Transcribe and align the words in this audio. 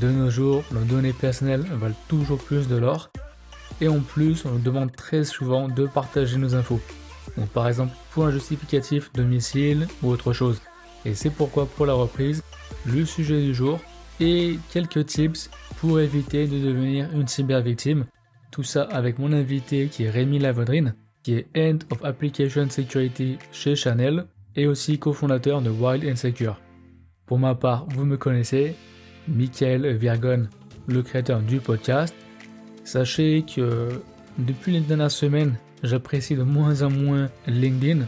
De 0.00 0.08
nos 0.08 0.30
jours, 0.30 0.64
nos 0.72 0.84
données 0.84 1.12
personnelles 1.12 1.64
valent 1.72 1.94
toujours 2.08 2.38
plus 2.38 2.66
de 2.68 2.76
l'or. 2.76 3.10
Et 3.82 3.88
en 3.88 4.00
plus, 4.00 4.46
on 4.46 4.52
nous 4.52 4.58
demande 4.58 4.92
très 4.96 5.24
souvent 5.24 5.68
de 5.68 5.86
partager 5.86 6.38
nos 6.38 6.54
infos. 6.54 6.80
Donc 7.36 7.50
par 7.50 7.68
exemple, 7.68 7.92
pour 8.12 8.24
un 8.24 8.30
justificatif, 8.30 9.12
domicile 9.12 9.86
ou 10.02 10.08
autre 10.08 10.32
chose. 10.32 10.62
Et 11.04 11.14
c'est 11.14 11.28
pourquoi 11.28 11.66
pour 11.66 11.84
la 11.84 11.92
reprise, 11.92 12.42
le 12.86 13.04
sujet 13.04 13.42
du 13.42 13.54
jour 13.54 13.78
et 14.20 14.58
quelques 14.72 15.04
tips 15.04 15.50
pour 15.80 16.00
éviter 16.00 16.46
de 16.46 16.58
devenir 16.58 17.08
une 17.14 17.28
cyber-victime. 17.28 18.06
Tout 18.50 18.62
ça 18.62 18.84
avec 18.84 19.18
mon 19.18 19.32
invité 19.32 19.88
qui 19.88 20.04
est 20.04 20.10
Rémi 20.10 20.38
Lavodrine, 20.38 20.94
qui 21.22 21.34
est 21.34 21.48
Head 21.54 21.84
of 21.90 22.02
Application 22.04 22.70
Security 22.70 23.36
chez 23.52 23.76
Chanel 23.76 24.26
et 24.56 24.66
aussi 24.66 24.98
cofondateur 24.98 25.60
de 25.60 25.68
Wild 25.68 26.04
and 26.10 26.16
Secure. 26.16 26.58
Pour 27.26 27.38
ma 27.38 27.54
part, 27.54 27.86
vous 27.90 28.06
me 28.06 28.16
connaissez, 28.16 28.74
Michael 29.30 29.96
Virgon, 29.96 30.48
le 30.86 31.02
créateur 31.02 31.40
du 31.40 31.60
podcast. 31.60 32.14
Sachez 32.84 33.44
que 33.44 33.88
depuis 34.38 34.72
les 34.72 34.80
dernières 34.80 35.10
semaines, 35.10 35.56
j'apprécie 35.82 36.34
de 36.34 36.42
moins 36.42 36.82
en 36.82 36.90
moins 36.90 37.30
LinkedIn 37.46 38.06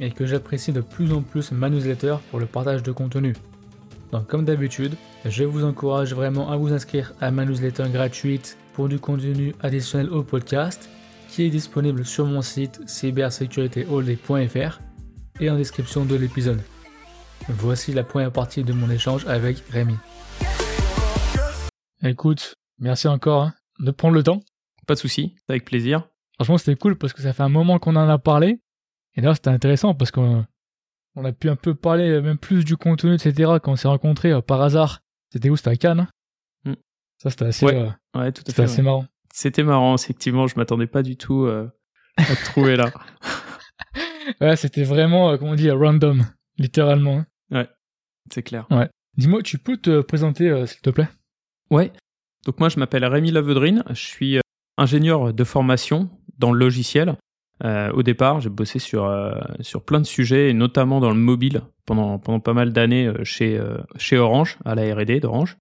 et 0.00 0.10
que 0.10 0.26
j'apprécie 0.26 0.72
de 0.72 0.80
plus 0.80 1.12
en 1.12 1.22
plus 1.22 1.52
ma 1.52 1.70
newsletter 1.70 2.16
pour 2.30 2.40
le 2.40 2.46
partage 2.46 2.82
de 2.82 2.92
contenu. 2.92 3.34
Donc 4.12 4.26
comme 4.26 4.44
d'habitude, 4.44 4.94
je 5.24 5.44
vous 5.44 5.64
encourage 5.64 6.14
vraiment 6.14 6.50
à 6.50 6.56
vous 6.56 6.72
inscrire 6.72 7.12
à 7.20 7.30
ma 7.30 7.44
newsletter 7.44 7.84
gratuite 7.92 8.56
pour 8.74 8.88
du 8.88 8.98
contenu 8.98 9.54
additionnel 9.60 10.10
au 10.10 10.22
podcast 10.22 10.88
qui 11.28 11.44
est 11.44 11.50
disponible 11.50 12.04
sur 12.04 12.26
mon 12.26 12.42
site 12.42 12.80
cybersécuritéholday.fr 12.86 14.80
et 15.38 15.48
en 15.48 15.56
description 15.56 16.04
de 16.04 16.16
l'épisode. 16.16 16.60
Voici 17.48 17.92
la 17.92 18.02
première 18.02 18.32
partie 18.32 18.64
de 18.64 18.72
mon 18.72 18.90
échange 18.90 19.26
avec 19.26 19.62
Rémi. 19.70 19.96
Écoute, 22.02 22.54
merci 22.78 23.08
encore 23.08 23.42
hein, 23.42 23.54
de 23.78 23.90
prendre 23.90 24.14
le 24.14 24.22
temps. 24.22 24.40
Pas 24.86 24.94
de 24.94 24.98
souci, 24.98 25.34
avec 25.48 25.66
plaisir. 25.66 26.08
Franchement, 26.34 26.56
c'était 26.56 26.76
cool 26.76 26.96
parce 26.96 27.12
que 27.12 27.20
ça 27.20 27.34
fait 27.34 27.42
un 27.42 27.50
moment 27.50 27.78
qu'on 27.78 27.94
en 27.96 28.08
a 28.08 28.18
parlé. 28.18 28.60
Et 29.16 29.20
là, 29.20 29.34
c'était 29.34 29.50
intéressant 29.50 29.94
parce 29.94 30.10
qu'on 30.10 30.46
on 31.14 31.24
a 31.26 31.32
pu 31.32 31.50
un 31.50 31.56
peu 31.56 31.74
parler 31.74 32.20
même 32.22 32.38
plus 32.38 32.64
du 32.64 32.78
contenu, 32.78 33.14
etc. 33.14 33.52
quand 33.62 33.72
on 33.72 33.76
s'est 33.76 33.88
rencontrés 33.88 34.32
euh, 34.32 34.40
par 34.40 34.62
hasard. 34.62 35.00
C'était 35.30 35.50
où? 35.50 35.56
C'était 35.56 35.70
à 35.70 35.76
Cannes. 35.76 36.08
Hein 36.64 36.70
mm. 36.70 36.74
Ça, 37.18 37.30
c'était 37.30 37.44
assez, 37.44 37.66
ouais. 37.66 37.90
Euh, 38.16 38.30
tout 38.30 38.44
à 38.46 38.52
fait, 38.52 38.62
assez 38.62 38.80
marrant. 38.80 39.04
C'était 39.30 39.62
marrant, 39.62 39.94
effectivement. 39.94 40.46
Je 40.46 40.56
m'attendais 40.56 40.86
pas 40.86 41.02
du 41.02 41.18
tout 41.18 41.44
euh, 41.44 41.68
à 42.16 42.24
te 42.34 42.44
trouver 42.46 42.76
là. 42.76 42.90
ouais, 44.40 44.56
c'était 44.56 44.84
vraiment, 44.84 45.36
comment 45.36 45.54
dire, 45.54 45.78
random, 45.78 46.24
littéralement. 46.56 47.18
Hein. 47.18 47.26
Ouais, 47.50 47.68
c'est 48.32 48.42
clair. 48.42 48.66
Ouais. 48.70 48.88
Dis-moi, 49.18 49.42
tu 49.42 49.58
peux 49.58 49.76
te 49.76 50.00
présenter, 50.00 50.66
s'il 50.66 50.80
te 50.80 50.88
plaît? 50.88 51.08
Ouais. 51.70 51.92
Donc 52.46 52.58
moi, 52.58 52.68
je 52.68 52.78
m'appelle 52.78 53.04
Rémi 53.04 53.30
Lavedrine. 53.30 53.84
Je 53.90 54.06
suis 54.06 54.38
ingénieur 54.76 55.32
de 55.32 55.44
formation 55.44 56.08
dans 56.38 56.52
le 56.52 56.58
logiciel. 56.58 57.16
Euh, 57.64 57.92
au 57.92 58.02
départ, 58.02 58.40
j'ai 58.40 58.48
bossé 58.48 58.78
sur 58.78 59.04
euh, 59.04 59.34
sur 59.60 59.84
plein 59.84 60.00
de 60.00 60.06
sujets, 60.06 60.50
et 60.50 60.54
notamment 60.54 61.00
dans 61.00 61.10
le 61.10 61.16
mobile 61.16 61.62
pendant 61.84 62.18
pendant 62.18 62.40
pas 62.40 62.54
mal 62.54 62.72
d'années 62.72 63.06
euh, 63.06 63.22
chez 63.24 63.60
chez 63.96 64.16
Orange, 64.16 64.58
à 64.64 64.74
la 64.74 64.94
R&D 64.94 65.20
d'Orange. 65.20 65.56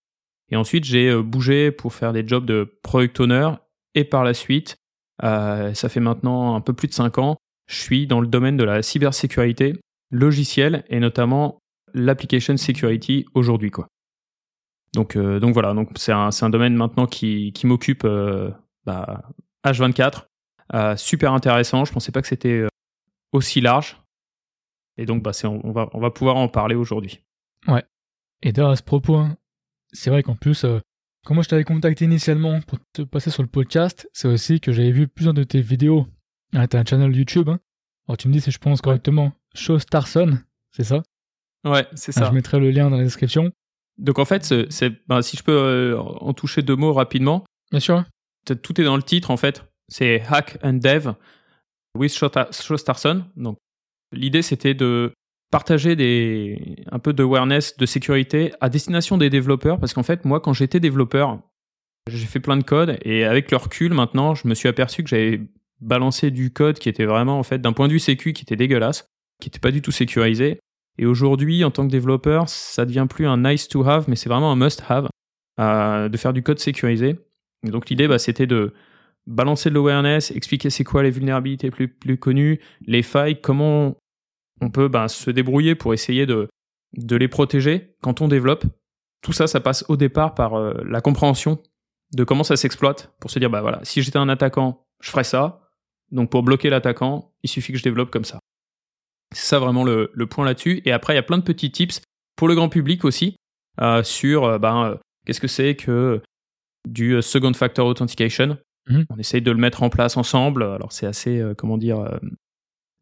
Et 0.52 0.56
ensuite, 0.56 0.86
j'ai 0.86 1.16
bougé 1.22 1.72
pour 1.72 1.94
faire 1.94 2.14
des 2.14 2.28
jobs 2.28 2.46
de 2.46 2.80
product 2.82 3.20
owner. 3.20 3.52
Et 3.94 4.04
par 4.04 4.24
la 4.24 4.34
suite, 4.34 4.78
ça 5.22 5.90
fait 5.90 6.00
maintenant 6.00 6.56
un 6.56 6.62
peu 6.62 6.74
plus 6.74 6.88
de 6.88 6.94
5 6.94 7.18
ans, 7.20 7.38
je 7.68 7.80
suis 7.80 8.08
dans 8.08 8.20
le 8.20 8.28
domaine 8.28 8.58
de 8.58 8.64
la 8.64 8.82
cybersécurité 8.82 9.74
logicielle 10.12 10.84
et 10.90 11.00
notamment 11.00 11.60
l'application 11.94 12.58
security 12.58 13.26
aujourd'hui, 13.36 13.70
quoi. 13.70 13.88
Donc, 14.94 15.18
donc 15.18 15.54
voilà, 15.54 15.74
donc 15.74 15.90
c'est 15.96 16.12
un, 16.12 16.30
un 16.42 16.50
domaine 16.50 16.76
maintenant 16.76 17.06
qui, 17.06 17.54
qui 17.54 17.68
m'occupe 17.68 18.08
bah, 18.86 19.22
H24 19.66 20.24
euh, 20.74 20.96
super 20.96 21.34
intéressant. 21.34 21.86
Je 21.86 21.92
pensais 21.92 22.12
pas 22.12 22.22
que 22.22 22.28
c'était 22.28 22.60
euh, 22.60 22.68
aussi 23.32 23.62
large. 23.62 23.98
Et 24.98 25.06
donc, 25.06 25.24
bah, 25.24 25.32
on, 25.44 25.72
va, 25.72 25.90
on 25.94 26.00
va 26.00 26.12
pouvoir 26.12 26.36
en 26.38 26.48
parler 26.48 26.76
aujourd'hui. 26.76 27.24
Ouais. 27.68 27.84
Et 28.42 28.52
d'ailleurs, 28.52 28.72
à 28.72 28.76
ce 28.76 28.84
propos, 28.84 29.16
hein, 29.16 29.38
c'est 29.92 30.10
vrai 30.10 30.24
qu'en 30.24 30.36
plus, 30.36 30.64
euh, 30.64 30.80
quand 31.26 31.34
moi 31.34 31.44
je 31.44 31.50
t'avais 31.50 31.64
contacté 31.64 32.06
initialement 32.06 32.62
pour 32.62 32.80
te 32.94 33.02
passer 33.02 33.30
sur 33.30 33.44
le 33.44 33.50
podcast, 33.50 34.10
c'est 34.14 34.28
aussi 34.28 34.60
que 34.60 34.72
j'avais 34.72 34.92
vu 34.92 35.08
plusieurs 35.08 35.34
de 35.34 35.44
tes 35.44 35.62
vidéos. 35.62 36.08
Ah, 36.54 36.68
t'as 36.68 36.80
un 36.80 36.86
channel 36.86 37.16
YouTube. 37.16 37.50
Hein. 37.50 37.60
Alors, 38.08 38.18
tu 38.18 38.28
me 38.28 38.34
dis 38.34 38.42
si 38.42 38.52
je 38.52 38.60
pense 38.60 38.82
correctement. 38.82 39.34
Show 39.56 39.80
Starson, 39.80 40.40
c'est 40.72 40.84
ça? 40.84 41.02
Ouais, 41.66 41.88
c'est 41.94 42.16
ah, 42.18 42.22
ça. 42.22 42.30
je 42.30 42.32
mettrai 42.32 42.60
le 42.60 42.72
lien 42.72 42.90
dans 42.90 42.98
la 42.98 43.04
description. 43.04 43.52
Donc 44.00 44.18
en 44.18 44.26
fait, 44.26 44.44
c'est, 44.70 45.08
bah, 45.08 45.22
si 45.22 45.38
je 45.38 45.44
peux 45.44 45.96
en 45.98 46.34
toucher 46.34 46.62
deux 46.62 46.76
mots 46.76 46.94
rapidement. 46.94 47.44
Bien 47.72 47.80
sûr. 47.80 48.04
Tout 48.64 48.82
est 48.82 48.84
dans 48.84 48.96
le 48.96 49.04
titre 49.04 49.30
en 49.30 49.38
fait 49.38 49.64
c'est 49.90 50.22
Hack 50.30 50.58
and 50.64 50.74
Dev 50.74 51.14
with 51.98 52.12
Starson. 52.52 53.26
Donc, 53.36 53.58
l'idée, 54.14 54.42
c'était 54.42 54.74
de 54.74 55.12
partager 55.52 55.96
des, 55.96 56.86
un 56.92 57.00
peu 57.00 57.12
d'awareness 57.12 57.76
de 57.78 57.86
sécurité 57.86 58.54
à 58.62 58.70
destination 58.70 59.18
des 59.18 59.30
développeurs. 59.30 59.80
Parce 59.80 59.94
qu'en 59.94 60.04
fait, 60.04 60.24
moi, 60.24 60.40
quand 60.40 60.54
j'étais 60.54 60.80
développeur, 60.80 61.42
j'ai 62.08 62.26
fait 62.26 62.40
plein 62.40 62.58
de 62.58 62.64
code 62.64 62.98
et 63.04 63.26
avec 63.26 63.52
le 63.52 63.58
recul, 63.58 63.94
maintenant, 63.94 64.36
je 64.36 64.48
me 64.48 64.54
suis 64.54 64.70
aperçu 64.70 65.04
que 65.04 65.10
j'avais 65.10 65.42
balancé 65.82 66.32
du 66.32 66.52
code 66.52 66.80
qui 66.80 66.90
était 66.90 67.06
vraiment, 67.06 67.40
en 67.40 67.44
fait, 67.44 67.60
d'un 67.60 67.74
point 67.74 67.88
de 67.88 67.94
vue 67.94 68.00
sécu, 68.00 68.34
qui 68.34 68.44
était 68.44 68.56
dégueulasse, 68.56 69.08
qui 69.42 69.48
n'était 69.48 69.60
pas 69.60 69.72
du 69.72 69.82
tout 69.82 69.92
sécurisé. 69.92 70.60
Et 71.00 71.06
aujourd'hui, 71.06 71.64
en 71.64 71.72
tant 71.72 71.88
que 71.88 71.92
développeur, 71.92 72.50
ça 72.50 72.86
devient 72.86 73.08
plus 73.10 73.26
un 73.26 73.38
nice 73.38 73.70
to 73.70 73.88
have, 73.88 74.10
mais 74.10 74.18
c'est 74.18 74.28
vraiment 74.28 74.52
un 74.52 74.58
must 74.58 74.84
have 74.90 75.08
euh, 75.58 76.10
de 76.10 76.18
faire 76.18 76.34
du 76.34 76.44
code 76.44 76.60
sécurisé. 76.60 77.18
Donc 77.64 77.90
l'idée, 77.90 78.10
bah, 78.10 78.20
c'était 78.20 78.48
de 78.48 78.74
balancer 79.26 79.70
de 79.70 79.76
l'awareness, 79.76 80.32
expliquer 80.32 80.70
c'est 80.70 80.84
quoi 80.84 81.02
les 81.02 81.10
vulnérabilités 81.10 81.72
plus, 81.72 81.88
plus 81.88 82.18
connues, 82.18 82.60
les 82.86 83.02
failles, 83.02 83.40
comment 83.40 83.96
on 84.60 84.70
peut 84.70 84.90
ben, 84.90 85.08
se 85.08 85.32
débrouiller 85.32 85.74
pour 85.74 85.94
essayer 85.94 86.26
de, 86.26 86.50
de 86.98 87.16
les 87.16 87.30
protéger 87.30 87.96
quand 88.02 88.20
on 88.20 88.28
développe. 88.28 88.66
Tout 89.22 89.32
ça, 89.32 89.48
ça 89.48 89.62
passe 89.62 89.86
au 89.88 89.96
départ 89.96 90.36
par 90.36 90.56
euh, 90.56 90.74
la 90.86 91.00
compréhension 91.00 91.60
de 92.14 92.26
comment 92.26 92.44
ça 92.44 92.58
s'exploite 92.58 93.14
pour 93.22 93.32
se 93.32 93.40
dire, 93.40 93.50
bah 93.50 93.62
voilà, 93.62 93.80
si 93.84 94.02
j'étais 94.02 94.18
un 94.18 94.28
attaquant, 94.28 94.86
je 95.02 95.12
ferais 95.12 95.24
ça. 95.24 95.62
Donc 96.12 96.30
pour 96.30 96.44
bloquer 96.44 96.70
l'attaquant, 96.70 97.32
il 97.44 97.50
suffit 97.50 97.72
que 97.72 97.78
je 97.78 97.84
développe 97.84 98.12
comme 98.12 98.26
ça. 98.26 98.40
C'est 99.34 99.48
ça 99.48 99.60
vraiment 99.60 99.84
le, 99.84 100.12
le 100.14 100.28
point 100.28 100.46
là-dessus. 100.46 100.82
Et 100.86 100.92
après, 100.92 101.14
il 101.14 101.16
y 101.18 101.20
a 101.20 101.24
plein 101.24 101.38
de 101.38 101.44
petits 101.44 101.72
tips 101.72 102.02
pour 102.36 102.48
le 102.48 102.56
grand 102.56 102.70
public 102.70 103.06
aussi 103.06 103.36
euh, 103.82 104.04
sur 104.04 104.46
euh, 104.46 104.58
ben, 104.58 104.98
qu'est-ce 105.26 105.42
que 105.42 105.48
c'est 105.48 105.76
que 105.76 106.22
du 106.88 107.22
second 107.22 107.54
factor 107.54 107.88
authentication. 107.88 108.58
Mhm. 108.90 109.06
On 109.10 109.18
essaye 109.18 109.42
de 109.42 109.52
le 109.52 109.58
mettre 109.58 109.84
en 109.84 109.90
place 109.90 110.18
ensemble. 110.18 110.64
Alors 110.64 110.92
c'est 110.92 111.06
assez, 111.06 111.40
euh, 111.40 111.54
comment 111.54 111.78
dire, 111.78 112.00
euh, 112.00 112.18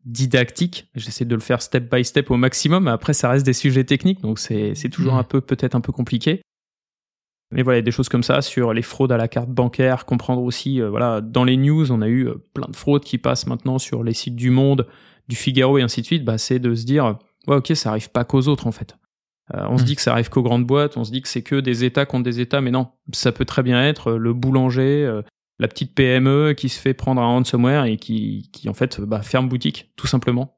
didactique. 0.05 0.89
J'essaie 0.95 1.25
de 1.25 1.35
le 1.35 1.41
faire 1.41 1.61
step 1.61 1.93
by 1.93 2.03
step 2.03 2.29
au 2.31 2.37
maximum. 2.37 2.87
Après, 2.87 3.13
ça 3.13 3.29
reste 3.29 3.45
des 3.45 3.53
sujets 3.53 3.83
techniques, 3.83 4.21
donc 4.21 4.39
c'est 4.39 4.73
toujours 4.91 5.13
mhm. 5.13 5.19
un 5.19 5.23
peu 5.23 5.41
peut-être 5.41 5.75
un 5.75 5.81
peu 5.81 5.91
compliqué. 5.91 6.41
Mais 7.53 7.63
voilà, 7.63 7.81
des 7.81 7.91
choses 7.91 8.09
comme 8.09 8.23
ça 8.23 8.41
sur 8.41 8.73
les 8.73 8.81
fraudes 8.81 9.13
à 9.13 9.17
la 9.17 9.29
carte 9.29 9.49
bancaire, 9.49 10.05
comprendre 10.05 10.43
aussi, 10.43 10.81
euh, 10.81 10.89
voilà, 10.89 11.21
dans 11.21 11.45
les 11.45 11.55
news, 11.55 11.93
on 11.93 12.01
a 12.01 12.09
eu 12.09 12.29
plein 12.53 12.67
de 12.67 12.75
fraudes 12.75 13.05
qui 13.05 13.17
passent 13.17 13.47
maintenant 13.47 13.79
sur 13.79 14.03
les 14.03 14.13
sites 14.13 14.35
du 14.35 14.49
Monde, 14.49 14.85
du 15.27 15.35
Figaro 15.35 15.77
et 15.77 15.81
ainsi 15.81 16.01
de 16.01 16.05
suite. 16.05 16.25
Bah, 16.25 16.37
c'est 16.37 16.59
de 16.59 16.75
se 16.75 16.85
dire, 16.85 17.17
ouais, 17.47 17.57
ok, 17.57 17.71
ça 17.75 17.89
arrive 17.89 18.09
pas 18.09 18.23
qu'aux 18.25 18.47
autres 18.47 18.67
en 18.67 18.71
fait. 18.71 18.95
on 19.53 19.77
se 19.77 19.83
mhm. 19.83 19.87
dit 19.87 19.95
que 19.95 20.01
ça 20.01 20.11
arrive 20.11 20.29
qu'aux 20.29 20.43
grandes 20.43 20.65
boîtes, 20.65 20.97
on 20.97 21.03
se 21.03 21.11
dit 21.11 21.21
que 21.21 21.27
c'est 21.27 21.43
que 21.43 21.59
des 21.59 21.83
États 21.83 22.05
contre 22.05 22.23
des 22.23 22.39
États, 22.39 22.61
mais 22.61 22.71
non, 22.71 22.89
ça 23.13 23.31
peut 23.31 23.45
très 23.45 23.63
bien 23.63 23.83
être 23.83 24.13
le 24.13 24.33
boulanger, 24.33 25.21
la 25.59 25.67
petite 25.67 25.95
PME 25.95 26.53
qui 26.53 26.69
se 26.69 26.79
fait 26.79 26.93
prendre 26.93 27.21
un 27.21 27.25
ransomware 27.25 27.85
et 27.85 27.97
qui, 27.97 28.49
qui 28.53 28.69
en 28.69 28.73
fait 28.73 29.01
bah, 29.01 29.21
ferme 29.21 29.49
boutique 29.49 29.91
tout 29.95 30.07
simplement 30.07 30.57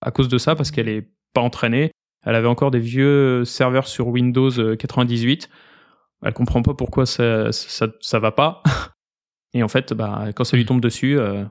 à 0.00 0.10
cause 0.10 0.28
de 0.28 0.38
ça 0.38 0.54
parce 0.54 0.70
qu'elle 0.70 0.88
est 0.88 1.10
pas 1.32 1.40
entraînée. 1.40 1.90
Elle 2.24 2.34
avait 2.34 2.48
encore 2.48 2.70
des 2.70 2.80
vieux 2.80 3.44
serveurs 3.44 3.86
sur 3.86 4.08
Windows 4.08 4.50
98. 4.76 5.48
Euh, 5.50 6.26
elle 6.26 6.32
comprend 6.32 6.62
pas 6.62 6.74
pourquoi 6.74 7.06
ça 7.06 7.52
ça, 7.52 7.88
ça 8.00 8.18
va 8.18 8.32
pas. 8.32 8.62
Et 9.54 9.62
en 9.62 9.68
fait, 9.68 9.92
bah, 9.92 10.26
quand 10.34 10.44
ça 10.44 10.56
lui 10.56 10.66
tombe 10.66 10.80
dessus, 10.80 11.18
euh, 11.18 11.44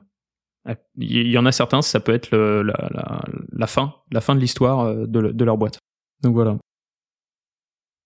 il 0.96 1.28
y 1.28 1.38
en 1.38 1.46
a 1.46 1.52
certains, 1.52 1.82
ça 1.82 2.00
peut 2.00 2.14
être 2.14 2.36
la, 2.36 3.66
fin, 3.66 3.94
la 4.10 4.20
fin 4.20 4.34
de 4.34 4.40
l'histoire 4.40 4.80
euh, 4.80 5.06
de, 5.06 5.44
leur 5.44 5.58
boîte. 5.58 5.78
Donc 6.22 6.34
voilà. 6.34 6.56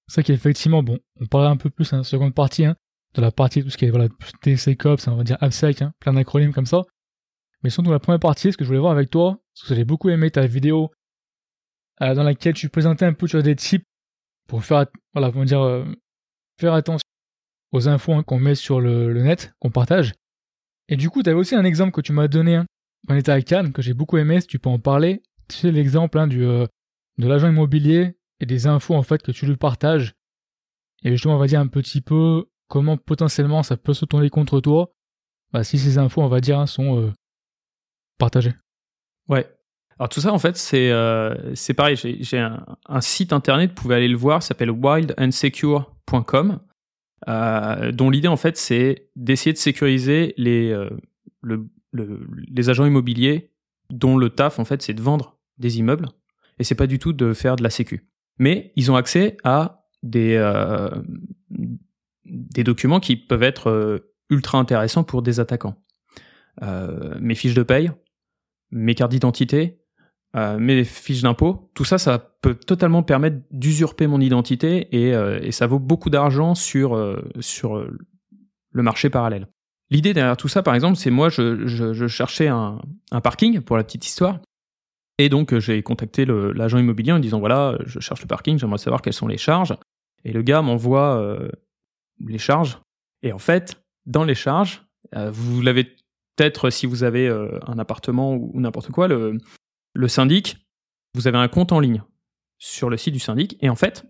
C'est 0.08 0.16
ça 0.16 0.22
qui 0.22 0.32
effectivement, 0.32 0.82
bon, 0.82 0.99
on 1.20 1.26
parlera 1.26 1.50
un 1.50 1.56
peu 1.56 1.70
plus 1.70 1.93
en 1.93 2.02
seconde 2.02 2.34
partie, 2.34 2.64
hein, 2.64 2.76
de 3.14 3.20
la 3.20 3.31
partie, 3.31 3.62
tout 3.62 3.70
ce 3.70 3.76
qui 3.76 3.84
est 3.84 3.90
voilà, 3.90 4.08
TCCOPS, 4.43 5.08
on 5.08 5.16
va 5.16 5.25
dire 5.25 5.37
AppSec, 5.40 5.82
hein, 5.82 5.93
plein 6.00 6.14
d'acronymes 6.14 6.52
comme 6.52 6.66
ça. 6.66 6.82
Mais 7.62 7.70
surtout 7.70 7.90
la 7.90 7.99
première 7.99 8.20
partie, 8.20 8.52
ce 8.52 8.56
que 8.56 8.64
je 8.64 8.69
voulais 8.69 8.81
voir 8.81 8.93
avec 8.93 9.10
toi, 9.10 9.38
parce 9.55 9.69
que 9.69 9.75
j'ai 9.75 9.84
beaucoup 9.84 10.08
aimé 10.08 10.31
ta 10.31 10.46
vidéo 10.46 10.90
euh, 12.00 12.14
dans 12.14 12.22
laquelle 12.22 12.55
tu 12.55 12.69
présentais 12.69 13.05
un 13.05 13.12
peu 13.12 13.26
tu 13.26 13.40
des 13.43 13.56
tips 13.56 13.84
pour 14.46 14.64
faire, 14.64 14.87
voilà, 15.12 15.31
dire, 15.44 15.60
euh, 15.60 15.84
faire 16.58 16.75
attention 16.75 17.02
aux 17.72 17.88
infos 17.88 18.14
hein, 18.14 18.22
qu'on 18.22 18.38
met 18.38 18.55
sur 18.55 18.81
le, 18.81 19.12
net, 19.22 19.52
qu'on 19.60 19.70
partage. 19.70 20.14
Et 20.88 20.96
du 20.96 21.11
coup, 21.11 21.23
tu 21.23 21.31
avais 21.31 21.38
aussi 21.38 21.55
un 21.55 21.64
exemple 21.64 21.93
que 21.93 22.00
tu 22.00 22.12
m'as 22.12 22.29
donné 22.29 22.56
hein, 22.56 22.67
quand 23.06 23.14
on 23.14 23.19
était 23.19 23.32
à 23.32 23.40
Cannes, 23.43 23.73
que 23.73 23.82
j'ai 23.82 23.94
beaucoup 23.94 24.17
aimé, 24.17 24.40
si 24.40 24.46
tu 24.46 24.58
peux 24.58 24.70
en 24.70 24.79
parler. 24.79 25.23
Tu 25.49 25.56
sais, 25.56 25.70
l'exemple 25.70 26.19
hein, 26.19 26.26
du, 26.26 26.44
euh, 26.44 26.67
de 27.19 27.26
l'agent 27.26 27.49
immobilier 27.49 28.17
et 28.40 28.46
des 28.46 28.67
infos 28.67 28.94
en 28.94 29.02
fait 29.02 29.23
que 29.23 29.32
tu 29.32 29.44
lui 29.46 29.56
partages 29.56 30.14
et 31.02 31.11
justement 31.11 31.35
on 31.35 31.38
va 31.38 31.46
dire 31.46 31.61
un 31.61 31.67
petit 31.67 32.00
peu 32.00 32.46
comment 32.69 32.96
potentiellement 32.96 33.62
ça 33.62 33.76
peut 33.76 33.93
se 33.94 34.05
tourner 34.05 34.31
contre 34.31 34.61
toi 34.61 34.93
bah, 35.52 35.64
si 35.64 35.79
ces 35.79 35.99
infos 35.99 36.23
on 36.23 36.29
va 36.29 36.40
dire 36.40 36.69
sont 36.69 37.00
euh, 37.00 37.12
partagées. 38.19 38.55
Ouais. 39.29 39.52
Alors 39.99 40.08
tout 40.08 40.20
ça 40.20 40.32
en 40.32 40.38
fait 40.38 40.56
c'est 40.56 40.91
euh, 40.91 41.34
pareil 41.76 41.96
j'ai 41.96 42.38
un, 42.38 42.64
un, 42.87 43.00
site 43.00 43.32
internet 43.32 43.70
vous 43.70 43.82
pouvez 43.82 43.96
aller 43.96 44.06
le 44.08 44.17
voir 44.17 44.43
s'appelle 44.43 44.70
wildandsecure.com 44.70 46.61
euh, 47.26 47.91
dont 47.91 48.11
l'idée 48.11 48.29
en 48.29 48.37
fait 48.37 48.56
c'est 48.56 49.09
d'essayer 49.17 49.53
de 49.53 49.59
sécuriser 49.59 50.35
les 50.37 50.70
euh, 50.70 50.88
le, 51.43 51.67
le, 51.93 52.26
les 52.49 52.70
agents 52.70 52.87
immobiliers 52.87 53.50
dont 53.91 54.17
le 54.17 54.31
taf 54.31 54.59
en 54.59 54.65
fait 54.65 54.82
c'est 54.82 54.94
de 54.94 55.03
vendre 55.03 55.38
des 55.59 55.79
immeubles 55.79 56.09
et 56.59 56.65
c'est 56.65 56.75
pas 56.75 56.87
du 56.87 56.99
tout 56.99 57.12
de 57.12 57.32
faire 57.32 57.56
de 57.56 57.62
la 57.62 57.70
sécu. 57.70 58.09
Mais 58.38 58.73
ils 58.76 58.93
ont 58.93 58.97
accès 58.97 59.37
à 59.43 59.85
des 60.03 60.37
euh, 60.37 60.91
des 62.25 62.62
documents 62.62 63.00
qui 63.00 63.17
peuvent 63.17 63.43
être 63.43 64.03
ultra 64.31 64.59
intéressants 64.59 65.03
pour 65.03 65.23
des 65.23 65.41
attaquants. 65.41 65.76
Mes 66.61 67.35
fiches 67.35 67.55
de 67.55 67.62
paye, 67.62 67.91
mes 68.70 68.94
cartes 68.94 69.12
d'identité, 69.12 69.81
euh, 70.37 70.59
mes 70.59 70.85
fiches 70.85 71.23
d'impôt, 71.23 71.71
tout 71.75 71.85
ça, 71.85 71.97
ça 71.97 72.19
peut 72.19 72.55
totalement 72.55 73.03
permettre 73.03 73.39
d'usurper 73.51 74.07
mon 74.07 74.21
identité 74.21 74.89
et, 74.93 75.15
euh, 75.15 75.51
ça 75.53 75.67
vaut 75.67 75.79
beaucoup 75.79 76.11
d'argent 76.11 76.55
sur, 76.55 76.95
euh, 76.95 77.23
sur 77.41 77.89
le 78.73 78.83
marché 78.83 79.09
parallèle. 79.09 79.49
L'idée 79.91 80.13
derrière 80.13 80.37
tout 80.37 80.49
ça, 80.49 80.63
par 80.63 80.75
exemple, 80.75 80.97
c'est 80.97 81.11
moi, 81.11 81.31
je, 81.31 81.67
je, 81.67 82.07
cherchais 82.09 82.49
un, 82.49 82.79
un, 83.11 83.21
parking 83.23 83.63
pour 83.63 83.79
la 83.79 83.85
petite 83.85 84.05
histoire. 84.05 84.41
Et 85.17 85.31
donc, 85.31 85.59
j'ai 85.59 85.83
contacté 85.83 86.27
l'agent 86.27 86.77
immobilier 86.77 87.13
en 87.13 87.19
disant 87.19 87.41
voilà, 87.41 87.79
je 87.87 87.99
cherche 87.99 88.21
le 88.21 88.27
parking, 88.27 88.59
j'aimerais 88.59 88.79
savoir 88.79 89.01
quelles 89.01 89.15
sont 89.15 89.27
les 89.27 89.39
charges. 89.39 89.75
Et 90.25 90.33
le 90.33 90.43
gars 90.43 90.61
m'envoie 90.61 91.39
les 92.21 92.39
charges. 92.39 92.79
Et 93.23 93.33
en 93.33 93.39
fait, 93.39 93.83
dans 94.05 94.25
les 94.25 94.35
charges, 94.35 94.85
vous 95.17 95.63
l'avez 95.63 95.85
peut-être 96.37 96.71
si 96.71 96.87
vous 96.87 97.03
avez 97.03 97.29
un 97.67 97.79
appartement 97.79 98.35
ou 98.35 98.61
n'importe 98.61 98.93
quoi, 98.93 99.09
le 99.94 100.08
syndic, 100.08 100.58
vous 101.14 101.26
avez 101.26 101.38
un 101.38 101.49
compte 101.49 101.73
en 101.73 101.81
ligne 101.81 102.02
sur 102.58 102.90
le 102.90 102.96
site 102.96 103.14
du 103.14 103.20
syndic, 103.20 103.56
et 103.61 103.69
en 103.69 103.76
fait, 103.76 104.05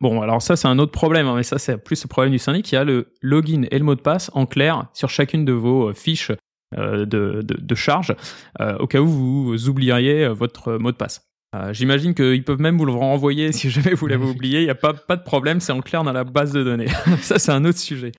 bon, 0.00 0.20
alors 0.20 0.42
ça 0.42 0.56
c'est 0.56 0.68
un 0.68 0.78
autre 0.78 0.92
problème, 0.92 1.26
hein, 1.26 1.34
mais 1.36 1.42
ça 1.42 1.58
c'est 1.58 1.78
plus 1.78 2.02
le 2.02 2.08
problème 2.08 2.32
du 2.32 2.38
syndic, 2.38 2.70
il 2.70 2.74
y 2.76 2.78
a 2.78 2.84
le 2.84 3.12
login 3.20 3.64
et 3.70 3.78
le 3.78 3.84
mot 3.84 3.94
de 3.94 4.00
passe 4.00 4.30
en 4.34 4.46
clair 4.46 4.86
sur 4.94 5.10
chacune 5.10 5.44
de 5.44 5.52
vos 5.52 5.88
euh, 5.88 5.94
fiches 5.94 6.32
euh, 6.76 7.06
de, 7.06 7.42
de, 7.42 7.74
charge, 7.74 8.14
euh, 8.60 8.76
au 8.78 8.86
cas 8.86 9.00
où 9.00 9.06
vous 9.08 9.68
oublieriez 9.68 10.28
votre 10.28 10.74
mot 10.74 10.92
de 10.92 10.96
passe. 10.96 11.24
J'imagine 11.70 12.14
qu'ils 12.14 12.44
peuvent 12.44 12.60
même 12.60 12.76
vous 12.76 12.84
le 12.84 12.92
renvoyer 12.92 13.52
si 13.52 13.70
jamais 13.70 13.94
vous 13.94 14.06
l'avez 14.06 14.26
oublié. 14.26 14.60
Il 14.60 14.64
n'y 14.64 14.70
a 14.70 14.74
pas, 14.74 14.92
pas 14.92 15.16
de 15.16 15.22
problème, 15.22 15.60
c'est 15.60 15.72
en 15.72 15.80
clair 15.80 16.04
dans 16.04 16.12
la 16.12 16.24
base 16.24 16.52
de 16.52 16.62
données. 16.62 16.88
ça, 17.22 17.38
c'est 17.38 17.52
un 17.52 17.64
autre 17.64 17.78
sujet. 17.78 18.12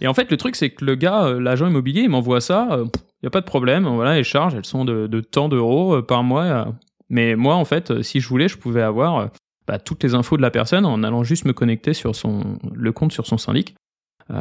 Et 0.00 0.06
en 0.06 0.14
fait, 0.14 0.30
le 0.30 0.38
truc, 0.38 0.56
c'est 0.56 0.70
que 0.70 0.82
le 0.82 0.94
gars, 0.94 1.34
l'agent 1.38 1.66
immobilier, 1.66 2.00
il 2.00 2.08
m'envoie 2.08 2.40
ça 2.40 2.80
il 3.22 3.26
y 3.26 3.28
a 3.28 3.30
pas 3.30 3.40
de 3.40 3.46
problème. 3.46 3.86
Voilà, 3.86 4.16
les 4.16 4.24
charges, 4.24 4.54
elles 4.54 4.66
sont 4.66 4.84
de, 4.84 5.06
de 5.06 5.20
tant 5.20 5.48
d'euros 5.48 5.96
euh, 5.96 6.02
par 6.02 6.24
mois. 6.24 6.42
Euh. 6.42 6.64
Mais 7.08 7.36
moi, 7.36 7.54
en 7.54 7.64
fait, 7.64 7.90
euh, 7.90 8.02
si 8.02 8.20
je 8.20 8.28
voulais, 8.28 8.48
je 8.48 8.58
pouvais 8.58 8.82
avoir 8.82 9.30
bah, 9.66 9.78
toutes 9.78 10.02
les 10.02 10.14
infos 10.14 10.36
de 10.36 10.42
la 10.42 10.50
personne 10.50 10.84
en 10.84 11.02
allant 11.04 11.22
juste 11.22 11.44
me 11.44 11.52
connecter 11.52 11.94
sur 11.94 12.16
son 12.16 12.58
le 12.74 12.92
compte 12.92 13.12
sur 13.12 13.26
son 13.26 13.38
syndic. 13.38 13.76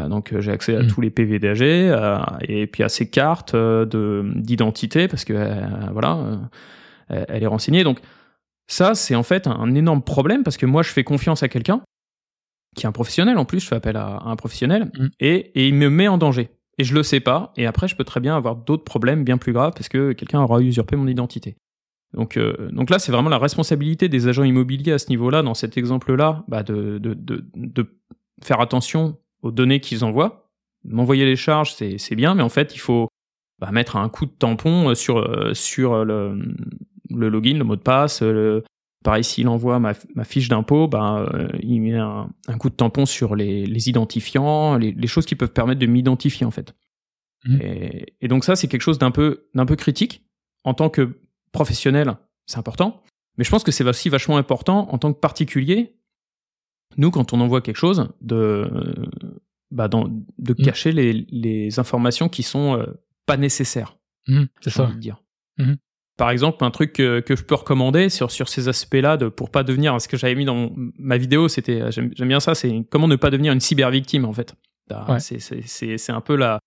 donc 0.09 0.33
j'ai 0.39 0.51
accès 0.51 0.75
à 0.75 0.81
mmh. 0.81 0.87
tous 0.87 1.01
les 1.01 1.11
PVDAG 1.11 1.61
et 2.41 2.65
puis 2.65 2.81
à 2.81 2.89
ses 2.89 3.09
cartes 3.09 3.55
de 3.55 4.23
d'identité 4.35 5.07
parce 5.07 5.25
que 5.25 5.33
voilà, 5.91 6.39
elle 7.09 7.43
est 7.43 7.47
renseignée. 7.47 7.83
Donc 7.83 7.99
ça, 8.67 8.95
c'est 8.95 9.13
en 9.13 9.23
fait 9.23 9.45
un 9.45 9.75
énorme 9.75 10.01
problème 10.01 10.43
parce 10.43 10.57
que 10.57 10.65
moi, 10.65 10.81
je 10.81 10.89
fais 10.89 11.03
confiance 11.03 11.43
à 11.43 11.49
quelqu'un 11.49 11.81
qui 12.75 12.85
est 12.85 12.89
un 12.89 12.93
professionnel 12.93 13.37
en 13.37 13.45
plus, 13.45 13.59
je 13.59 13.67
fais 13.67 13.75
appel 13.75 13.97
à, 13.97 14.23
un 14.25 14.35
professionnel 14.35 14.85
mmh. 14.85 15.07
et, 15.19 15.35
et 15.61 15.67
il 15.67 15.75
me 15.75 15.89
met 15.89 16.07
en 16.07 16.17
danger 16.17 16.49
et 16.81 16.83
je 16.83 16.95
le 16.95 17.03
sais 17.03 17.19
pas, 17.19 17.53
et 17.57 17.67
après 17.67 17.87
je 17.87 17.95
peux 17.95 18.03
très 18.03 18.19
bien 18.19 18.35
avoir 18.35 18.55
d'autres 18.55 18.83
problèmes 18.83 19.23
bien 19.23 19.37
plus 19.37 19.53
graves 19.53 19.73
parce 19.73 19.87
que 19.87 20.13
quelqu'un 20.13 20.41
aura 20.41 20.61
usurpé 20.61 20.95
mon 20.95 21.07
identité. 21.07 21.55
Donc, 22.15 22.37
euh, 22.37 22.71
donc 22.71 22.89
là, 22.89 22.97
c'est 22.97 23.11
vraiment 23.11 23.29
la 23.29 23.37
responsabilité 23.37 24.09
des 24.09 24.27
agents 24.27 24.43
immobiliers 24.43 24.93
à 24.93 24.97
ce 24.97 25.09
niveau-là, 25.09 25.43
dans 25.43 25.53
cet 25.53 25.77
exemple-là, 25.77 26.43
bah 26.47 26.63
de, 26.63 26.97
de, 26.97 27.13
de, 27.13 27.85
faire 28.43 28.59
attention 28.59 29.17
aux 29.43 29.51
données 29.51 29.79
qu'ils 29.79 30.03
envoient. 30.03 30.49
M'envoyer 30.83 31.25
les 31.25 31.35
charges, 31.35 31.75
c'est 31.75 32.15
bien, 32.15 32.33
mais 32.33 32.41
en 32.41 32.49
fait, 32.49 32.73
il 32.73 32.79
faut 32.79 33.07
bah, 33.59 33.71
mettre 33.71 33.95
un 33.95 34.09
coup 34.09 34.25
de 34.25 34.31
tampon 34.31 34.95
sur, 34.95 35.19
euh, 35.19 35.53
sur 35.53 36.03
le, 36.03 36.55
le 37.11 37.29
login, 37.29 37.59
le 37.59 37.63
mot 37.63 37.75
de 37.75 37.81
passe, 37.81 38.23
Pareil, 39.03 39.23
s'il 39.23 39.47
envoie 39.47 39.79
ma, 39.79 39.93
ma 40.13 40.23
fiche 40.23 40.47
d'impôt, 40.47 40.87
ben, 40.87 41.25
euh, 41.33 41.49
il 41.61 41.81
met 41.81 41.97
un, 41.97 42.29
un, 42.47 42.57
coup 42.57 42.69
de 42.69 42.75
tampon 42.75 43.07
sur 43.07 43.35
les, 43.35 43.65
les 43.65 43.89
identifiants, 43.89 44.77
les, 44.77 44.91
les, 44.91 45.07
choses 45.07 45.25
qui 45.25 45.35
peuvent 45.35 45.53
permettre 45.53 45.79
de 45.79 45.87
m'identifier 45.87 46.45
en 46.45 46.51
fait. 46.51 46.75
Mmh. 47.45 47.61
Et, 47.61 48.15
et, 48.21 48.27
donc 48.27 48.43
ça, 48.43 48.55
c'est 48.55 48.67
quelque 48.67 48.81
chose 48.81 48.99
d'un 48.99 49.09
peu, 49.09 49.47
d'un 49.55 49.65
peu 49.65 49.75
critique. 49.75 50.23
En 50.63 50.75
tant 50.75 50.89
que 50.89 51.19
professionnel, 51.51 52.15
c'est 52.45 52.59
important. 52.59 53.01
Mais 53.37 53.43
je 53.43 53.49
pense 53.49 53.63
que 53.63 53.71
c'est 53.71 53.83
aussi 53.83 54.09
vachement 54.09 54.37
important 54.37 54.93
en 54.93 54.99
tant 54.99 55.11
que 55.13 55.19
particulier. 55.19 55.97
Nous, 56.97 57.09
quand 57.09 57.33
on 57.33 57.41
envoie 57.41 57.61
quelque 57.61 57.77
chose, 57.77 58.09
de, 58.21 58.69
bah, 59.71 59.87
dans, 59.87 60.07
de 60.37 60.53
mmh. 60.53 60.63
cacher 60.63 60.91
les, 60.91 61.13
les, 61.13 61.79
informations 61.79 62.29
qui 62.29 62.43
sont 62.43 62.77
euh, 62.77 62.85
pas 63.25 63.37
nécessaires. 63.37 63.97
Mmh, 64.27 64.43
c'est 64.59 64.69
ça. 64.69 64.91
dire. 64.97 65.23
Par 66.21 66.29
exemple, 66.29 66.63
un 66.63 66.69
truc 66.69 66.93
que, 66.93 67.19
que 67.19 67.35
je 67.35 67.43
peux 67.43 67.55
recommander 67.55 68.09
sur, 68.09 68.29
sur 68.29 68.47
ces 68.47 68.67
aspects-là, 68.67 69.17
de, 69.17 69.27
pour 69.27 69.49
pas 69.49 69.63
devenir, 69.63 69.99
ce 69.99 70.07
que 70.07 70.17
j'avais 70.17 70.35
mis 70.35 70.45
dans 70.45 70.71
ma 70.99 71.17
vidéo, 71.17 71.47
c'était, 71.47 71.91
j'aime 71.91 72.11
bien 72.11 72.39
ça, 72.39 72.53
c'est 72.53 72.85
comment 72.91 73.07
ne 73.07 73.15
pas 73.15 73.31
devenir 73.31 73.51
une 73.53 73.59
cyber-victime, 73.59 74.25
en 74.25 74.31
fait. 74.31 74.53
Ouais. 74.91 75.17
C'est 75.19 76.11
un 76.11 76.21
peu 76.21 76.35
la, 76.35 76.59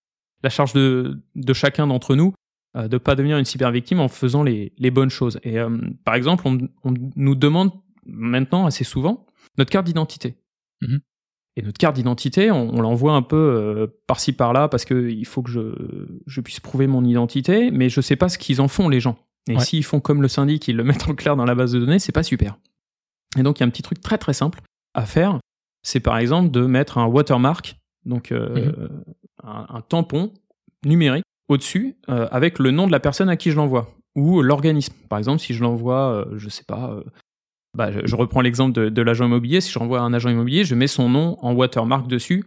la 0.43 0.49
charge 0.49 0.73
de, 0.73 1.21
de 1.35 1.53
chacun 1.53 1.87
d'entre 1.87 2.15
nous, 2.15 2.33
euh, 2.75 2.89
de 2.89 2.97
pas 2.97 3.15
devenir 3.15 3.37
une 3.37 3.45
cyber-victime 3.45 4.01
en 4.01 4.09
faisant 4.09 4.43
les, 4.43 4.73
les 4.77 4.91
bonnes 4.91 5.09
choses. 5.09 5.39
Et 5.43 5.57
euh, 5.57 5.69
par 6.03 6.15
exemple, 6.15 6.45
on, 6.45 6.57
on, 6.83 6.93
nous 7.15 7.35
demande 7.35 7.71
maintenant 8.05 8.65
assez 8.65 8.83
souvent 8.83 9.25
notre 9.57 9.71
carte 9.71 9.85
d'identité. 9.85 10.35
Mmh 10.81 10.97
Et 11.55 11.61
notre 11.61 11.77
carte 11.77 11.95
d'identité, 11.95 12.51
on, 12.51 12.75
on 12.75 12.81
l'envoie 12.81 13.13
un 13.13 13.21
peu 13.21 13.37
euh, 13.37 13.87
par-ci 14.05 14.33
par-là 14.33 14.67
parce 14.67 14.83
que 14.83 15.09
il 15.09 15.25
faut 15.25 15.43
que 15.43 15.49
je, 15.49 15.71
je 16.27 16.41
puisse 16.41 16.59
prouver 16.59 16.87
mon 16.87 17.05
identité, 17.05 17.71
mais 17.71 17.87
je 17.87 18.01
sais 18.01 18.17
pas 18.17 18.27
ce 18.27 18.37
qu'ils 18.37 18.59
en 18.59 18.67
font 18.67 18.89
les 18.89 18.99
gens. 18.99 19.17
Et 19.47 19.59
s'ils 19.59 19.83
font 19.83 19.99
comme 19.99 20.21
le 20.21 20.27
syndic, 20.27 20.67
ils 20.67 20.75
le 20.75 20.83
mettent 20.85 21.07
en 21.07 21.15
clair 21.15 21.35
dans 21.35 21.45
la 21.45 21.55
base 21.55 21.71
de 21.73 21.79
données, 21.79 21.99
c'est 21.99 22.11
pas 22.11 22.23
super. 22.23 22.57
Et 23.37 23.43
donc 23.43 23.59
il 23.59 23.61
y 23.61 23.63
a 23.63 23.67
un 23.67 23.69
petit 23.69 23.83
truc 23.83 24.01
très 24.01 24.17
très 24.17 24.33
simple 24.33 24.61
à 24.93 25.05
faire, 25.05 25.39
c'est 25.83 25.99
par 25.99 26.17
exemple 26.17 26.51
de 26.51 26.65
mettre 26.65 26.97
un 26.97 27.05
watermark, 27.05 27.77
donc 28.05 28.31
euh, 28.31 28.71
mhm. 28.71 29.03
un, 29.43 29.65
un, 29.69 29.81
tampon 29.81 30.31
numérique 30.85 31.25
au-dessus 31.47 31.97
euh, 32.09 32.27
avec 32.31 32.59
le 32.59 32.71
nom 32.71 32.87
de 32.87 32.91
la 32.91 32.99
personne 32.99 33.29
à 33.29 33.35
qui 33.35 33.51
je 33.51 33.57
l'envoie 33.57 33.93
ou 34.15 34.41
l'organisme. 34.41 34.93
Par 35.09 35.19
exemple, 35.19 35.39
si 35.39 35.53
je 35.53 35.61
l'envoie, 35.61 36.11
euh, 36.11 36.37
je 36.37 36.49
sais 36.49 36.63
pas, 36.63 36.91
euh, 36.91 37.03
bah, 37.75 37.91
je, 37.91 37.99
je, 38.05 38.15
reprends 38.15 38.41
l'exemple 38.41 38.73
de, 38.73 38.89
de 38.89 39.01
l'agent 39.01 39.25
immobilier. 39.25 39.61
Si 39.61 39.71
je 39.71 39.77
renvoie 39.77 39.99
un 39.99 40.13
agent 40.13 40.29
immobilier, 40.29 40.63
je 40.63 40.75
mets 40.75 40.87
son 40.87 41.09
nom 41.09 41.37
en 41.41 41.53
watermark 41.53 42.07
dessus. 42.07 42.45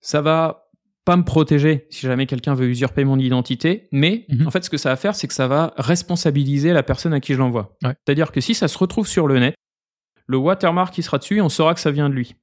Ça 0.00 0.22
va 0.22 0.61
pas 1.04 1.16
me 1.16 1.24
protéger 1.24 1.86
si 1.90 2.06
jamais 2.06 2.26
quelqu'un 2.26 2.54
veut 2.54 2.68
usurper 2.68 3.04
mon 3.04 3.18
identité, 3.18 3.88
mais 3.92 4.24
mhm. 4.28 4.46
en 4.46 4.50
fait, 4.50 4.64
ce 4.64 4.70
que 4.70 4.76
ça 4.76 4.90
va 4.90 4.96
faire, 4.96 5.14
c'est 5.14 5.26
que 5.26 5.34
ça 5.34 5.48
va 5.48 5.74
responsabiliser 5.76 6.72
la 6.72 6.82
personne 6.82 7.12
à 7.12 7.20
qui 7.20 7.34
je 7.34 7.38
l'envoie. 7.38 7.76
Ouais. 7.82 7.94
C'est-à-dire 8.04 8.30
que 8.30 8.40
si 8.40 8.54
ça 8.54 8.68
se 8.68 8.78
retrouve 8.78 9.06
sur 9.06 9.26
le 9.26 9.38
net, 9.38 9.54
le 10.26 10.36
watermark 10.36 10.94
qui 10.94 11.02
sera 11.02 11.18
dessus, 11.18 11.40
on 11.40 11.48
saura 11.48 11.74
que 11.74 11.80
ça 11.80 11.90
vient 11.90 12.08
de 12.08 12.14
lui. 12.14 12.36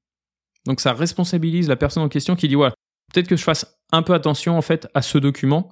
Donc 0.65 0.81
ça 0.81 0.93
responsabilise 0.93 1.69
la 1.69 1.77
personne 1.77 2.03
en 2.03 2.09
question 2.09 2.35
qui 2.35 2.47
dit 2.47 2.55
ouais, 2.55 2.71
peut-être 3.13 3.27
que 3.27 3.37
je 3.37 3.43
fasse 3.43 3.77
un 3.91 4.03
peu 4.03 4.13
attention 4.13 4.57
en 4.57 4.61
fait 4.61 4.87
à 4.93 5.01
ce 5.01 5.17
document 5.17 5.71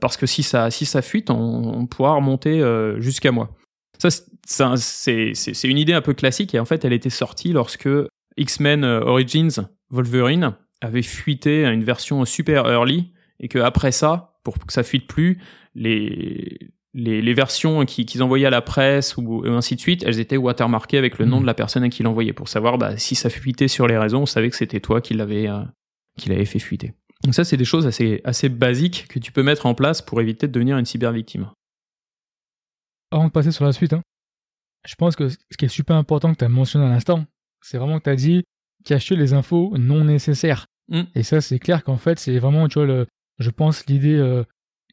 parce 0.00 0.16
que 0.16 0.26
si 0.26 0.44
ça 0.44 0.70
si 0.70 0.86
ça 0.86 1.02
fuite, 1.02 1.30
on, 1.30 1.34
on 1.36 1.86
pourra 1.86 2.14
remonter 2.14 2.62
euh, 2.62 3.00
jusqu'à 3.00 3.32
moi. 3.32 3.50
Ça, 3.98 4.10
c'est 4.76 5.32
c'est 5.34 5.68
une 5.68 5.78
idée 5.78 5.92
un 5.92 6.00
peu 6.00 6.14
classique 6.14 6.54
et 6.54 6.60
en 6.60 6.64
fait, 6.64 6.84
elle 6.84 6.92
était 6.92 7.10
sortie 7.10 7.52
lorsque 7.52 7.88
X-Men 8.36 8.84
euh, 8.84 9.00
Origins 9.00 9.66
Wolverine 9.90 10.54
avait 10.80 11.02
fuité 11.02 11.64
à 11.64 11.70
une 11.70 11.84
version 11.84 12.24
super 12.24 12.66
early 12.66 13.12
et 13.40 13.48
que 13.48 13.58
après 13.58 13.92
ça, 13.92 14.38
pour 14.44 14.58
que 14.58 14.72
ça 14.72 14.82
fuite 14.82 15.06
plus, 15.06 15.38
les 15.74 16.70
les, 16.94 17.22
les 17.22 17.34
versions 17.34 17.84
qu'ils 17.84 18.22
envoyaient 18.22 18.46
à 18.46 18.50
la 18.50 18.62
presse 18.62 19.16
ou 19.16 19.44
ainsi 19.46 19.76
de 19.76 19.80
suite, 19.80 20.02
elles 20.04 20.20
étaient 20.20 20.36
watermarkées 20.36 20.98
avec 20.98 21.18
le 21.18 21.26
nom 21.26 21.38
mmh. 21.38 21.42
de 21.42 21.46
la 21.46 21.54
personne 21.54 21.84
à 21.84 21.88
qui 21.88 22.02
l'envoyait 22.02 22.32
pour 22.32 22.48
savoir 22.48 22.78
bah, 22.78 22.96
si 22.96 23.14
ça 23.14 23.30
fuitait 23.30 23.68
sur 23.68 23.86
les 23.86 23.98
réseaux, 23.98 24.18
on 24.18 24.26
savait 24.26 24.50
que 24.50 24.56
c'était 24.56 24.80
toi 24.80 25.00
qui 25.00 25.14
l'avait 25.14 25.48
euh, 25.48 25.62
qui 26.18 26.28
l'avait 26.28 26.44
fait 26.44 26.58
fuiter. 26.58 26.94
Donc 27.24 27.34
ça, 27.34 27.44
c'est 27.44 27.56
des 27.56 27.64
choses 27.64 27.86
assez 27.86 28.20
assez 28.24 28.48
basiques 28.48 29.06
que 29.08 29.18
tu 29.18 29.32
peux 29.32 29.42
mettre 29.42 29.66
en 29.66 29.74
place 29.74 30.02
pour 30.02 30.20
éviter 30.20 30.48
de 30.48 30.52
devenir 30.52 30.78
une 30.78 30.86
cyber 30.86 31.12
victime. 31.12 31.50
Avant 33.10 33.26
de 33.26 33.32
passer 33.32 33.52
sur 33.52 33.64
la 33.64 33.72
suite, 33.72 33.92
hein, 33.92 34.02
je 34.86 34.94
pense 34.94 35.16
que 35.16 35.28
ce 35.28 35.36
qui 35.56 35.64
est 35.64 35.68
super 35.68 35.96
important 35.96 36.32
que 36.32 36.38
tu 36.38 36.44
as 36.44 36.48
mentionné 36.48 36.86
à 36.86 36.88
l'instant, 36.88 37.24
c'est 37.62 37.78
vraiment 37.78 37.98
que 37.98 38.04
tu 38.04 38.10
as 38.10 38.16
dit 38.16 38.44
cacher 38.84 39.16
les 39.16 39.32
infos 39.32 39.76
non 39.78 40.04
nécessaires. 40.04 40.66
Mm. 40.88 41.02
Et 41.14 41.22
ça, 41.22 41.40
c'est 41.40 41.58
clair 41.58 41.84
qu'en 41.84 41.96
fait, 41.96 42.18
c'est 42.18 42.38
vraiment, 42.38 42.68
tu 42.68 42.74
vois, 42.78 42.86
le, 42.86 43.06
je 43.38 43.50
pense, 43.50 43.86
l'idée 43.86 44.16
euh, 44.16 44.44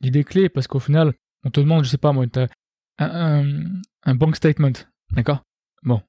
l'idée 0.02 0.24
clé, 0.24 0.50
parce 0.50 0.68
qu'au 0.68 0.80
final, 0.80 1.14
on 1.44 1.50
te 1.52 1.60
demande, 1.60 1.84
je 1.84 1.90
sais 1.90 1.98
pas 1.98 2.12
moi, 2.12 2.26
un, 2.36 2.48
un, 2.98 3.82
un 4.04 4.16
bank 4.16 4.36
statement, 4.36 4.74
d'accord? 5.12 5.44
Bon. 5.84 6.02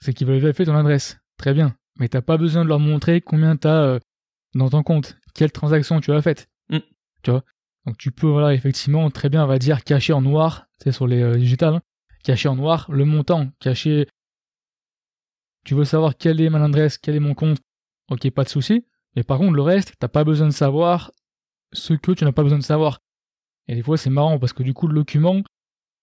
C'est 0.00 0.12
qu'ils 0.14 0.26
veulent 0.26 0.40
vérifier 0.40 0.64
ton 0.64 0.76
adresse. 0.76 1.18
Très 1.36 1.54
bien. 1.54 1.74
mais 1.98 2.08
t'as 2.08 2.20
pas 2.20 2.36
besoin 2.36 2.64
de 2.64 2.68
leur 2.68 2.80
montrer 2.80 3.20
combien 3.22 3.56
t'as 3.56 3.82
euh, 3.82 3.98
dans 4.54 4.68
ton 4.68 4.82
compte, 4.82 5.16
quelle 5.34 5.52
transaction 5.52 6.00
tu 6.00 6.12
as 6.12 6.20
faite. 6.20 6.48
Mm. 6.68 6.78
Tu 7.22 7.30
vois? 7.30 7.44
Donc 7.86 7.96
tu 7.96 8.10
peux, 8.10 8.26
voilà, 8.26 8.52
effectivement, 8.52 9.10
très 9.10 9.28
bien, 9.28 9.44
on 9.44 9.46
va 9.46 9.58
dire, 9.58 9.84
cacher 9.84 10.12
en 10.12 10.20
noir, 10.20 10.66
c'est 10.82 10.92
sur 10.92 11.06
les 11.06 11.22
euh, 11.22 11.36
digitales, 11.36 11.76
hein, 11.76 11.82
cacher 12.24 12.48
en 12.48 12.56
noir 12.56 12.86
le 12.90 13.04
montant, 13.04 13.48
cacher. 13.60 14.06
Tu 15.64 15.74
veux 15.74 15.84
savoir 15.84 16.16
quelle 16.16 16.40
est 16.40 16.50
mon 16.50 16.62
adresse, 16.62 16.98
quel 16.98 17.14
est 17.16 17.20
mon 17.20 17.34
compte, 17.34 17.58
ok, 18.10 18.30
pas 18.30 18.44
de 18.44 18.48
souci. 18.48 18.86
Mais 19.16 19.22
par 19.22 19.38
contre, 19.38 19.54
le 19.54 19.62
reste, 19.62 19.94
t'as 19.98 20.08
pas 20.08 20.24
besoin 20.24 20.46
de 20.46 20.52
savoir 20.52 21.10
ce 21.72 21.94
que 21.94 22.12
tu 22.12 22.24
n'as 22.24 22.32
pas 22.32 22.42
besoin 22.42 22.58
de 22.58 22.64
savoir. 22.64 23.00
Et 23.68 23.74
des 23.74 23.82
fois, 23.82 23.96
c'est 23.96 24.10
marrant 24.10 24.38
parce 24.38 24.52
que 24.52 24.62
du 24.62 24.74
coup, 24.74 24.86
le 24.86 24.94
document, 24.94 25.42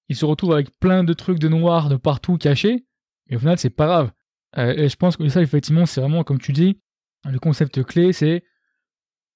il 0.10 0.16
se 0.16 0.26
retrouve 0.26 0.54
avec 0.54 0.78
plein 0.80 1.04
de 1.04 1.14
trucs 1.14 1.40
de 1.40 1.48
noir 1.48 1.90
de 1.90 1.96
partout 1.96 2.38
cachés. 2.38 2.86
Et 3.28 3.36
au 3.36 3.40
final, 3.40 3.58
c'est 3.58 3.70
pas 3.70 3.88
grave. 3.88 4.12
Euh, 4.58 4.74
et 4.74 4.90
je 4.90 4.96
pense 4.96 5.18
que 5.18 5.28
ça, 5.28 5.42
effectivement, 5.42 5.86
c'est 5.86 6.02
vraiment, 6.02 6.24
comme 6.24 6.40
tu 6.40 6.54
dis, 6.54 6.80
le 7.26 7.40
concept 7.40 7.84
clé, 7.84 8.14
c'est 8.14 8.44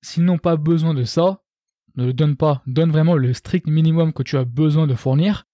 s'ils 0.02 0.24
n'ont 0.24 0.38
pas 0.38 0.56
besoin 0.56 0.94
de 0.94 1.04
ça, 1.04 1.44
ne 1.96 2.06
le 2.06 2.14
donne 2.14 2.38
pas. 2.38 2.64
Donne 2.68 2.92
vraiment 2.92 3.16
le 3.16 3.34
strict 3.34 3.68
minimum 3.68 4.14
que 4.14 4.24
tu 4.24 4.38
as 4.38 4.46
besoin 4.46 4.88
de 4.88 4.96
fournir. 4.96 5.46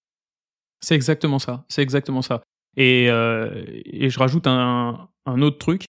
C'est 0.80 0.94
exactement 0.94 1.38
ça. 1.38 1.64
C'est 1.68 1.82
exactement 1.82 2.22
ça. 2.22 2.42
Et, 2.76 3.10
euh, 3.10 3.64
et 3.84 4.10
je 4.10 4.18
rajoute 4.18 4.46
un, 4.46 5.08
un 5.26 5.42
autre 5.42 5.58
truc. 5.58 5.84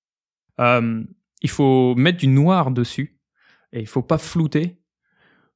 Euh, 0.59 1.03
il 1.41 1.49
faut 1.49 1.95
mettre 1.95 2.17
du 2.17 2.27
noir 2.27 2.71
dessus 2.71 3.17
et 3.71 3.79
il 3.79 3.87
faut 3.87 4.01
pas 4.01 4.17
flouter. 4.17 4.75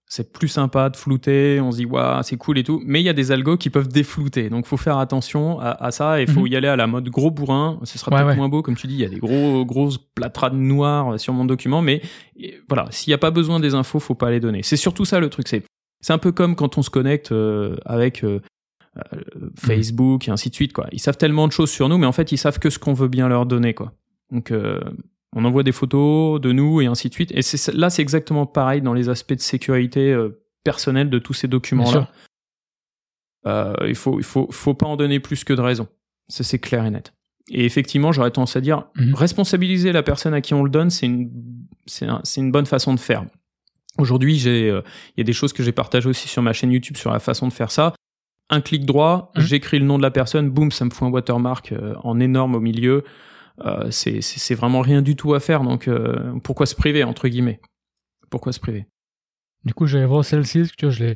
C'est 0.06 0.32
plus 0.32 0.48
sympa 0.48 0.90
de 0.90 0.96
flouter, 0.98 1.60
on 1.60 1.72
se 1.72 1.78
dit 1.78 1.86
waouh 1.86 2.22
c'est 2.22 2.38
cool 2.38 2.60
et 2.60 2.64
tout, 2.64 2.80
mais 2.86 3.02
il 3.02 3.04
y 3.04 3.10
a 3.10 3.14
des 3.14 3.32
algos 3.32 3.58
qui 3.58 3.72
peuvent 3.72 3.88
déflouter, 3.88 4.50
donc 4.50 4.68
faut 4.68 4.78
faire 4.78 5.00
attention 5.00 5.60
à, 5.60 5.90
ça 5.90 6.22
et 6.22 6.28
faut 6.28 6.42
Mhm. 6.42 6.48
y 6.48 6.56
aller 6.56 6.68
à 6.68 6.76
la 6.76 6.86
mode 6.86 7.10
gros 7.10 7.32
bourrin. 7.32 7.80
Ce 7.84 7.98
sera 7.98 8.12
Ouais, 8.12 8.18
peut-être 8.18 8.28
ouais. 8.32 8.36
moins 8.36 8.50
beau, 8.50 8.62
comme 8.62 8.76
tu 8.76 8.86
dis, 8.86 8.94
il 8.94 9.00
y 9.00 9.06
a 9.06 9.10
des 9.10 9.18
gros 9.20 9.66
grosses 9.66 9.98
plâtrades 9.98 10.54
noires 10.54 11.20
sur 11.20 11.34
mon 11.34 11.46
document, 11.46 11.82
mais 11.82 12.02
et 12.38 12.60
voilà, 12.70 12.86
s'il 12.92 13.10
n'y 13.10 13.16
a 13.16 13.18
pas 13.18 13.32
besoin 13.32 13.60
des 13.60 13.74
infos, 13.74 14.00
faut 14.00 14.14
pas 14.14 14.30
les 14.30 14.40
donner. 14.40 14.62
C'est 14.62 14.78
surtout 14.78 15.06
ça 15.06 15.20
le 15.20 15.30
truc. 15.30 15.48
C'est 15.48 15.64
c'est 16.02 16.14
un 16.14 16.18
peu 16.20 16.32
comme 16.34 16.56
quand 16.56 16.78
on 16.78 16.84
se 16.84 16.90
connecte 16.92 17.32
euh, 17.32 17.78
avec 17.86 18.24
euh, 18.24 18.42
Facebook 19.58 20.28
et 20.28 20.32
ainsi 20.32 20.50
de 20.50 20.56
suite 20.56 20.74
quoi. 20.74 20.88
Ils 20.92 21.00
savent 21.00 21.18
tellement 21.18 21.48
de 21.48 21.52
choses 21.52 21.72
sur 21.72 21.90
nous, 21.90 21.98
mais 21.98 22.06
en 22.06 22.12
fait 22.12 22.32
ils 22.32 22.38
savent 22.38 22.60
que 22.60 22.70
ce 22.70 22.80
qu'on 22.80 22.94
veut 22.94 23.08
bien 23.08 23.28
leur 23.28 23.46
donner 23.46 23.74
quoi. 23.74 23.94
Donc 24.32 24.52
euh, 24.52 24.80
on 25.36 25.46
envoie 25.46 25.64
des 25.64 25.72
photos 25.72 26.40
de 26.40 26.52
nous 26.52 26.82
et 26.82 26.86
ainsi 26.86 27.10
de 27.10 27.14
suite. 27.14 27.32
Et 27.34 27.42
c'est 27.42 27.74
là 27.74 27.90
c'est 27.90 28.02
exactement 28.02 28.46
pareil 28.46 28.82
dans 28.82 28.94
les 28.94 29.10
aspects 29.10 29.34
de 29.34 29.40
sécurité 29.42 30.12
euh, 30.14 30.42
personnelle 30.64 31.10
de 31.10 31.20
tous 31.20 31.34
ces 31.34 31.48
documents 31.48 31.92
là. 31.92 32.10
Euh, 33.46 33.74
il 33.88 33.96
faut 33.96 34.20
il 34.20 34.24
faut 34.24 34.48
faut 34.52 34.74
pas 34.74 34.86
en 34.86 34.96
donner 34.96 35.20
plus 35.20 35.44
que 35.44 35.54
de 35.54 35.62
raison. 35.62 35.88
Ça 36.30 36.44
c'est 36.44 36.60
clair 36.60 36.86
et 36.86 36.92
net. 36.92 37.14
Et 37.52 37.66
effectivement, 37.66 38.14
j'aurais 38.14 38.32
tendance 38.32 38.56
à 38.56 38.62
dire 38.62 38.86
Mhm. 38.96 39.16
responsabiliser 39.16 39.92
la 39.92 40.02
personne 40.02 40.34
à 40.34 40.40
qui 40.40 40.54
on 40.54 40.64
le 40.64 40.70
donne, 40.70 40.90
c'est 40.90 41.08
une 41.08 41.30
c'est 41.86 42.06
un- 42.06 42.22
c'est 42.24 42.40
une 42.40 42.52
bonne 42.52 42.66
façon 42.66 42.94
de 42.94 43.00
faire. 43.00 43.26
Aujourd'hui, 43.98 44.38
j'ai 44.38 44.70
euh, 44.70 44.82
il 45.10 45.20
y 45.20 45.22
a 45.22 45.24
des 45.26 45.34
choses 45.34 45.52
que 45.52 45.62
j'ai 45.62 45.74
partagées 45.74 46.08
aussi 46.08 46.30
sur 46.30 46.42
ma 46.42 46.54
chaîne 46.54 46.72
YouTube 46.72 46.96
sur 46.96 47.12
la 47.12 47.20
façon 47.20 47.48
de 47.48 47.54
faire 47.54 47.70
ça. 47.70 47.94
Un 48.54 48.62
clic 48.62 48.86
droit, 48.86 49.32
Mhm. 49.36 49.42
j'écris 49.42 49.80
le 49.80 49.86
nom 49.86 49.98
de 49.98 50.04
la 50.04 50.12
personne, 50.12 50.52
boum, 50.52 50.72
ça 50.72 50.86
me 50.86 50.92
fout 50.92 51.08
un 51.08 51.12
watermark 51.12 51.72
euh, 51.72 51.96
en 52.04 52.20
énorme 52.20 52.54
au 52.54 52.60
milieu. 52.60 53.04
Euh, 53.66 53.90
c'est 53.90 54.54
vraiment 54.54 54.82
rien 54.82 55.02
du 55.02 55.16
tout 55.16 55.34
à 55.34 55.40
faire. 55.40 55.64
Donc 55.64 55.88
euh, 55.88 56.34
pourquoi 56.44 56.68
se 56.68 56.76
priver 56.76 57.04
entre 57.04 57.28
guillemets? 57.28 57.60
Pourquoi 58.30 58.54
se 58.54 58.60
priver? 58.60 58.86
Du 59.66 59.74
coup, 59.74 59.88
j'allais 59.88 60.06
voir 60.06 60.24
celle-ci, 60.24 60.70
tu 60.78 60.86
vois, 60.86 60.94
je 60.94 61.16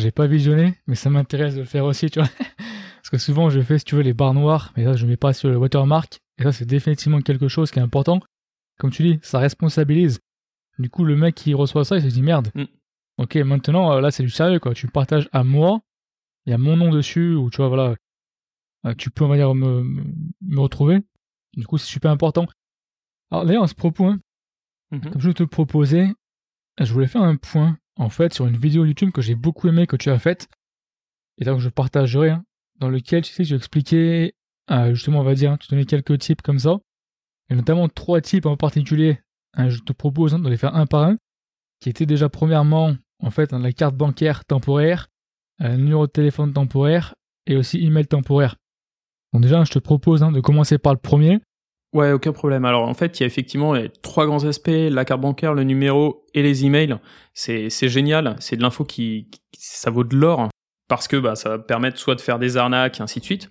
l'ai, 0.00 0.10
pas 0.10 0.26
visionné, 0.26 0.74
mais 0.86 0.94
ça 0.94 1.10
m'intéresse 1.10 1.54
de 1.56 1.60
le 1.60 1.66
faire 1.66 1.84
aussi, 1.84 2.08
tu 2.08 2.20
vois. 2.20 2.28
Parce 2.58 3.10
que 3.10 3.18
souvent, 3.18 3.50
je 3.50 3.60
fais, 3.60 3.78
si 3.78 3.84
tu 3.84 3.94
veux, 3.96 4.02
les 4.02 4.14
barres 4.14 4.34
noires, 4.34 4.72
mais 4.76 4.84
ça, 4.84 4.94
je 4.94 5.06
mets 5.06 5.16
pas 5.16 5.32
sur 5.34 5.50
le 5.50 5.56
watermark. 5.58 6.18
Et 6.38 6.44
ça, 6.44 6.52
c'est 6.52 6.64
définitivement 6.66 7.20
quelque 7.20 7.48
chose 7.48 7.70
qui 7.70 7.80
est 7.80 7.82
important. 7.82 8.20
Comme 8.78 8.90
tu 8.90 9.02
dis, 9.02 9.18
ça 9.22 9.38
responsabilise. 9.38 10.20
Du 10.78 10.88
coup, 10.88 11.04
le 11.04 11.16
mec 11.16 11.34
qui 11.34 11.52
reçoit 11.54 11.84
ça, 11.84 11.96
il 11.96 12.02
se 12.02 12.08
dit 12.08 12.22
merde. 12.22 12.48
Mm. 12.54 12.64
Ok, 13.18 13.34
maintenant, 13.36 13.98
là, 14.00 14.10
c'est 14.10 14.22
du 14.22 14.30
sérieux, 14.30 14.60
quoi. 14.60 14.72
Tu 14.74 14.86
me 14.86 14.92
partages 14.92 15.28
à 15.32 15.42
moi, 15.42 15.80
il 16.48 16.52
y 16.52 16.54
a 16.54 16.58
mon 16.58 16.78
nom 16.78 16.90
dessus, 16.90 17.34
ou 17.34 17.50
tu 17.50 17.58
vois, 17.58 17.68
voilà, 17.68 17.94
euh, 18.86 18.94
tu 18.94 19.10
peux, 19.10 19.22
on 19.22 19.28
va 19.28 19.36
dire, 19.36 19.54
me, 19.54 20.02
retrouver. 20.56 21.00
Du 21.54 21.66
coup, 21.66 21.76
c'est 21.76 21.86
super 21.86 22.10
important. 22.10 22.46
Alors, 23.30 23.44
d'ailleurs, 23.44 23.64
à 23.64 23.68
ce 23.68 23.74
propos, 23.74 24.06
hein, 24.06 24.18
Mhm. 24.90 25.10
comme 25.10 25.20
je 25.20 25.30
te 25.30 25.42
proposais, 25.42 26.08
je 26.80 26.90
voulais 26.90 27.06
faire 27.06 27.20
un 27.20 27.36
point, 27.36 27.76
en 27.96 28.08
fait, 28.08 28.32
sur 28.32 28.46
une 28.46 28.56
vidéo 28.56 28.86
YouTube 28.86 29.10
que 29.12 29.20
j'ai 29.20 29.34
beaucoup 29.34 29.68
aimé 29.68 29.86
que 29.86 29.96
tu 29.96 30.08
as 30.08 30.18
faite, 30.18 30.48
et 31.36 31.44
donc 31.44 31.60
je 31.60 31.68
partagerai, 31.68 32.30
hein, 32.30 32.44
dans 32.78 32.88
lequel, 32.88 33.22
tu 33.24 33.32
sais, 33.34 33.44
tu 33.44 33.54
expliquais, 33.54 34.34
euh, 34.70 34.94
justement, 34.94 35.20
on 35.20 35.24
va 35.24 35.34
dire, 35.34 35.52
hein, 35.52 35.58
tu 35.58 35.68
donnais 35.68 35.84
quelques 35.84 36.18
types 36.18 36.40
comme 36.40 36.58
ça, 36.58 36.78
et 37.50 37.56
notamment 37.56 37.90
trois 37.90 38.22
types 38.22 38.46
en 38.46 38.56
particulier. 38.56 39.18
Je 39.58 39.80
te 39.80 39.92
propose 39.92 40.32
de 40.32 40.48
les 40.48 40.56
faire 40.56 40.74
un 40.74 40.86
par 40.86 41.02
un, 41.02 41.16
qui 41.80 41.90
étaient 41.90 42.06
déjà 42.06 42.30
premièrement, 42.30 42.96
en 43.18 43.30
fait, 43.30 43.52
la 43.52 43.72
carte 43.72 43.96
bancaire 43.96 44.46
temporaire, 44.46 45.08
un 45.60 45.76
numéro 45.76 46.06
de 46.06 46.12
téléphone 46.12 46.52
temporaire, 46.52 47.14
et 47.46 47.56
aussi 47.56 47.84
email 47.84 48.06
temporaire. 48.06 48.56
Donc 49.32 49.42
déjà, 49.42 49.64
je 49.64 49.70
te 49.72 49.78
propose 49.78 50.22
hein, 50.22 50.32
de 50.32 50.40
commencer 50.40 50.78
par 50.78 50.92
le 50.92 50.98
premier. 50.98 51.40
Ouais, 51.94 52.12
aucun 52.12 52.32
problème. 52.32 52.64
Alors 52.66 52.86
en 52.86 52.92
fait, 52.94 53.18
il 53.18 53.22
y 53.22 53.24
a 53.24 53.26
effectivement 53.26 53.74
trois 54.02 54.26
grands 54.26 54.44
aspects 54.44 54.68
la 54.68 55.04
carte 55.06 55.22
bancaire, 55.22 55.54
le 55.54 55.64
numéro 55.64 56.26
et 56.34 56.42
les 56.42 56.66
emails. 56.66 56.96
C'est 57.32 57.70
c'est 57.70 57.88
génial. 57.88 58.36
C'est 58.40 58.56
de 58.56 58.62
l'info 58.62 58.84
qui, 58.84 59.28
qui- 59.30 59.40
ça 59.58 59.90
vaut 59.90 60.04
de 60.04 60.14
l'or 60.14 60.48
parce 60.88 61.08
que 61.08 61.16
bah 61.16 61.34
ça 61.34 61.48
va 61.48 61.58
permettre 61.58 61.96
soit 61.98 62.14
de 62.14 62.20
faire 62.20 62.38
des 62.38 62.58
arnaques 62.58 63.00
et 63.00 63.02
ainsi 63.02 63.20
de 63.20 63.24
suite. 63.24 63.48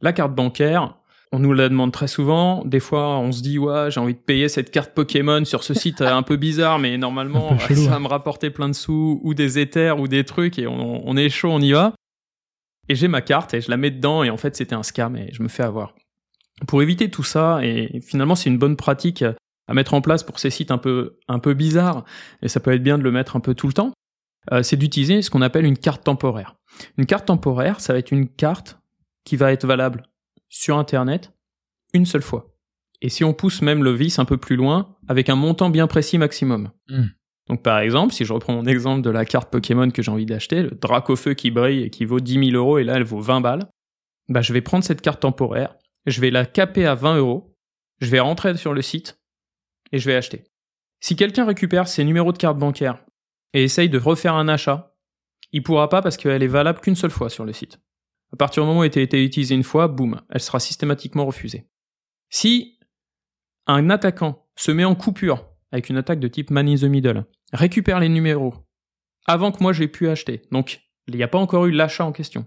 La 0.00 0.12
carte 0.12 0.32
bancaire, 0.34 0.96
on 1.32 1.38
nous 1.38 1.52
la 1.52 1.68
demande 1.68 1.92
très 1.92 2.08
souvent. 2.08 2.64
Des 2.64 2.80
fois, 2.80 3.18
on 3.18 3.32
se 3.32 3.42
dit 3.42 3.58
ouais, 3.58 3.90
j'ai 3.90 4.00
envie 4.00 4.14
de 4.14 4.18
payer 4.18 4.48
cette 4.48 4.70
carte 4.70 4.92
Pokémon 4.94 5.44
sur 5.44 5.64
ce 5.64 5.74
site 5.74 6.00
euh, 6.00 6.14
un 6.14 6.22
peu 6.22 6.36
bizarre, 6.36 6.78
mais 6.78 6.98
normalement 6.98 7.58
chelou, 7.68 7.84
ça 7.84 7.90
va 7.90 7.96
hein. 7.96 8.00
me 8.00 8.08
rapporter 8.08 8.50
plein 8.50 8.68
de 8.68 8.74
sous 8.74 9.20
ou 9.22 9.34
des 9.34 9.58
éthers 9.58 9.98
ou 9.98 10.08
des 10.08 10.24
trucs 10.24 10.58
et 10.58 10.66
on, 10.66 11.08
on 11.08 11.16
est 11.16 11.30
chaud, 11.30 11.50
on 11.50 11.60
y 11.60 11.72
va. 11.72 11.94
Et 12.88 12.94
j'ai 12.94 13.08
ma 13.08 13.22
carte 13.22 13.54
et 13.54 13.60
je 13.60 13.70
la 13.70 13.76
mets 13.76 13.90
dedans 13.90 14.22
et 14.22 14.30
en 14.30 14.36
fait 14.36 14.56
c'était 14.56 14.74
un 14.74 14.82
scam 14.82 15.16
et 15.16 15.32
je 15.32 15.42
me 15.42 15.48
fais 15.48 15.62
avoir 15.62 15.94
pour 16.66 16.82
éviter 16.82 17.10
tout 17.10 17.24
ça, 17.24 17.60
et 17.62 18.00
finalement 18.00 18.34
c'est 18.34 18.50
une 18.50 18.58
bonne 18.58 18.76
pratique 18.76 19.24
à 19.68 19.74
mettre 19.74 19.94
en 19.94 20.00
place 20.00 20.22
pour 20.22 20.38
ces 20.38 20.50
sites 20.50 20.70
un 20.70 20.78
peu, 20.78 21.18
un 21.28 21.38
peu 21.38 21.54
bizarres, 21.54 22.04
et 22.42 22.48
ça 22.48 22.60
peut 22.60 22.72
être 22.72 22.82
bien 22.82 22.98
de 22.98 23.02
le 23.02 23.10
mettre 23.10 23.36
un 23.36 23.40
peu 23.40 23.54
tout 23.54 23.66
le 23.66 23.72
temps, 23.72 23.92
euh, 24.52 24.62
c'est 24.62 24.76
d'utiliser 24.76 25.22
ce 25.22 25.30
qu'on 25.30 25.42
appelle 25.42 25.64
une 25.64 25.78
carte 25.78 26.04
temporaire. 26.04 26.54
Une 26.98 27.06
carte 27.06 27.26
temporaire, 27.26 27.80
ça 27.80 27.92
va 27.92 27.98
être 27.98 28.10
une 28.10 28.28
carte 28.28 28.78
qui 29.24 29.36
va 29.36 29.52
être 29.52 29.66
valable 29.66 30.02
sur 30.52 30.78
Internet 30.78 31.32
une 31.94 32.06
seule 32.06 32.22
fois. 32.22 32.54
Et 33.00 33.08
si 33.08 33.24
on 33.24 33.34
pousse 33.34 33.62
même 33.62 33.82
le 33.82 33.90
vice 33.90 34.18
un 34.18 34.24
peu 34.24 34.36
plus 34.36 34.54
loin, 34.54 34.96
avec 35.08 35.28
un 35.28 35.34
montant 35.34 35.70
bien 35.70 35.88
précis 35.88 36.18
maximum. 36.18 36.70
Hmm. 36.88 37.06
Donc 37.48 37.62
par 37.62 37.80
exemple, 37.80 38.14
si 38.14 38.24
je 38.24 38.32
reprends 38.32 38.52
mon 38.52 38.66
exemple 38.66 39.02
de 39.02 39.10
la 39.10 39.24
carte 39.24 39.50
Pokémon 39.50 39.90
que 39.90 40.02
j'ai 40.02 40.10
envie 40.10 40.26
d'acheter, 40.26 40.62
le 40.62 40.70
Dracofeu 40.70 41.34
qui 41.34 41.50
brille 41.50 41.82
et 41.82 41.90
qui 41.90 42.04
vaut 42.04 42.20
10 42.20 42.50
000 42.50 42.56
euros, 42.56 42.78
et 42.78 42.84
là 42.84 42.94
elle 42.94 43.02
vaut 43.02 43.20
20 43.20 43.40
balles, 43.40 43.68
bah 44.28 44.42
je 44.42 44.52
vais 44.52 44.60
prendre 44.60 44.84
cette 44.84 45.00
carte 45.00 45.20
temporaire, 45.20 45.74
je 46.06 46.20
vais 46.20 46.30
la 46.30 46.46
caper 46.46 46.86
à 46.86 46.94
20 46.94 47.16
euros, 47.16 47.56
je 48.00 48.10
vais 48.10 48.20
rentrer 48.20 48.56
sur 48.56 48.72
le 48.72 48.82
site 48.82 49.20
et 49.90 49.98
je 49.98 50.06
vais 50.06 50.14
acheter. 50.14 50.44
Si 51.00 51.16
quelqu'un 51.16 51.46
récupère 51.46 51.88
ses 51.88 52.04
numéros 52.04 52.32
de 52.32 52.38
carte 52.38 52.58
bancaire 52.58 53.04
et 53.52 53.64
essaye 53.64 53.88
de 53.88 53.98
refaire 53.98 54.34
un 54.34 54.48
achat, 54.48 54.94
il 55.50 55.62
pourra 55.62 55.88
pas 55.88 56.02
parce 56.02 56.16
qu'elle 56.16 56.42
est 56.42 56.46
valable 56.46 56.80
qu'une 56.80 56.94
seule 56.94 57.10
fois 57.10 57.28
sur 57.28 57.44
le 57.44 57.52
site. 57.52 57.80
À 58.32 58.36
partir 58.36 58.62
du 58.62 58.68
moment 58.68 58.80
où 58.80 58.84
elle 58.84 58.98
a 58.98 59.02
été 59.02 59.22
utilisée 59.22 59.54
une 59.54 59.62
fois, 59.62 59.88
boum, 59.88 60.20
elle 60.30 60.40
sera 60.40 60.58
systématiquement 60.60 61.26
refusée. 61.26 61.68
Si 62.30 62.78
un 63.66 63.90
attaquant 63.90 64.46
se 64.56 64.70
met 64.70 64.84
en 64.84 64.94
coupure 64.94 65.48
avec 65.70 65.88
une 65.88 65.96
attaque 65.96 66.20
de 66.20 66.28
type 66.28 66.50
man 66.50 66.68
in 66.68 66.76
the 66.76 66.84
middle, 66.84 67.24
récupère 67.52 68.00
les 68.00 68.08
numéros 68.08 68.54
avant 69.26 69.52
que 69.52 69.62
moi 69.62 69.72
j'ai 69.72 69.88
pu 69.88 70.08
acheter, 70.08 70.42
donc 70.50 70.80
il 71.06 71.16
n'y 71.16 71.22
a 71.22 71.28
pas 71.28 71.38
encore 71.38 71.66
eu 71.66 71.70
l'achat 71.70 72.04
en 72.04 72.12
question, 72.12 72.46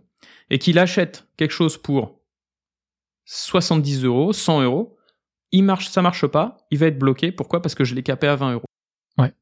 et 0.50 0.60
qu'il 0.60 0.80
achète 0.80 1.28
quelque 1.38 1.52
chose 1.52 1.78
pour 1.78 2.22
70 3.26 4.04
euros, 4.06 4.34
100 4.34 4.64
euros, 4.64 4.98
il 5.52 5.64
marche, 5.64 5.88
ça 5.88 6.02
marche 6.02 6.28
pas, 6.28 6.58
il 6.72 6.78
va 6.78 6.88
être 6.88 7.00
bloqué. 7.00 7.32
Pourquoi? 7.32 7.62
Parce 7.62 7.76
que 7.76 7.84
je 7.84 7.96
l'ai 7.96 8.04
capé 8.04 8.28
à 8.28 8.36
20 8.36 8.54
euros. 8.54 8.66
Ouais. 9.18 9.34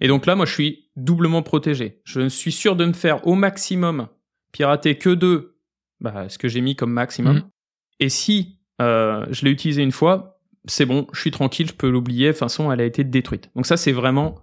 Et 0.00 0.08
donc 0.08 0.26
là, 0.26 0.34
moi, 0.34 0.46
je 0.46 0.52
suis 0.52 0.90
doublement 0.96 1.42
protégé. 1.42 2.00
Je 2.04 2.28
suis 2.28 2.52
sûr 2.52 2.74
de 2.74 2.84
me 2.84 2.92
faire 2.92 3.26
au 3.26 3.34
maximum 3.34 4.08
pirater 4.52 4.96
que 4.96 5.10
de 5.10 5.55
bah, 6.00 6.28
ce 6.28 6.38
que 6.38 6.48
j'ai 6.48 6.60
mis 6.60 6.76
comme 6.76 6.92
maximum. 6.92 7.36
Mhm. 7.36 7.50
Et 8.00 8.08
si 8.08 8.58
euh, 8.80 9.26
je 9.30 9.44
l'ai 9.44 9.50
utilisé 9.50 9.82
une 9.82 9.92
fois, 9.92 10.40
c'est 10.66 10.86
bon, 10.86 11.06
je 11.12 11.20
suis 11.20 11.30
tranquille, 11.30 11.68
je 11.68 11.74
peux 11.74 11.88
l'oublier. 11.88 12.28
De 12.28 12.32
toute 12.32 12.40
façon, 12.40 12.70
elle 12.72 12.80
a 12.80 12.84
été 12.84 13.04
détruite. 13.04 13.50
Donc 13.54 13.66
ça, 13.66 13.76
c'est 13.76 13.92
vraiment 13.92 14.36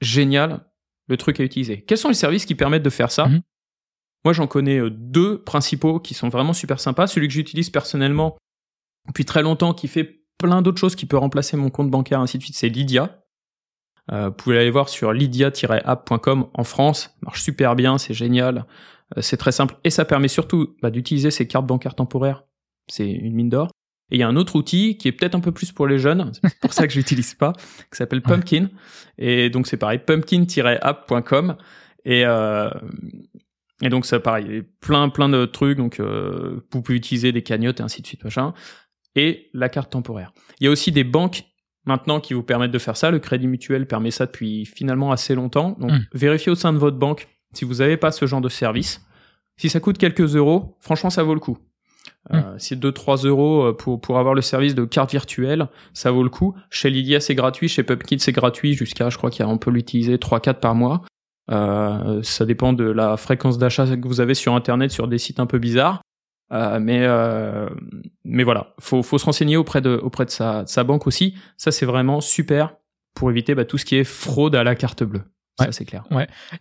génial 0.00 0.66
le 1.08 1.16
truc 1.16 1.40
à 1.40 1.42
utiliser. 1.42 1.82
Quels 1.82 1.98
sont 1.98 2.08
les 2.08 2.14
services 2.14 2.46
qui 2.46 2.54
permettent 2.54 2.82
de 2.82 2.90
faire 2.90 3.10
ça 3.10 3.26
Mhm. 3.26 3.40
Moi, 4.24 4.34
j'en 4.34 4.46
connais 4.46 4.78
euh, 4.78 4.90
deux 4.90 5.42
principaux 5.42 5.98
qui 5.98 6.14
sont 6.14 6.28
vraiment 6.28 6.52
super 6.52 6.78
sympas. 6.78 7.06
Celui 7.06 7.26
que 7.28 7.34
j'utilise 7.34 7.70
personnellement 7.70 8.36
depuis 9.08 9.24
très 9.24 9.42
longtemps, 9.42 9.72
qui 9.72 9.88
fait 9.88 10.20
plein 10.38 10.62
d'autres 10.62 10.78
choses, 10.78 10.94
qui 10.94 11.06
peut 11.06 11.16
remplacer 11.16 11.56
mon 11.56 11.70
compte 11.70 11.90
bancaire, 11.90 12.20
ainsi 12.20 12.38
de 12.38 12.42
suite, 12.42 12.56
c'est 12.56 12.68
Lydia. 12.68 13.22
Euh, 14.12 14.28
vous 14.28 14.34
pouvez 14.34 14.58
aller 14.58 14.70
voir 14.70 14.88
sur 14.88 15.12
lydia-app.com 15.12 16.48
en 16.52 16.64
France. 16.64 17.00
Ça 17.00 17.10
marche 17.22 17.42
super 17.42 17.76
bien, 17.76 17.98
c'est 17.98 18.14
génial. 18.14 18.66
Euh, 19.16 19.20
c'est 19.22 19.36
très 19.36 19.52
simple. 19.52 19.76
Et 19.84 19.90
ça 19.90 20.04
permet 20.04 20.28
surtout 20.28 20.76
bah, 20.82 20.90
d'utiliser 20.90 21.30
ces 21.30 21.46
cartes 21.46 21.66
bancaires 21.66 21.94
temporaires. 21.94 22.44
C'est 22.88 23.10
une 23.10 23.34
mine 23.34 23.48
d'or. 23.48 23.68
Et 24.10 24.16
il 24.16 24.18
y 24.18 24.22
a 24.24 24.28
un 24.28 24.36
autre 24.36 24.56
outil 24.56 24.96
qui 24.96 25.06
est 25.06 25.12
peut-être 25.12 25.36
un 25.36 25.40
peu 25.40 25.52
plus 25.52 25.70
pour 25.70 25.86
les 25.86 25.98
jeunes, 25.98 26.32
c'est 26.42 26.58
pour 26.60 26.72
ça 26.72 26.86
que 26.86 26.92
je 26.92 26.98
l'utilise 26.98 27.34
pas, 27.34 27.52
qui 27.52 27.96
s'appelle 27.96 28.22
Pumpkin. 28.22 28.68
Et 29.18 29.50
donc 29.50 29.68
c'est 29.68 29.76
pareil, 29.76 30.00
pumpkin-app.com. 30.00 31.56
Et, 32.04 32.24
euh, 32.24 32.70
et 33.82 33.88
donc 33.88 34.06
ça 34.06 34.18
pareil, 34.18 34.46
il 34.48 34.56
y 34.56 34.58
a 34.58 34.62
plein 34.80 35.08
plein 35.10 35.28
de 35.28 35.44
trucs. 35.44 35.78
Donc 35.78 36.00
euh, 36.00 36.66
vous 36.72 36.82
pouvez 36.82 36.96
utiliser 36.96 37.32
des 37.32 37.42
cagnottes 37.42 37.80
et 37.80 37.82
ainsi 37.82 38.02
de 38.02 38.06
suite, 38.06 38.24
machin. 38.24 38.52
Et 39.16 39.50
la 39.54 39.68
carte 39.68 39.90
temporaire. 39.90 40.32
Il 40.60 40.64
y 40.64 40.66
a 40.68 40.70
aussi 40.70 40.92
des 40.92 41.04
banques 41.04 41.44
maintenant 41.84 42.20
qui 42.20 42.34
vous 42.34 42.42
permettent 42.42 42.70
de 42.70 42.78
faire 42.78 42.96
ça. 42.96 43.10
Le 43.10 43.18
Crédit 43.18 43.46
Mutuel 43.48 43.86
permet 43.86 44.10
ça 44.10 44.26
depuis 44.26 44.64
finalement 44.66 45.12
assez 45.12 45.34
longtemps. 45.34 45.76
Donc 45.80 45.92
Mm. 45.92 46.06
vérifiez 46.14 46.52
au 46.52 46.56
sein 46.56 46.72
de 46.72 46.78
votre 46.78 46.96
banque 46.96 47.28
si 47.52 47.64
vous 47.64 47.76
n'avez 47.76 47.96
pas 47.96 48.10
ce 48.10 48.26
genre 48.26 48.40
de 48.40 48.48
service. 48.48 49.04
Si 49.56 49.68
ça 49.68 49.80
coûte 49.80 49.98
quelques 49.98 50.36
euros, 50.36 50.76
franchement 50.80 51.10
ça 51.10 51.22
vaut 51.22 51.34
le 51.34 51.40
coup. 51.40 51.58
Euh, 52.32 52.54
si 52.58 52.76
2-3 52.76 53.26
euros 53.26 53.64
euh, 53.64 53.72
pour, 53.72 54.00
pour 54.00 54.18
avoir 54.18 54.34
le 54.34 54.42
service 54.42 54.74
de 54.74 54.84
carte 54.84 55.10
virtuelle, 55.10 55.68
ça 55.94 56.10
vaut 56.10 56.22
le 56.22 56.28
coup. 56.28 56.54
Chez 56.70 56.90
Lydia, 56.90 57.20
c'est 57.20 57.34
gratuit. 57.34 57.68
Chez 57.68 57.82
Pumpkin, 57.82 58.16
c'est 58.18 58.32
gratuit 58.32 58.74
jusqu'à, 58.74 59.10
je 59.10 59.16
crois 59.16 59.30
qu'on 59.30 59.58
peut 59.58 59.70
l'utiliser 59.70 60.16
3-4 60.16 60.54
par 60.54 60.74
mois. 60.74 61.02
Euh, 61.50 62.22
ça 62.22 62.44
dépend 62.46 62.72
de 62.72 62.84
la 62.84 63.16
fréquence 63.16 63.58
d'achat 63.58 63.86
que 63.96 64.06
vous 64.06 64.20
avez 64.20 64.34
sur 64.34 64.54
Internet, 64.54 64.90
sur 64.90 65.08
des 65.08 65.18
sites 65.18 65.40
un 65.40 65.46
peu 65.46 65.58
bizarres. 65.58 66.02
Euh, 66.52 66.80
mais 66.80 67.02
euh, 67.04 67.68
mais 68.24 68.42
voilà, 68.42 68.74
faut 68.80 69.02
faut 69.02 69.18
se 69.18 69.24
renseigner 69.24 69.56
auprès 69.56 69.80
de 69.80 70.00
auprès 70.02 70.24
de 70.24 70.30
sa, 70.30 70.64
de 70.64 70.68
sa 70.68 70.82
banque 70.82 71.06
aussi. 71.06 71.34
Ça 71.56 71.70
c'est 71.70 71.86
vraiment 71.86 72.20
super 72.20 72.74
pour 73.14 73.30
éviter 73.30 73.54
bah, 73.54 73.64
tout 73.64 73.78
ce 73.78 73.84
qui 73.84 73.96
est 73.96 74.04
fraude 74.04 74.56
à 74.56 74.64
la 74.64 74.74
carte 74.74 75.04
bleue. 75.04 75.22
Ça 75.60 75.66
Ouais. 75.66 75.72
c'est 75.72 75.84
clair. 75.84 76.04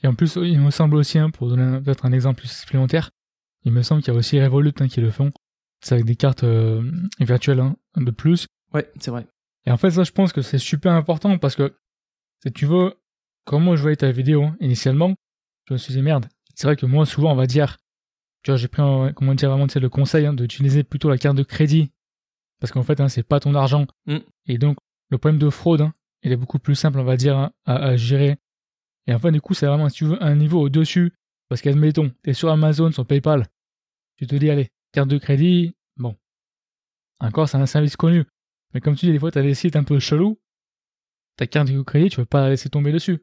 Et 0.03 0.07
en 0.07 0.13
plus, 0.13 0.35
il 0.35 0.59
me 0.59 0.71
semble 0.71 0.95
aussi, 0.95 1.17
hein, 1.19 1.29
pour 1.29 1.47
donner 1.49 1.79
peut-être 1.81 2.05
un 2.05 2.11
exemple 2.11 2.45
supplémentaire, 2.45 3.09
il 3.65 3.71
me 3.71 3.81
semble 3.81 4.01
qu'il 4.01 4.13
y 4.13 4.15
a 4.15 4.19
aussi 4.19 4.41
Revolut 4.41 4.73
hein, 4.79 4.87
qui 4.87 5.01
le 5.01 5.11
font. 5.11 5.31
C'est 5.81 5.93
avec 5.95 6.05
des 6.05 6.15
cartes 6.15 6.43
euh, 6.43 6.89
virtuelles 7.19 7.59
hein, 7.59 7.75
de 7.97 8.11
plus. 8.11 8.47
Ouais, 8.73 8.89
c'est 8.99 9.11
vrai. 9.11 9.25
Et 9.65 9.71
en 9.71 9.77
fait, 9.77 9.91
ça, 9.91 10.03
je 10.03 10.11
pense 10.11 10.33
que 10.33 10.41
c'est 10.41 10.57
super 10.57 10.91
important 10.93 11.37
parce 11.37 11.55
que, 11.55 11.75
si 12.45 12.51
tu 12.51 12.65
veux, 12.65 12.93
quand 13.45 13.59
moi 13.59 13.75
je 13.75 13.81
voyais 13.81 13.95
ta 13.97 14.11
vidéo 14.11 14.49
initialement, 14.59 15.15
je 15.67 15.73
me 15.73 15.77
suis 15.77 15.93
dit 15.93 16.01
merde. 16.01 16.27
C'est 16.55 16.67
vrai 16.67 16.75
que 16.75 16.85
moi, 16.85 17.05
souvent, 17.05 17.31
on 17.31 17.35
va 17.35 17.47
dire, 17.47 17.77
tu 18.43 18.51
vois, 18.51 18.57
j'ai 18.57 18.67
pris, 18.67 18.81
un- 18.81 19.11
comment 19.13 19.33
dire, 19.35 19.49
vraiment, 19.49 19.67
le 19.73 19.89
conseil 19.89 20.29
d'utiliser 20.35 20.83
plutôt 20.83 21.09
la 21.09 21.17
carte 21.17 21.37
de 21.37 21.43
crédit 21.43 21.91
parce 22.59 22.71
qu'en 22.73 22.83
fait, 22.83 23.01
c'est 23.07 23.23
pas 23.23 23.39
ton 23.39 23.55
argent. 23.55 23.85
Mm. 24.05 24.17
Et 24.47 24.57
donc, 24.57 24.77
le 25.09 25.17
problème 25.17 25.39
de 25.39 25.49
fraude, 25.49 25.89
il 26.23 26.31
est 26.33 26.37
beaucoup 26.37 26.59
plus 26.59 26.75
simple, 26.75 26.99
on 26.99 27.03
va 27.05 27.15
dire, 27.17 27.37
à, 27.65 27.75
à 27.75 27.95
gérer. 27.95 28.37
Et 29.09 29.13
en 29.13 29.19
fait, 29.19 29.31
du 29.31 29.41
coup, 29.41 29.53
c'est 29.53 29.65
vraiment, 29.65 29.89
si 29.89 29.95
tu 29.97 30.05
veux, 30.05 30.23
un 30.23 30.35
niveau 30.35 30.61
au-dessus. 30.61 31.13
Parce 31.49 31.61
qu'admettons, 31.61 32.11
t'es 32.21 32.33
sur 32.33 32.49
Amazon, 32.51 32.91
sur 32.91 33.05
PayPal, 33.07 33.47
tu 34.17 34.27
te 34.27 34.35
dis, 34.35 34.51
allez, 34.51 34.69
carte 34.91 35.09
de 35.09 35.17
crédit, 35.17 35.73
bon. 35.97 36.15
Encore, 37.19 37.49
c'est 37.49 37.57
un 37.57 37.65
service 37.65 37.95
connu. 37.97 38.23
Mais 38.73 38.81
comme 38.81 38.95
tu 38.95 39.07
dis, 39.07 39.11
des 39.11 39.17
fois, 39.19 39.31
t'as 39.31 39.41
des 39.41 39.55
sites 39.55 39.75
un 39.75 39.83
peu 39.83 39.97
chelous. 39.99 40.39
Ta 41.37 41.47
carte 41.47 41.69
de 41.71 41.81
crédit, 41.81 42.09
tu 42.09 42.17
peux 42.17 42.25
pas 42.25 42.41
la 42.41 42.49
laisser 42.49 42.69
tomber 42.69 42.91
dessus. 42.91 43.19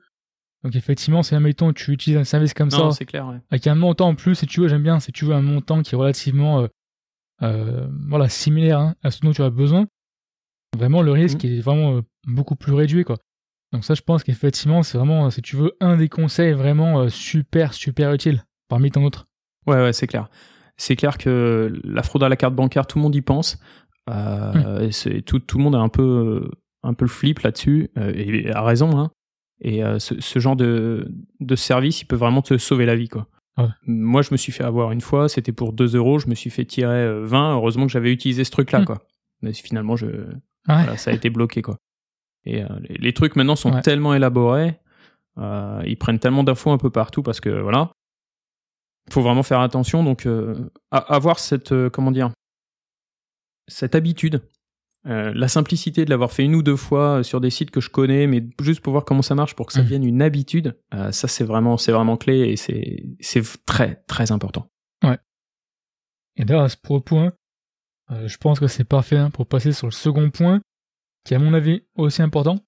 Donc, 0.65 0.75
effectivement, 0.75 1.23
si, 1.23 1.37
admettons, 1.37 1.73
tu 1.73 1.93
utilises 1.93 2.19
un 2.19 2.25
service 2.25 2.53
comme 2.53 2.71
Non, 2.71 2.91
ça, 2.91 2.97
c'est 2.99 3.05
clair. 3.07 3.29
Ouais. 3.29 3.39
avec 3.51 3.67
un 3.69 3.77
montant 3.77 4.09
en 4.09 4.15
plus, 4.17 4.35
si 4.35 4.47
tu 4.47 4.61
veux, 4.61 4.69
j'aime 4.69 4.83
bien, 4.83 4.99
si 4.99 5.13
tu 5.13 5.25
veux 5.25 5.35
un 5.35 5.43
montant 5.43 5.83
qui 5.83 5.95
est 5.95 5.99
relativement 5.99 6.63
euh, 6.63 6.67
euh, 7.43 7.87
voilà, 8.09 8.29
similaire 8.29 8.81
hein, 8.81 8.97
à 9.05 9.13
ce 9.13 9.21
dont 9.21 9.31
tu 9.33 9.43
as 9.43 9.51
besoin, 9.51 9.87
vraiment 10.77 11.03
le 11.03 11.13
risque 11.13 11.45
Mhm. 11.45 11.51
est 11.53 11.61
vraiment 11.61 11.97
euh, 11.99 12.03
beaucoup 12.27 12.57
plus 12.57 12.73
réduit. 12.73 13.05
Quoi. 13.05 13.19
Donc 13.73 13.85
ça, 13.85 13.95
je 13.95 14.03
pense 14.03 14.23
qu'effectivement, 14.23 14.83
c'est 14.83 14.97
vraiment, 14.99 15.29
si 15.31 15.43
tu 15.43 15.57
veux, 15.57 15.73
un 15.81 15.97
des 15.97 16.09
conseils 16.09 16.53
vraiment 16.53 17.01
euh, 17.01 17.09
super, 17.09 17.73
super 17.75 18.13
utile, 18.13 18.45
parmi 18.69 18.91
tant 18.91 19.03
d'autres. 19.03 19.27
Ouais, 19.67 19.77
ouais, 19.77 19.93
c'est 19.93 20.07
clair. 20.07 20.29
C'est 20.77 20.95
clair 20.97 21.19
que 21.19 21.73
la 21.85 22.03
fraude 22.03 22.23
à 22.23 22.29
la 22.29 22.37
carte 22.37 22.55
bancaire, 22.55 22.87
tout 22.87 22.99
le 22.99 23.03
monde 23.03 23.15
y 23.15 23.23
pense. 23.23 23.59
Euh, 24.09 24.89
c'est 24.93 25.23
tout, 25.23 25.41
tout 25.41 25.59
le 25.59 25.65
monde 25.65 25.75
a 25.75 25.79
un 25.81 25.89
peu, 25.89 26.49
un 26.83 26.95
peu 26.95 27.05
le 27.05 27.11
flip 27.11 27.41
là-dessus, 27.41 27.91
euh, 27.99 28.13
et 28.15 28.51
a 28.53 28.63
raison. 28.63 28.97
Hein. 28.99 29.11
Et 29.61 29.83
euh, 29.83 29.99
ce, 29.99 30.21
ce 30.21 30.39
genre 30.39 30.55
de, 30.57 31.09
de 31.41 31.57
service, 31.57 32.03
il 32.03 32.05
peut 32.05 32.17
vraiment 32.17 32.43
te 32.43 32.57
sauver 32.59 32.87
la 32.87 32.95
vie, 32.95 33.09
quoi. 33.09 33.27
Ouais. 33.59 33.65
Moi, 33.87 34.21
je 34.23 34.29
me 34.33 34.37
suis 34.37 34.53
fait 34.53 34.65
avoir 34.65 34.93
une 34.93 35.01
fois, 35.01 35.29
c'était 35.31 35.51
pour 35.53 35.73
2 35.73 35.97
euros, 35.97 36.19
je 36.19 36.29
me 36.29 36.35
suis 36.35 36.51
fait 36.51 36.67
tirer 36.67 36.93
euh, 36.95 37.25
20. 37.25 37.55
Heureusement 37.55 37.87
que 37.87 37.93
j'avais 37.93 38.13
utilisé 38.13 38.45
ce 38.45 38.51
truc-là, 38.51 38.81
Mm. 38.81 38.85
quoi. 38.85 38.99
Mais 39.43 39.53
finalement, 39.55 39.97
je, 39.97 40.07
Ouais. 40.07 40.25
voilà, 40.69 40.97
ça 40.99 41.11
a 41.11 41.15
été 41.15 41.31
bloqué, 41.31 41.63
quoi. 41.63 41.79
Et 42.47 42.63
euh, 42.63 42.69
les, 42.89 42.95
les 42.97 43.13
trucs 43.13 43.37
maintenant 43.37 43.57
sont 43.57 43.73
Ouais. 43.73 43.83
tellement 43.83 44.15
élaborés, 44.15 44.79
euh, 45.39 45.83
ils 45.87 45.97
prennent 45.99 46.19
tellement 46.19 46.45
d'infos 46.45 46.71
un 46.71 46.79
peu 46.79 46.91
partout 46.91 47.23
parce 47.23 47.41
que 47.41 47.51
voilà, 47.51 47.91
faut 49.11 49.21
vraiment 49.23 49.43
faire 49.43 49.61
attention. 49.61 50.03
Donc, 50.05 50.27
euh, 50.27 50.55
avoir 50.91 51.39
cette, 51.39 51.75
comment 51.91 52.11
dire, 52.13 52.31
cette 53.69 53.95
habitude, 53.95 54.43
la 55.05 55.47
simplicité 55.47 56.05
de 56.05 56.11
l'avoir 56.11 56.33
fait 56.33 56.45
une 56.45 56.57
ou 56.57 56.63
deux 56.65 56.75
fois 56.77 57.23
sur 57.23 57.41
des 57.41 57.51
sites 57.51 57.71
que 57.71 57.81
je 57.81 57.91
connais, 57.91 58.27
mais 58.27 58.45
juste 58.61 58.81
pour 58.81 58.93
voir 58.93 59.05
comment 59.05 59.23
ça 59.23 59.37
marche, 59.37 59.55
pour 59.55 59.67
que 59.67 59.73
ça 59.73 59.79
Mhm. 59.81 59.85
devienne 59.85 60.05
une 60.05 60.21
habitude, 60.23 60.77
ça 61.13 61.29
c'est 61.29 61.45
vraiment, 61.45 61.77
c'est 61.77 61.93
vraiment 61.93 62.17
clé 62.17 62.49
et 62.49 62.57
c'est, 62.57 63.05
c'est 63.21 63.43
très, 63.65 64.03
très 64.09 64.33
important. 64.33 64.69
Et 66.39 66.45
d'ailleurs, 66.45 66.65
à 66.65 66.69
ce 66.69 66.77
propos, 66.77 67.31
euh, 68.11 68.29
je 68.29 68.37
pense 68.37 68.61
que 68.61 68.67
c'est 68.67 68.85
parfait 68.85 69.17
hein, 69.17 69.31
pour 69.31 69.47
passer 69.47 69.73
sur 69.73 69.87
le 69.87 69.93
second 69.93 70.29
point, 70.31 70.61
qui 71.27 71.35
est 71.35 71.37
à 71.37 71.41
mon 71.41 71.53
avis 71.53 71.83
aussi 71.97 72.23
important. 72.23 72.59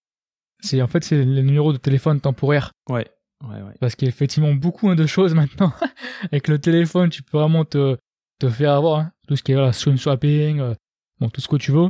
C'est 0.61 0.83
en 0.83 0.89
fait 0.89 1.05
c'est 1.05 1.25
les 1.25 1.43
numéros 1.43 1.73
de 1.73 1.79
téléphone 1.79 2.21
temporaires. 2.21 2.73
Ouais, 2.89 3.07
ouais, 3.49 3.63
ouais. 3.63 3.75
Parce 3.81 3.95
qu'il 3.95 4.07
y 4.07 4.09
a 4.09 4.11
effectivement 4.11 4.53
beaucoup 4.53 4.89
hein, 4.91 4.97
de 4.97 5.07
choses 5.07 5.35
maintenant. 5.41 5.73
Avec 6.25 6.49
le 6.49 6.59
téléphone, 6.59 7.09
tu 7.09 7.23
peux 7.23 7.39
vraiment 7.39 7.65
te, 7.65 7.97
te 8.41 8.49
faire 8.49 8.73
avoir 8.73 8.99
hein, 8.99 9.13
tout 9.29 9.37
ce 9.37 9.43
qui 9.43 9.53
est 9.53 9.55
voilà, 9.55 9.73
screen 9.73 9.97
swapping, 9.97 10.59
euh, 10.61 10.75
bon, 11.21 11.31
tout 11.31 11.41
ce 11.41 11.49
que 11.49 11.57
tu 11.57 11.71
veux. 11.71 11.89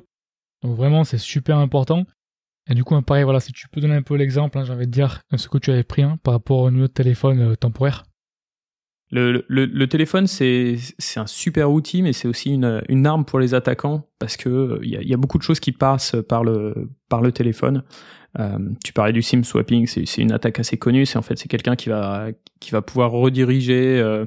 Donc 0.63 0.77
vraiment, 0.77 1.05
c'est 1.05 1.19
super 1.19 1.57
important. 1.57 2.05
Et 2.71 2.75
du 2.75 2.85
coup, 2.85 2.95
hein, 2.95 3.03
pareil, 3.03 3.25
voilà, 3.25 3.41
si 3.41 3.53
tu 3.53 3.67
peux 3.69 3.81
donner 3.81 3.95
un 3.95 4.03
peu 4.03 4.15
l'exemple, 4.17 4.59
hein, 4.59 4.65
j'ai 4.65 4.73
envie 4.73 4.87
de 4.87 4.93
dire 4.93 5.23
ce 5.35 5.49
que 5.49 5.57
tu 5.57 5.71
avais 5.71 5.85
pris 5.85 6.03
par 6.23 6.35
rapport 6.35 6.61
au 6.61 6.71
numéro 6.71 6.89
de 6.89 6.93
téléphone 6.93 7.41
euh, 7.41 7.57
temporaire. 7.57 8.05
Le, 9.11 9.45
le, 9.49 9.65
le 9.65 9.87
téléphone, 9.87 10.27
c'est 10.27 10.77
un 11.17 11.27
super 11.27 11.71
outil, 11.71 12.03
mais 12.03 12.13
c'est 12.13 12.29
aussi 12.29 12.53
une, 12.53 12.83
une 12.89 13.07
arme 13.07 13.25
pour 13.25 13.39
les 13.39 13.55
attaquants 13.55 14.07
parce 14.19 14.37
que 14.37 14.49
euh, 14.49 14.79
il 14.83 14.91
y 14.91 14.97
a, 14.97 15.01
il 15.01 15.09
y 15.09 15.15
a 15.15 15.17
beaucoup 15.17 15.39
de 15.39 15.43
choses 15.43 15.61
qui 15.61 15.73
passent 15.73 16.15
par 16.29 16.45
le 16.45 16.75
par 17.09 17.23
le 17.23 17.33
téléphone. 17.33 17.85
Euh, 18.39 18.59
tu 18.85 18.93
parlais 18.93 19.15
du 19.15 19.23
SIM 19.23 19.43
swapping, 19.43 19.87
c'est 19.87 20.19
une 20.19 20.33
attaque 20.33 20.61
assez 20.61 20.77
connue. 20.77 21.07
C'est 21.07 21.17
en 21.17 21.23
fait 21.23 21.39
c'est 21.39 21.49
quelqu'un 21.49 21.75
qui 21.75 21.89
va 21.89 22.29
qui 22.61 22.71
va 22.71 22.83
pouvoir 22.83 23.13
rediriger 23.13 23.99
euh, 23.99 24.27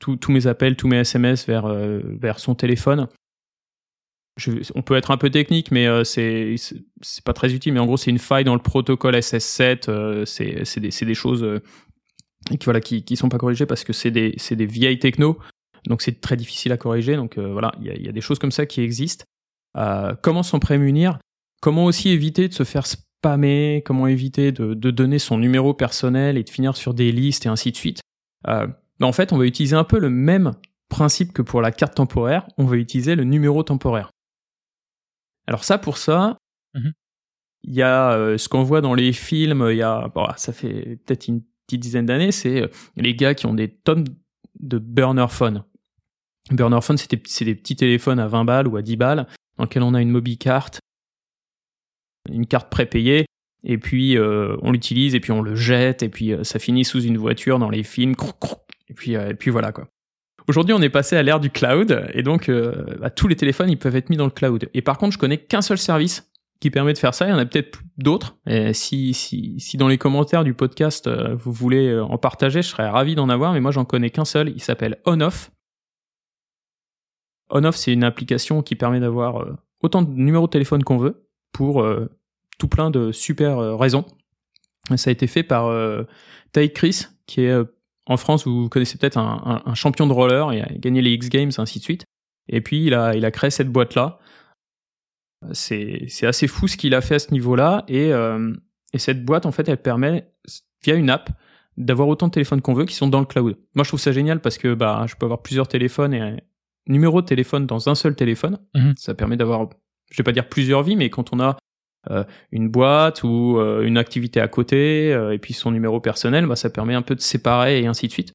tous 0.00 0.32
mes 0.32 0.46
appels, 0.48 0.76
tous 0.76 0.88
mes 0.88 0.98
SMS 0.98 1.46
vers 1.46 1.66
euh, 1.66 2.00
vers 2.04 2.40
son 2.40 2.56
téléphone. 2.56 3.06
Je, 4.36 4.50
on 4.74 4.82
peut 4.82 4.96
être 4.96 5.12
un 5.12 5.16
peu 5.16 5.30
technique, 5.30 5.70
mais 5.70 5.86
euh, 5.86 6.02
c'est 6.02 6.56
pas 7.24 7.32
très 7.32 7.54
utile. 7.54 7.72
Mais 7.72 7.78
en 7.78 7.86
gros, 7.86 7.96
c'est 7.96 8.10
une 8.10 8.18
faille 8.18 8.42
dans 8.42 8.54
le 8.54 8.60
protocole 8.60 9.14
SS7. 9.14 9.88
euh, 9.88 10.24
c'est 10.24 10.80
des 10.80 10.90
des 10.90 11.14
choses 11.14 11.44
euh, 11.44 11.62
et 12.50 12.58
qui 12.58 12.64
voilà 12.64 12.80
qui 12.80 13.04
qui 13.04 13.16
sont 13.16 13.28
pas 13.28 13.38
corrigées 13.38 13.66
parce 13.66 13.84
que 13.84 13.92
c'est 13.92 14.10
des 14.10 14.34
c'est 14.36 14.56
des 14.56 14.66
vieilles 14.66 14.98
techno. 14.98 15.38
Donc 15.86 16.02
c'est 16.02 16.20
très 16.20 16.36
difficile 16.36 16.72
à 16.72 16.76
corriger. 16.76 17.16
Donc 17.16 17.38
euh, 17.38 17.52
voilà 17.52 17.72
il 17.80 17.86
y 17.86 17.90
a, 17.90 17.94
y 17.96 18.08
a 18.08 18.12
des 18.12 18.20
choses 18.20 18.38
comme 18.38 18.52
ça 18.52 18.66
qui 18.66 18.80
existent. 18.80 19.24
Euh, 19.76 20.14
comment 20.22 20.42
s'en 20.42 20.58
prémunir? 20.58 21.18
Comment 21.60 21.84
aussi 21.86 22.10
éviter 22.10 22.48
de 22.48 22.54
se 22.54 22.64
faire 22.64 22.86
spammer? 22.86 23.82
Comment 23.84 24.06
éviter 24.06 24.52
de, 24.52 24.74
de 24.74 24.90
donner 24.90 25.18
son 25.18 25.38
numéro 25.38 25.74
personnel 25.74 26.36
et 26.36 26.44
de 26.44 26.50
finir 26.50 26.76
sur 26.76 26.94
des 26.94 27.12
listes 27.12 27.46
et 27.46 27.48
ainsi 27.48 27.70
de 27.72 27.76
suite? 27.76 28.00
Euh, 28.48 28.66
ben, 29.00 29.06
en 29.06 29.12
fait 29.12 29.32
on 29.32 29.38
va 29.38 29.46
utiliser 29.46 29.76
un 29.76 29.84
peu 29.84 29.98
le 29.98 30.10
même 30.10 30.52
principe 30.88 31.32
que 31.32 31.42
pour 31.42 31.60
la 31.62 31.72
carte 31.72 31.94
temporaire. 31.94 32.46
On 32.58 32.64
va 32.64 32.76
utiliser 32.76 33.14
le 33.14 33.24
numéro 33.24 33.62
temporaire. 33.62 34.10
Alors 35.46 35.64
ça 35.64 35.78
pour 35.78 35.98
ça 35.98 36.38
Mhm. 36.76 36.92
il 37.62 37.74
y 37.74 37.82
a 37.82 38.12
euh, 38.14 38.36
ce 38.36 38.48
qu'on 38.48 38.64
voit 38.64 38.80
dans 38.80 38.94
les 38.94 39.12
films 39.12 39.68
il 39.70 39.76
y 39.76 39.82
a 39.82 40.08
bon, 40.08 40.26
ça 40.36 40.52
fait 40.52 40.96
peut-être 41.04 41.28
une 41.28 41.42
petite 41.66 41.80
dizaine 41.80 42.06
d'années, 42.06 42.32
c'est 42.32 42.62
euh, 42.62 42.68
les 42.96 43.14
gars 43.14 43.34
qui 43.34 43.46
ont 43.46 43.54
des 43.54 43.68
tonnes 43.68 44.04
de 44.60 44.78
burner 44.78 45.26
phone. 45.28 45.64
Burner 46.50 46.80
phone, 46.82 46.98
c'est 46.98 47.10
des, 47.10 47.16
petits 47.54 47.76
téléphones 47.76 48.18
à 48.18 48.28
20 48.28 48.44
balles 48.44 48.68
ou 48.68 48.76
à 48.76 48.82
10 48.82 48.96
balles, 48.96 49.26
dans 49.56 49.64
lesquels 49.64 49.82
on 49.82 49.94
a 49.94 50.02
une 50.02 50.10
mobicarte, 50.10 50.80
une 52.30 52.46
carte 52.46 52.70
prépayée, 52.70 53.26
et 53.64 53.78
puis 53.78 54.18
euh, 54.18 54.56
on 54.62 54.72
l'utilise, 54.72 55.14
et 55.14 55.20
puis 55.20 55.32
on 55.32 55.40
le 55.40 55.54
jette, 55.54 56.02
et 56.02 56.08
puis 56.08 56.32
euh, 56.32 56.44
ça 56.44 56.58
finit 56.58 56.84
sous 56.84 57.02
une 57.02 57.16
voiture 57.16 57.58
dans 57.58 57.70
les 57.70 57.82
films, 57.82 58.14
et 58.88 58.94
puis, 58.94 59.50
voilà 59.50 59.72
quoi. 59.72 59.88
Aujourd'hui, 60.46 60.74
on 60.74 60.82
est 60.82 60.90
passé 60.90 61.16
à 61.16 61.22
l'ère 61.22 61.40
du 61.40 61.48
cloud, 61.48 62.06
et 62.12 62.22
donc 62.22 62.50
bah, 62.50 63.08
tous 63.08 63.28
les 63.28 63.36
téléphones, 63.36 63.70
ils 63.70 63.78
peuvent 63.78 63.96
être 63.96 64.10
mis 64.10 64.18
dans 64.18 64.26
le 64.26 64.30
cloud. 64.30 64.68
Et 64.74 64.82
par 64.82 64.98
contre, 64.98 65.14
je 65.14 65.18
connais 65.18 65.38
qu'un 65.38 65.62
seul 65.62 65.78
service 65.78 66.30
qui 66.60 66.70
permet 66.70 66.92
de 66.92 66.98
faire 66.98 67.14
ça. 67.14 67.26
Il 67.26 67.30
y 67.30 67.32
en 67.32 67.38
a 67.38 67.44
peut-être 67.44 67.80
d'autres. 67.98 68.36
Si, 68.72 69.14
si, 69.14 69.58
si 69.58 69.76
dans 69.76 69.88
les 69.88 69.98
commentaires 69.98 70.44
du 70.44 70.54
podcast, 70.54 71.06
euh, 71.06 71.34
vous 71.34 71.52
voulez 71.52 71.88
euh, 71.88 72.04
en 72.04 72.18
partager, 72.18 72.62
je 72.62 72.68
serais 72.68 72.88
ravi 72.88 73.14
d'en 73.14 73.28
avoir, 73.28 73.52
mais 73.52 73.60
moi, 73.60 73.70
j'en 73.70 73.84
connais 73.84 74.10
qu'un 74.10 74.24
seul. 74.24 74.50
Il 74.50 74.60
s'appelle 74.62 74.98
OnOff. 75.04 75.50
OnOff, 77.50 77.76
c'est 77.76 77.92
une 77.92 78.04
application 78.04 78.62
qui 78.62 78.76
permet 78.76 79.00
d'avoir 79.00 79.42
euh, 79.42 79.56
autant 79.82 80.02
de 80.02 80.10
numéros 80.10 80.46
de 80.46 80.52
téléphone 80.52 80.82
qu'on 80.82 80.98
veut 80.98 81.26
pour 81.52 81.86
tout 82.58 82.66
plein 82.66 82.90
de 82.90 83.12
super 83.12 83.78
raisons. 83.78 84.04
Ça 84.96 85.10
a 85.10 85.12
été 85.12 85.28
fait 85.28 85.44
par 85.44 85.72
Ty 86.52 86.72
Chris, 86.72 87.06
qui 87.26 87.42
est 87.42 87.54
en 88.06 88.16
France, 88.16 88.44
vous 88.44 88.68
connaissez 88.68 88.98
peut-être 88.98 89.18
un, 89.18 89.74
champion 89.74 90.08
de 90.08 90.12
roller, 90.12 90.52
il 90.52 90.62
a 90.62 90.66
gagné 90.78 91.00
les 91.00 91.12
X 91.12 91.28
Games, 91.28 91.52
ainsi 91.58 91.78
de 91.78 91.84
suite. 91.84 92.04
Et 92.48 92.60
puis 92.60 92.92
a, 92.92 93.14
il 93.14 93.24
a 93.24 93.30
créé 93.30 93.50
cette 93.50 93.70
boîte-là. 93.70 94.18
C'est, 95.52 96.06
c'est 96.08 96.26
assez 96.26 96.46
fou 96.46 96.68
ce 96.68 96.76
qu'il 96.76 96.94
a 96.94 97.00
fait 97.00 97.16
à 97.16 97.18
ce 97.18 97.32
niveau-là. 97.32 97.84
Et, 97.88 98.12
euh, 98.12 98.52
et 98.92 98.98
cette 98.98 99.24
boîte, 99.24 99.46
en 99.46 99.52
fait, 99.52 99.68
elle 99.68 99.78
permet, 99.78 100.30
via 100.82 100.94
une 100.94 101.10
app, 101.10 101.30
d'avoir 101.76 102.08
autant 102.08 102.28
de 102.28 102.32
téléphones 102.32 102.60
qu'on 102.60 102.74
veut 102.74 102.84
qui 102.84 102.94
sont 102.94 103.08
dans 103.08 103.20
le 103.20 103.26
cloud. 103.26 103.56
Moi, 103.74 103.84
je 103.84 103.90
trouve 103.90 104.00
ça 104.00 104.12
génial 104.12 104.40
parce 104.40 104.58
que 104.58 104.74
bah, 104.74 105.06
je 105.08 105.14
peux 105.16 105.26
avoir 105.26 105.42
plusieurs 105.42 105.66
téléphones 105.68 106.14
et 106.14 106.20
un 106.20 106.36
numéro 106.86 107.20
de 107.20 107.26
téléphone 107.26 107.66
dans 107.66 107.88
un 107.88 107.94
seul 107.94 108.14
téléphone. 108.14 108.58
Mhm. 108.74 108.94
Ça 108.96 109.14
permet 109.14 109.36
d'avoir, 109.36 109.68
je 110.10 110.16
vais 110.16 110.24
pas 110.24 110.32
dire 110.32 110.48
plusieurs 110.48 110.82
vies, 110.82 110.96
mais 110.96 111.10
quand 111.10 111.32
on 111.32 111.40
a 111.40 111.56
euh, 112.10 112.24
une 112.52 112.68
boîte 112.68 113.24
ou 113.24 113.58
euh, 113.58 113.82
une 113.82 113.96
activité 113.96 114.40
à 114.40 114.48
côté 114.48 115.12
euh, 115.12 115.32
et 115.32 115.38
puis 115.38 115.54
son 115.54 115.70
numéro 115.70 116.00
personnel, 116.00 116.46
bah, 116.46 116.56
ça 116.56 116.70
permet 116.70 116.94
un 116.94 117.02
peu 117.02 117.14
de 117.14 117.20
séparer 117.20 117.80
et 117.80 117.86
ainsi 117.86 118.06
de 118.06 118.12
suite. 118.12 118.32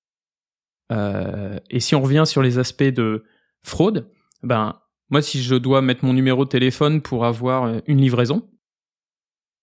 Euh, 0.92 1.60
et 1.70 1.80
si 1.80 1.96
on 1.96 2.02
revient 2.02 2.24
sur 2.26 2.42
les 2.42 2.58
aspects 2.58 2.84
de 2.84 3.24
fraude, 3.64 4.10
ben 4.44 4.80
moi 5.10 5.22
si 5.22 5.42
je 5.42 5.56
dois 5.56 5.82
mettre 5.82 6.06
mon 6.06 6.14
numéro 6.14 6.46
de 6.46 6.50
téléphone 6.50 7.02
pour 7.02 7.26
avoir 7.26 7.64
euh, 7.66 7.80
une 7.88 8.00
livraison 8.02 8.48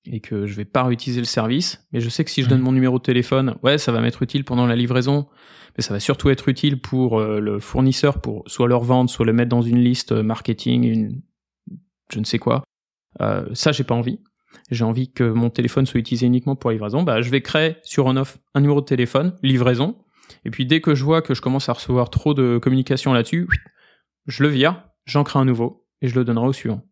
et 0.09 0.21
que 0.21 0.47
je 0.47 0.55
vais 0.55 0.65
pas 0.65 0.85
réutiliser 0.85 1.21
le 1.21 1.27
service, 1.27 1.85
mais 1.93 2.01
je 2.01 2.09
sais 2.09 2.25
que 2.25 2.31
si 2.31 2.43
je 2.43 2.49
donne 2.49 2.59
Mhm. 2.61 2.65
mon 2.65 2.73
numéro 2.73 2.99
de 2.99 3.03
téléphone, 3.03 3.57
ouais, 3.65 3.77
ça 3.77 3.91
va 3.91 4.01
m'être 4.01 4.23
utile 4.23 4.45
pendant 4.45 4.67
la 4.67 4.77
livraison, 4.77 5.27
mais 5.77 5.83
ça 5.83 5.93
va 5.93 5.99
surtout 6.01 6.31
être 6.31 6.49
utile 6.49 6.81
pour 6.81 7.19
euh, 7.19 7.41
le 7.41 7.59
fournisseur 7.59 8.21
pour 8.21 8.45
soit 8.47 8.69
leur 8.69 8.83
vendre, 8.85 9.11
soit 9.11 9.27
le 9.27 9.33
mettre 9.33 9.49
dans 9.49 9.63
une 9.63 9.81
liste 9.81 10.13
euh, 10.13 10.23
marketing, 10.23 10.85
une 10.85 11.23
je 12.13 12.21
ne 12.21 12.25
sais 12.25 12.39
quoi. 12.39 12.63
Euh, 13.21 13.47
ça, 13.53 13.73
j'ai 13.73 13.83
pas 13.83 13.97
envie. 13.97 14.21
J'ai 14.71 14.85
envie 14.85 15.11
que 15.13 15.25
mon 15.25 15.51
téléphone 15.51 15.87
soit 15.87 15.99
utilisé 15.99 16.25
uniquement 16.27 16.55
pour 16.55 16.71
livraison. 16.71 17.03
Bah, 17.03 17.21
je 17.21 17.31
vais 17.31 17.41
créer 17.41 17.77
sur 17.83 18.07
on-off 18.07 18.39
un 18.55 18.61
numéro 18.61 18.81
de 18.81 18.87
téléphone, 18.87 19.37
livraison. 19.43 19.97
Et 20.45 20.51
puis 20.51 20.67
dès 20.67 20.81
que 20.81 20.95
je 20.95 21.03
vois 21.05 21.21
que 21.21 21.35
je 21.35 21.43
commence 21.43 21.69
à 21.69 21.73
recevoir 21.73 22.11
trop 22.11 22.33
de 22.33 22.59
communication 22.63 23.13
là-dessus, 23.13 23.49
je 24.27 24.43
le 24.45 24.49
vire, 24.49 24.86
j'en 25.07 25.25
crée 25.25 25.39
un 25.39 25.45
nouveau 25.47 25.87
et 26.03 26.09
je 26.09 26.15
le 26.15 26.25
donnerai 26.25 26.47
au 26.47 26.53
suivant. 26.53 26.83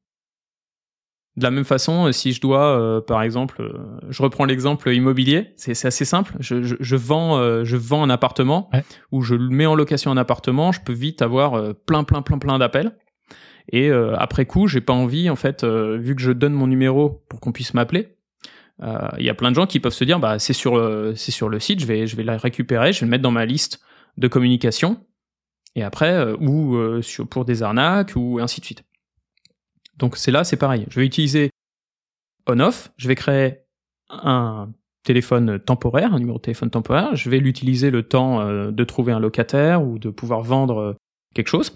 De 1.36 1.42
la 1.42 1.50
même 1.50 1.64
façon, 1.64 2.06
euh, 2.06 2.12
si 2.12 2.32
je 2.32 2.40
dois, 2.40 2.78
euh, 2.78 3.00
par 3.00 3.20
exemple, 3.22 3.60
euh, 3.60 3.98
je 4.08 4.22
reprends 4.22 4.44
l'exemple 4.44 4.88
immobilier, 4.92 5.52
c'est 5.56 5.72
assez 5.84 6.04
simple. 6.04 6.36
Je, 6.38 6.62
je, 6.62 6.76
je 6.78 6.96
vends, 6.96 7.38
euh, 7.38 7.64
je 7.64 7.76
vends 7.76 8.04
un 8.04 8.10
appartement 8.10 8.70
Ouais. 8.72 8.84
ou 9.10 9.22
je 9.22 9.34
mets 9.34 9.66
en 9.66 9.74
location 9.74 10.12
un 10.12 10.16
appartement, 10.16 10.70
je 10.70 10.80
peux 10.80 10.92
vite 10.92 11.22
avoir 11.22 11.54
euh, 11.54 11.72
plein, 11.72 12.04
plein, 12.04 12.22
plein, 12.22 12.38
plein 12.38 12.58
d'appels. 12.58 12.96
Et 13.72 13.90
après 13.90 14.44
coup, 14.44 14.68
j'ai 14.68 14.82
pas 14.82 14.92
envie, 14.92 15.30
en 15.30 15.36
fait, 15.36 15.64
vu 15.64 16.14
que 16.14 16.20
je 16.20 16.32
donne 16.32 16.52
mon 16.52 16.66
numéro 16.66 17.24
pour 17.30 17.40
qu'on 17.40 17.50
puisse 17.50 17.72
m'appeler, 17.72 18.18
il 18.82 19.24
y 19.24 19.30
a 19.30 19.34
plein 19.34 19.50
de 19.50 19.56
gens 19.56 19.66
qui 19.66 19.80
peuvent 19.80 19.94
se 19.94 20.04
dire, 20.04 20.20
bah 20.20 20.38
c'est 20.38 20.52
sur, 20.52 20.74
c'est 21.16 21.30
sur 21.30 21.48
le 21.48 21.58
site, 21.58 21.80
je 21.80 21.86
vais, 21.86 22.06
je 22.06 22.14
vais 22.14 22.24
la 22.24 22.36
récupérer, 22.36 22.92
je 22.92 23.00
vais 23.00 23.06
le 23.06 23.10
mettre 23.10 23.22
dans 23.22 23.30
ma 23.30 23.46
liste 23.46 23.80
de 24.18 24.28
communication. 24.28 24.98
Et 25.76 25.82
après, 25.82 26.12
euh, 26.12 26.36
ou 26.40 26.76
euh, 26.76 27.02
sur, 27.02 27.26
pour 27.26 27.44
des 27.44 27.62
arnaques 27.62 28.12
ou 28.16 28.38
ainsi 28.40 28.60
de 28.60 28.64
suite. 28.66 28.84
Donc 29.98 30.16
c'est 30.16 30.30
là, 30.30 30.44
c'est 30.44 30.56
pareil. 30.56 30.86
Je 30.90 31.00
vais 31.00 31.06
utiliser 31.06 31.50
on-off, 32.46 32.92
je 32.96 33.08
vais 33.08 33.14
créer 33.14 33.58
un 34.10 34.70
téléphone 35.04 35.58
temporaire, 35.58 36.14
un 36.14 36.18
numéro 36.18 36.38
de 36.38 36.42
téléphone 36.42 36.70
temporaire, 36.70 37.14
je 37.16 37.28
vais 37.30 37.38
l'utiliser 37.38 37.90
le 37.90 38.02
temps 38.02 38.40
euh, 38.40 38.70
de 38.70 38.84
trouver 38.84 39.12
un 39.12 39.18
locataire 39.20 39.82
ou 39.82 39.98
de 39.98 40.10
pouvoir 40.10 40.42
vendre 40.42 40.96
quelque 41.34 41.48
chose. 41.48 41.74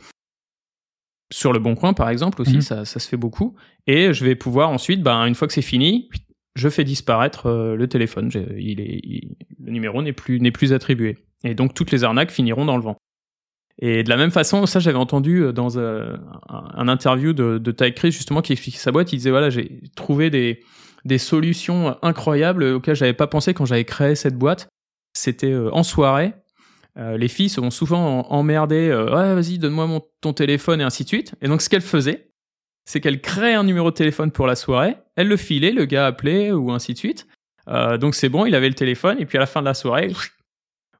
Sur 1.30 1.52
le 1.52 1.58
bon 1.58 1.74
coin, 1.74 1.92
par 1.92 2.08
exemple, 2.08 2.40
aussi, 2.40 2.54
Mhm. 2.56 2.60
ça, 2.62 2.84
ça 2.86 3.00
se 3.00 3.08
fait 3.08 3.18
beaucoup. 3.18 3.54
Et 3.86 4.14
je 4.14 4.24
vais 4.24 4.34
pouvoir 4.34 4.70
ensuite, 4.70 5.02
ben, 5.02 5.26
une 5.26 5.34
fois 5.34 5.46
que 5.46 5.52
c'est 5.52 5.60
fini, 5.60 6.08
je 6.54 6.68
fais 6.70 6.84
disparaître 6.84 7.50
le 7.50 7.86
téléphone. 7.86 8.30
Il 8.56 8.80
est, 8.80 9.00
il- 9.04 9.36
le 9.62 9.70
numéro 9.72 10.00
n'est 10.02 10.14
plus, 10.14 10.40
n'est 10.40 10.50
plus 10.52 10.72
attribué. 10.72 11.18
Et 11.44 11.54
donc 11.54 11.74
toutes 11.74 11.90
les 11.90 12.02
arnaques 12.04 12.30
finiront 12.30 12.64
dans 12.64 12.76
le 12.76 12.82
vent. 12.82 12.96
Et 13.80 14.02
de 14.02 14.08
la 14.08 14.16
même 14.16 14.30
façon, 14.32 14.66
ça 14.66 14.80
j'avais 14.80 14.98
entendu 14.98 15.42
euh, 15.44 15.52
dans 15.52 15.76
euh, 15.76 16.16
un, 16.48 16.88
interview 16.88 17.32
de, 17.32 17.58
de 17.58 17.70
Ty 17.70 17.94
Chris 17.94 18.10
justement 18.12 18.42
qui 18.42 18.52
expliquait 18.52 18.78
sa 18.78 18.90
boîte. 18.92 19.12
Il 19.12 19.16
disait 19.16 19.30
voilà 19.30 19.50
j'ai 19.50 19.82
trouvé 19.94 20.30
des, 20.30 20.60
des 21.04 21.18
solutions 21.18 21.96
incroyables 22.02 22.64
auxquelles 22.64 22.96
j'avais 22.96 23.12
pas 23.12 23.28
pensé 23.28 23.54
quand 23.54 23.66
j'avais 23.66 23.84
créé 23.84 24.14
cette 24.16 24.36
boîte. 24.36 24.68
C'était 25.12 25.52
euh, 25.52 25.70
en 25.72 25.82
soirée. 25.82 26.32
Les 27.16 27.28
filles 27.28 27.48
se 27.48 27.60
sont 27.60 27.70
souvent 27.70 28.22
en- 28.22 28.32
emmerdées. 28.32 28.88
euh, 28.88 29.04
ouais 29.14 29.32
vas-y 29.32 29.58
donne-moi 29.58 30.00
ton 30.20 30.32
téléphone 30.32 30.80
et 30.80 30.84
ainsi 30.84 31.04
de 31.04 31.08
suite. 31.08 31.32
Et 31.40 31.46
donc 31.46 31.62
ce 31.62 31.68
qu'elle 31.68 31.80
faisait, 31.80 32.30
c'est 32.86 33.00
qu'elle 33.00 33.20
créait 33.20 33.54
un 33.54 33.62
numéro 33.62 33.90
de 33.92 33.94
téléphone 33.94 34.32
pour 34.32 34.48
la 34.48 34.56
soirée. 34.56 34.96
Elle 35.14 35.28
le 35.28 35.36
filait, 35.36 35.70
le 35.70 35.84
gars 35.84 36.06
appelait 36.08 36.50
ou 36.50 36.72
ainsi 36.72 36.94
de 36.94 36.98
suite. 36.98 37.28
Donc 38.00 38.16
c'est 38.16 38.28
bon, 38.28 38.46
il 38.46 38.54
avait 38.56 38.68
le 38.68 38.74
téléphone 38.74 39.16
et 39.20 39.26
puis 39.26 39.38
à 39.38 39.40
la 39.40 39.46
fin 39.46 39.60
de 39.60 39.66
la 39.66 39.74
soirée, 39.74 40.10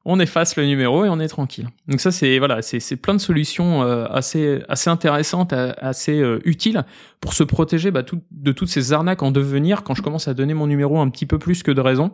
on 0.05 0.19
efface 0.19 0.55
le 0.55 0.65
numéro 0.65 1.03
et 1.05 1.09
on 1.09 1.19
est 1.19 1.27
tranquille. 1.27 1.67
Donc 1.87 1.99
ça 1.99 2.11
c'est 2.11 2.39
voilà, 2.39 2.61
c'est 2.61 2.95
plein 2.95 3.13
de 3.13 3.19
solutions 3.19 3.83
euh, 3.83 4.05
assez 4.09 4.61
assez 4.69 4.89
intéressantes, 4.89 5.53
assez 5.53 6.19
euh, 6.19 6.39
utiles 6.45 6.85
pour 7.21 7.33
se 7.33 7.43
protéger 7.43 7.91
bah, 7.91 8.03
tout- 8.03 8.21
de 8.31 8.51
toutes 8.51 8.69
ces 8.69 8.93
arnaques 8.93 9.23
en 9.23 9.31
devenir 9.31 9.83
quand 9.83 9.95
je 9.95 10.01
commence 10.01 10.27
à 10.27 10.33
donner 10.33 10.53
mon 10.53 10.67
numéro 10.67 10.99
un 10.99 11.09
petit 11.09 11.25
peu 11.25 11.37
plus 11.37 11.63
que 11.63 11.71
de 11.71 11.81
raison 11.81 12.11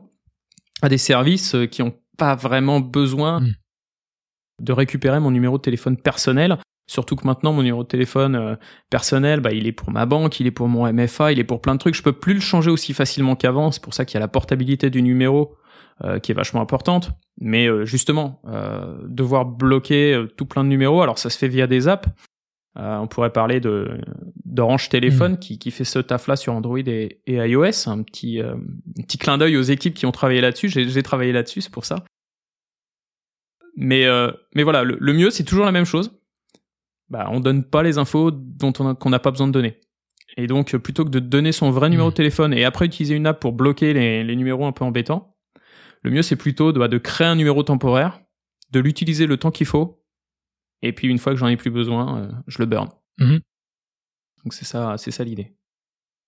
à 0.82 0.90
des 0.90 0.98
services 0.98 1.56
euh, 1.56 1.66
qui 1.68 1.82
ont 1.84 1.94
pas 2.18 2.36
vraiment 2.36 2.80
besoin 2.80 3.42
Mm. 3.42 3.54
de 4.62 4.72
récupérer 4.74 5.20
mon 5.20 5.32
numéro 5.32 5.58
de 5.58 5.62
téléphone 5.62 5.98
personnel. 5.98 6.58
Surtout 6.88 7.16
que 7.16 7.26
maintenant 7.26 7.52
mon 7.52 7.62
numéro 7.64 7.84
de 7.84 7.88
téléphone 7.88 8.36
euh, 8.36 8.56
personnel, 8.90 9.40
bah, 9.42 9.52
il 9.52 9.68
est 9.68 9.72
pour 9.72 9.92
ma 9.92 10.06
banque, 10.06 10.40
il 10.40 10.48
est 10.48 10.52
pour 10.52 10.68
mon 10.68 10.86
MFA, 10.92 11.32
il 11.32 11.40
est 11.40 11.44
pour 11.44 11.60
plein 11.62 11.74
de 11.76 11.80
trucs. 11.80 11.96
Je 11.96 12.04
peux 12.04 12.14
plus 12.14 12.34
le 12.36 12.40
changer 12.40 12.70
aussi 12.72 12.94
facilement 12.94 13.36
qu'avant. 13.36 13.72
C'est 13.72 13.82
pour 13.84 13.94
ça 13.94 14.06
qu'il 14.06 14.14
y 14.16 14.18
a 14.18 14.22
la 14.22 14.28
portabilité 14.28 14.90
du 14.90 15.02
numéro 15.02 15.56
euh, 16.04 16.20
qui 16.20 16.32
est 16.32 16.36
vachement 16.36 16.62
importante. 16.62 17.10
Mais 17.42 17.68
euh, 17.68 17.86
justement, 17.86 18.42
euh, 18.48 18.98
devoir 19.08 19.46
bloquer 19.46 20.14
euh, 20.14 20.26
tout 20.28 20.46
plein 20.46 20.64
de 20.64 20.70
numéros, 20.70 21.02
alors 21.02 21.18
ça 21.20 21.30
se 21.30 21.38
fait 21.38 21.50
via 21.50 21.68
des 21.68 21.88
apps. 21.88 22.08
Euh, 22.78 22.98
on 22.98 23.08
pourrait 23.08 23.32
parler 23.32 23.60
de 23.60 24.00
d'Orange 24.44 24.90
Téléphone 24.90 25.38
qui, 25.40 25.60
qui 25.60 25.72
fait 25.72 25.86
ce 25.86 26.00
taf-là 26.00 26.36
sur 26.36 26.54
Android 26.54 26.78
et, 26.80 27.22
et 27.26 27.36
iOS. 27.36 27.88
Un 27.90 28.04
petit, 28.04 28.42
euh, 28.42 28.56
petit 28.98 29.18
clin 29.18 29.38
d'œil 29.38 29.58
aux 29.58 29.62
équipes 29.62 29.94
qui 29.94 30.06
ont 30.06 30.12
travaillé 30.12 30.42
là-dessus. 30.42 30.70
J'ai 30.70 30.88
j'ai 30.88 31.04
travaillé 31.04 31.32
là-dessus, 31.32 31.62
c'est 31.62 31.72
pour 31.72 31.86
ça. 31.86 32.04
Mais, 33.78 34.06
euh, 34.06 34.32
mais 34.56 34.64
voilà, 34.64 34.84
le, 34.84 34.98
le 35.00 35.14
mieux, 35.14 35.30
c'est 35.30 35.44
toujours 35.44 35.66
la 35.66 35.72
même 35.72 35.86
chose. 35.86 36.18
Bah, 37.10 37.28
on 37.32 37.40
donne 37.40 37.64
pas 37.64 37.84
les 37.84 37.98
infos 37.98 38.32
dont 38.32 38.74
on 38.80 38.90
a- 38.90 38.96
qu'on 38.96 39.10
n'a 39.10 39.20
pas 39.20 39.32
besoin 39.32 39.48
de 39.48 39.52
donner. 39.52 39.80
Et 40.38 40.48
donc, 40.48 40.76
plutôt 40.78 41.06
que 41.06 41.10
de 41.10 41.20
donner 41.20 41.52
son 41.52 41.72
vrai 41.72 41.90
numéro 41.90 42.10
de 42.10 42.16
téléphone 42.16 42.54
et 42.54 42.66
après 42.66 42.86
utiliser 42.86 43.16
une 43.16 43.28
app 43.28 43.40
pour 43.40 43.54
bloquer 43.54 43.94
les, 43.94 44.24
les 44.24 44.36
numéros 44.36 44.66
un 44.66 44.72
peu 44.72 44.84
embêtants, 44.84 45.35
le 46.06 46.12
mieux, 46.12 46.22
c'est 46.22 46.36
plutôt 46.36 46.72
de, 46.72 46.80
bah, 46.80 46.88
de 46.88 46.98
créer 46.98 47.28
un 47.28 47.36
numéro 47.36 47.64
temporaire, 47.64 48.22
de 48.72 48.80
l'utiliser 48.80 49.26
le 49.28 49.38
temps 49.38 49.52
qu'il 49.52 49.68
faut, 49.68 50.02
et 50.82 50.94
puis 50.94 51.08
une 51.08 51.18
fois 51.18 51.34
que 51.34 51.38
j'en 51.40 51.48
ai 51.48 51.58
plus 51.58 51.72
besoin, 51.72 52.22
euh, 52.24 52.32
je 52.48 52.60
le 52.60 52.66
burn. 52.66 52.90
Mhm. 53.18 53.40
Donc 54.44 54.54
c'est 54.54 54.66
ça, 54.66 54.98
c'est 54.98 55.12
ça 55.12 55.24
l'idée. 55.24 55.56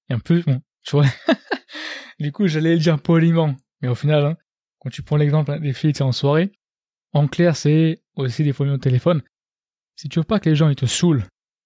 Et 0.09 0.13
en 0.13 0.19
plus, 0.19 0.43
bon, 0.43 0.61
tu 0.83 0.91
vois, 0.95 1.05
du 2.19 2.31
coup, 2.31 2.47
j'allais 2.47 2.73
le 2.73 2.79
dire 2.79 2.99
poliment, 3.01 3.55
mais 3.81 3.87
au 3.87 3.95
final, 3.95 4.25
hein, 4.25 4.37
quand 4.79 4.89
tu 4.89 5.01
prends 5.03 5.17
l'exemple 5.17 5.51
hein, 5.51 5.59
des 5.59 5.73
filles 5.73 5.93
sais, 5.95 6.03
en 6.03 6.11
soirée, 6.11 6.51
en 7.13 7.27
clair, 7.27 7.55
c'est 7.55 8.01
aussi 8.15 8.43
des 8.43 8.53
fois 8.53 8.67
au 8.67 8.77
téléphone. 8.77 9.21
Si 9.95 10.09
tu 10.09 10.19
veux 10.19 10.25
pas 10.25 10.39
que 10.39 10.49
les 10.49 10.55
gens 10.55 10.69
ils 10.69 10.75
te 10.75 10.85
saoulent, 10.85 11.23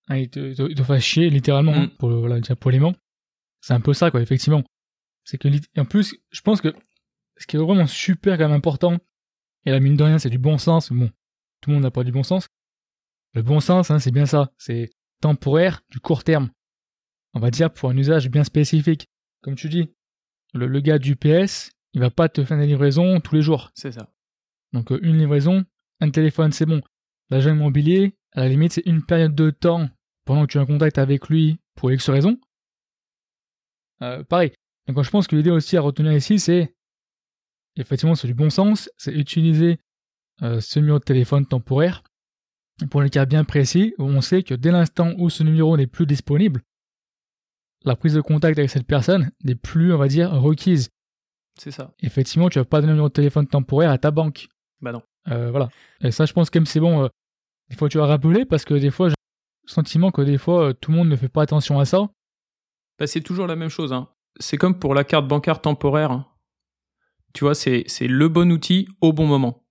hein, 0.08 0.18
ils, 0.18 0.30
te, 0.30 0.40
ils 0.40 0.56
te- 0.56 0.70
ils 0.70 0.76
te 0.76 0.84
fassent 0.84 1.04
chier 1.04 1.30
littéralement, 1.30 1.74
Mm. 1.84 1.90
pour 1.98 2.10
voilà, 2.10 2.40
dire 2.40 2.58
poliment, 2.58 2.94
c'est 3.62 3.74
un 3.74 3.82
peu 3.82 3.94
ça, 3.94 4.12
quoi, 4.12 4.22
effectivement. 4.22 4.64
C'est 5.24 5.38
que, 5.38 5.48
en 5.78 5.86
plus, 5.86 6.16
je 6.32 6.42
pense 6.42 6.62
que 6.62 6.74
ce 7.42 7.48
qui 7.48 7.56
est 7.58 7.60
vraiment 7.60 7.88
super 7.88 8.38
quand 8.38 8.48
même 8.48 8.58
important, 8.58 8.98
et 9.66 9.72
la 9.72 9.80
mine 9.80 9.96
de 9.96 10.04
rien, 10.04 10.20
c'est 10.20 10.30
du 10.30 10.40
bon 10.40 10.58
sens, 10.58 10.92
bon, 10.92 11.10
tout 11.62 11.70
le 11.70 11.76
monde 11.76 11.84
n'a 11.84 11.92
pas 11.92 12.04
du 12.04 12.12
bon 12.12 12.24
sens. 12.24 12.48
Le 13.34 13.42
bon 13.42 13.60
sens, 13.60 13.92
hein, 13.92 14.00
c'est 14.00 14.12
bien 14.12 14.26
ça, 14.26 14.52
c'est 14.58 14.90
temporaire, 15.22 15.82
du 15.90 16.00
court 16.00 16.24
terme 16.24 16.50
on 17.34 17.40
va 17.40 17.52
dire 17.52 17.72
pour 17.72 17.90
un 17.90 17.98
usage 17.98 18.30
bien 18.30 18.44
spécifique. 18.44 19.08
Comme 19.42 19.56
tu 19.56 19.70
dis, 19.70 19.90
le, 20.54 20.68
le 20.68 20.80
gars 20.80 21.00
du 21.00 21.16
PS, 21.16 21.72
il 21.94 22.02
va 22.02 22.10
pas 22.10 22.30
te 22.30 22.44
faire 22.44 22.58
des 22.58 22.68
livraisons 22.68 23.20
tous 23.20 23.36
les 23.36 23.42
jours. 23.42 23.72
C'est 23.74 23.92
ça. 23.92 24.12
Donc 24.74 24.92
euh, 24.92 25.00
une 25.02 25.18
livraison, 25.18 25.66
un 26.00 26.10
téléphone, 26.10 26.52
c'est 26.52 26.66
bon. 26.66 26.82
L'agent 27.30 27.52
immobilier, 27.52 28.16
à 28.34 28.42
la 28.42 28.50
limite, 28.50 28.74
c'est 28.74 28.86
une 28.86 29.04
période 29.04 29.36
de 29.36 29.50
temps 29.50 29.90
pendant 30.26 30.46
que 30.46 30.52
tu 30.52 30.58
es 30.58 30.62
en 30.62 30.66
contact 30.66 30.98
avec 30.98 31.30
lui 31.30 31.60
pour 31.76 31.92
X 31.92 32.10
raison. 32.10 32.40
Euh, 34.02 34.24
pareil. 34.24 34.52
Donc 34.88 35.02
je 35.04 35.10
pense 35.10 35.28
que 35.28 35.36
l'idée 35.36 35.52
aussi 35.52 35.78
à 35.78 35.82
retenir 35.82 36.14
ici, 36.14 36.40
c'est 36.40 36.76
effectivement 37.76 38.16
c'est 38.16 38.28
du 38.28 38.34
bon 38.34 38.50
sens, 38.50 38.90
c'est 38.98 39.14
utiliser 39.14 39.80
euh, 40.42 40.60
ce 40.62 40.80
numéro 40.80 41.00
de 41.00 41.04
téléphone 41.04 41.46
temporaire 41.46 42.04
pour 42.90 43.02
les 43.02 43.10
cas 43.10 43.26
bien 43.26 43.44
précis 43.44 43.94
où 44.00 44.04
on 44.06 44.22
sait 44.22 44.44
que 44.44 44.54
dès 44.56 44.72
l'instant 44.72 45.14
où 45.18 45.30
ce 45.30 45.44
numéro 45.44 45.78
n'est 45.78 45.88
plus 45.88 46.06
disponible, 46.06 46.62
la 47.84 47.96
prise 47.96 48.14
de 48.14 48.22
contact 48.22 48.58
avec 48.60 48.70
cette 48.70 48.86
personne 48.88 49.32
n'est 49.44 49.56
plus, 49.56 49.94
on 49.94 49.98
va 49.98 50.08
dire, 50.08 50.32
requise. 50.32 50.90
C'est 51.60 51.72
ça. 51.72 51.94
Effectivement, 52.00 52.50
tu 52.50 52.60
vas 52.60 52.66
pas 52.66 52.80
donner 52.80 52.92
un 52.92 52.96
numéro 52.96 53.10
de 53.10 53.14
téléphone 53.14 53.48
temporaire 53.48 53.92
à 53.92 53.98
ta 53.98 54.12
banque. 54.12 54.48
Bah 54.82 54.92
non. 54.92 55.02
Euh, 55.30 55.52
voilà. 55.52 55.70
Et 56.02 56.12
ça, 56.12 56.26
je 56.26 56.34
pense 56.34 56.54
même 56.54 56.66
c'est 56.66 56.80
bon. 56.80 57.04
euh, 57.04 57.08
des 57.70 57.76
fois, 57.76 57.90
tu 57.90 57.98
vas 57.98 58.06
rappeler 58.06 58.46
parce 58.46 58.66
que 58.66 58.74
des 58.74 58.92
fois, 58.92 59.10
j'ai 59.10 59.16
le 59.68 59.72
sentiment 59.72 60.12
que 60.12 60.22
des 60.22 60.38
fois, 60.38 60.70
euh, 60.70 60.74
tout 60.74 60.92
le 60.92 60.98
monde 60.98 61.10
ne 61.10 61.16
fait 61.16 61.30
pas 61.30 61.42
attention 61.44 61.80
à 61.80 61.86
ça. 61.86 62.10
Bah, 63.00 63.08
c'est 63.08 63.22
toujours 63.22 63.48
la 63.48 63.56
même 63.56 63.70
chose. 63.70 63.94
Hein. 63.94 64.10
C'est 64.40 64.58
comme 64.58 64.80
pour 64.80 64.94
la 64.96 65.04
carte 65.04 65.28
bancaire 65.28 65.62
temporaire. 65.62 66.12
hein. 66.12 66.28
Tu 67.34 67.44
vois, 67.44 67.56
c'est 67.56 67.84
c'est 67.88 68.08
le 68.08 68.28
bon 68.28 68.52
outil 68.52 68.88
au 69.02 69.14
bon 69.14 69.26
moment. 69.28 69.64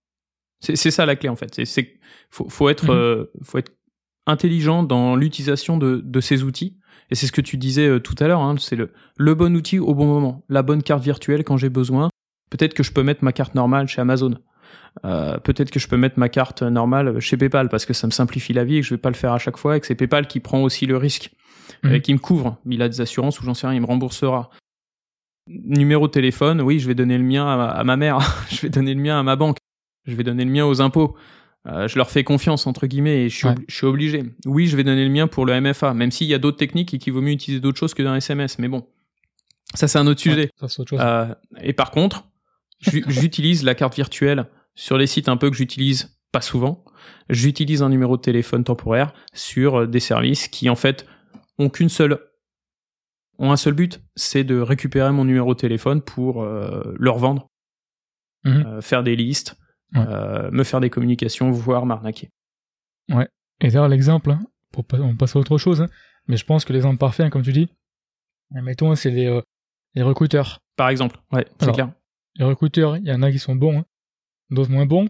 C'est 0.60 0.76
c'est 0.76 0.90
ça 0.90 1.06
la 1.06 1.16
clé 1.16 1.28
en 1.28 1.36
fait. 1.36 1.54
C'est 1.54 1.64
c'est 1.64 1.98
faut 2.30 2.48
faut 2.48 2.68
être 2.68 2.84
Mhm. 2.86 2.90
euh, 2.90 3.24
faut 3.42 3.58
être 3.58 3.72
intelligent 4.26 4.82
dans 4.82 5.16
l'utilisation 5.16 5.76
de, 5.78 6.00
de 6.04 6.20
ces 6.20 6.42
outils. 6.42 6.76
Et 7.10 7.14
c'est 7.14 7.26
ce 7.26 7.32
que 7.32 7.40
tu 7.40 7.56
disais 7.56 7.88
euh, 7.88 7.98
tout 7.98 8.14
à 8.20 8.28
l'heure, 8.28 8.40
hein, 8.40 8.54
c'est 8.58 8.76
le, 8.76 8.92
le 9.16 9.34
bon 9.34 9.54
outil 9.56 9.78
au 9.78 9.94
bon 9.94 10.06
moment, 10.06 10.44
la 10.48 10.62
bonne 10.62 10.82
carte 10.82 11.02
virtuelle 11.02 11.42
quand 11.44 11.56
j'ai 11.56 11.68
besoin. 11.70 12.08
Peut-être 12.50 12.74
que 12.74 12.82
je 12.82 12.92
peux 12.92 13.02
mettre 13.02 13.24
ma 13.24 13.32
carte 13.32 13.54
normale 13.54 13.88
chez 13.88 14.00
Amazon. 14.00 14.34
Euh, 15.04 15.38
peut-être 15.38 15.70
que 15.70 15.80
je 15.80 15.88
peux 15.88 15.96
mettre 15.96 16.18
ma 16.18 16.28
carte 16.28 16.62
normale 16.62 17.18
chez 17.20 17.36
PayPal 17.36 17.68
parce 17.68 17.84
que 17.86 17.92
ça 17.92 18.06
me 18.06 18.12
simplifie 18.12 18.52
la 18.52 18.64
vie 18.64 18.76
et 18.76 18.80
que 18.80 18.86
je 18.86 18.94
vais 18.94 18.98
pas 19.00 19.08
le 19.10 19.16
faire 19.16 19.32
à 19.32 19.38
chaque 19.38 19.56
fois 19.56 19.76
et 19.76 19.80
que 19.80 19.86
c'est 19.86 19.94
PayPal 19.96 20.26
qui 20.28 20.38
prend 20.40 20.62
aussi 20.62 20.86
le 20.86 20.96
risque, 20.96 21.30
Mhm. 21.84 21.94
et 21.94 22.00
qui 22.02 22.12
me 22.12 22.18
couvre. 22.18 22.58
Il 22.66 22.82
a 22.82 22.88
des 22.88 23.00
assurances 23.00 23.40
ou 23.40 23.44
j'en 23.44 23.54
sais 23.54 23.66
rien, 23.66 23.76
il 23.76 23.80
me 23.80 23.86
remboursera. 23.86 24.50
Numéro 25.52 26.06
de 26.06 26.12
téléphone, 26.12 26.60
oui, 26.60 26.78
je 26.78 26.86
vais 26.86 26.94
donner 26.94 27.18
le 27.18 27.24
mien 27.24 27.44
à 27.46 27.56
ma, 27.56 27.66
à 27.68 27.82
ma 27.84 27.96
mère, 27.96 28.18
je 28.50 28.60
vais 28.60 28.68
donner 28.68 28.94
le 28.94 29.00
mien 29.00 29.18
à 29.18 29.22
ma 29.24 29.34
banque, 29.36 29.56
je 30.06 30.14
vais 30.14 30.22
donner 30.22 30.44
le 30.44 30.50
mien 30.50 30.64
aux 30.64 30.80
impôts. 30.80 31.16
Euh, 31.66 31.88
je 31.88 31.96
leur 31.96 32.08
fais 32.10 32.24
confiance 32.24 32.66
entre 32.66 32.86
guillemets 32.86 33.24
et 33.24 33.28
je 33.28 33.36
suis, 33.36 33.46
Ouais. 33.48 33.54
je 33.68 33.74
suis 33.74 33.86
obligé. 33.86 34.22
Oui, 34.46 34.66
je 34.66 34.76
vais 34.76 34.84
donner 34.84 35.04
le 35.04 35.10
mien 35.10 35.26
pour 35.26 35.44
le 35.44 35.60
MFA, 35.60 35.92
même 35.92 36.10
s'il 36.10 36.26
y 36.28 36.34
a 36.34 36.38
d'autres 36.38 36.56
techniques 36.56 36.94
et 36.94 36.98
qu'il 36.98 37.12
vaut 37.12 37.20
mieux 37.20 37.32
utiliser 37.32 37.60
d'autres 37.60 37.78
choses 37.78 37.92
que 37.94 38.02
d'un 38.02 38.14
SMS. 38.14 38.58
Mais 38.58 38.68
bon, 38.68 38.86
ça 39.74 39.86
c'est 39.88 39.98
un 39.98 40.06
autre 40.06 40.20
sujet. 40.20 40.50
Ça, 40.58 40.80
autre. 40.80 40.94
Euh, 40.98 41.26
et 41.60 41.72
par 41.74 41.90
contre, 41.90 42.24
j'u- 42.80 43.04
j'utilise 43.08 43.62
la 43.64 43.74
carte 43.74 43.94
virtuelle 43.96 44.46
sur 44.74 44.96
les 44.96 45.06
sites 45.06 45.28
un 45.28 45.36
peu 45.36 45.50
que 45.50 45.56
j'utilise 45.56 46.16
pas 46.32 46.40
souvent. 46.40 46.84
J'utilise 47.28 47.82
un 47.82 47.88
numéro 47.90 48.16
de 48.16 48.22
téléphone 48.22 48.64
temporaire 48.64 49.12
sur 49.34 49.80
euh, 49.82 49.86
des 49.86 50.00
services 50.00 50.48
qui 50.48 50.70
en 50.70 50.76
fait 50.76 51.04
ont 51.58 51.68
qu'une 51.68 51.88
seule 51.90 52.18
ont 53.40 53.50
un 53.52 53.56
seul 53.56 53.72
but, 53.74 54.00
c'est 54.16 54.44
de 54.44 54.60
récupérer 54.60 55.10
mon 55.12 55.24
numéro 55.24 55.54
de 55.54 55.58
téléphone 55.58 56.00
pour 56.02 56.42
euh, 56.42 56.94
le 56.98 57.10
revendre, 57.10 57.48
Mhm. 58.44 58.64
euh, 58.66 58.80
faire 58.80 59.02
des 59.02 59.16
listes, 59.16 59.56
Ouais. 59.94 60.04
euh, 60.06 60.50
me 60.52 60.62
faire 60.62 60.80
des 60.80 60.88
communications, 60.90 61.50
voire 61.50 61.84
m'arnaquer. 61.86 62.30
Et 63.62 63.68
d'ailleurs, 63.68 63.88
l'exemple, 63.88 64.30
hein, 64.30 64.40
pour 64.72 64.84
pas, 64.86 64.98
on 65.00 65.16
passe 65.16 65.36
à 65.36 65.38
autre 65.38 65.58
chose, 65.58 65.82
hein, 65.82 65.88
mais 66.28 66.36
je 66.38 66.44
pense 66.46 66.64
que 66.64 66.72
l'exemple 66.72 66.96
parfait, 66.96 67.24
hein, 67.24 67.30
comme 67.30 67.42
tu 67.42 67.52
dis, 67.52 67.68
mettons, 68.52 68.94
c'est 68.94 69.10
les, 69.10 69.26
euh, 69.26 69.42
les 69.94 70.02
recruteurs. 70.02 70.60
Par 70.76 70.88
exemple, 70.88 71.18
ouais, 71.32 71.46
c'est 71.60 71.72
clair. 71.72 71.92
Les 72.36 72.44
recruteurs, 72.46 72.96
il 72.96 73.06
y 73.06 73.12
en 73.12 73.20
a 73.22 73.30
qui 73.30 73.38
sont 73.38 73.54
bons, 73.56 73.84
d'autres 74.50 74.70
moins 74.70 74.86
bons. 74.86 75.04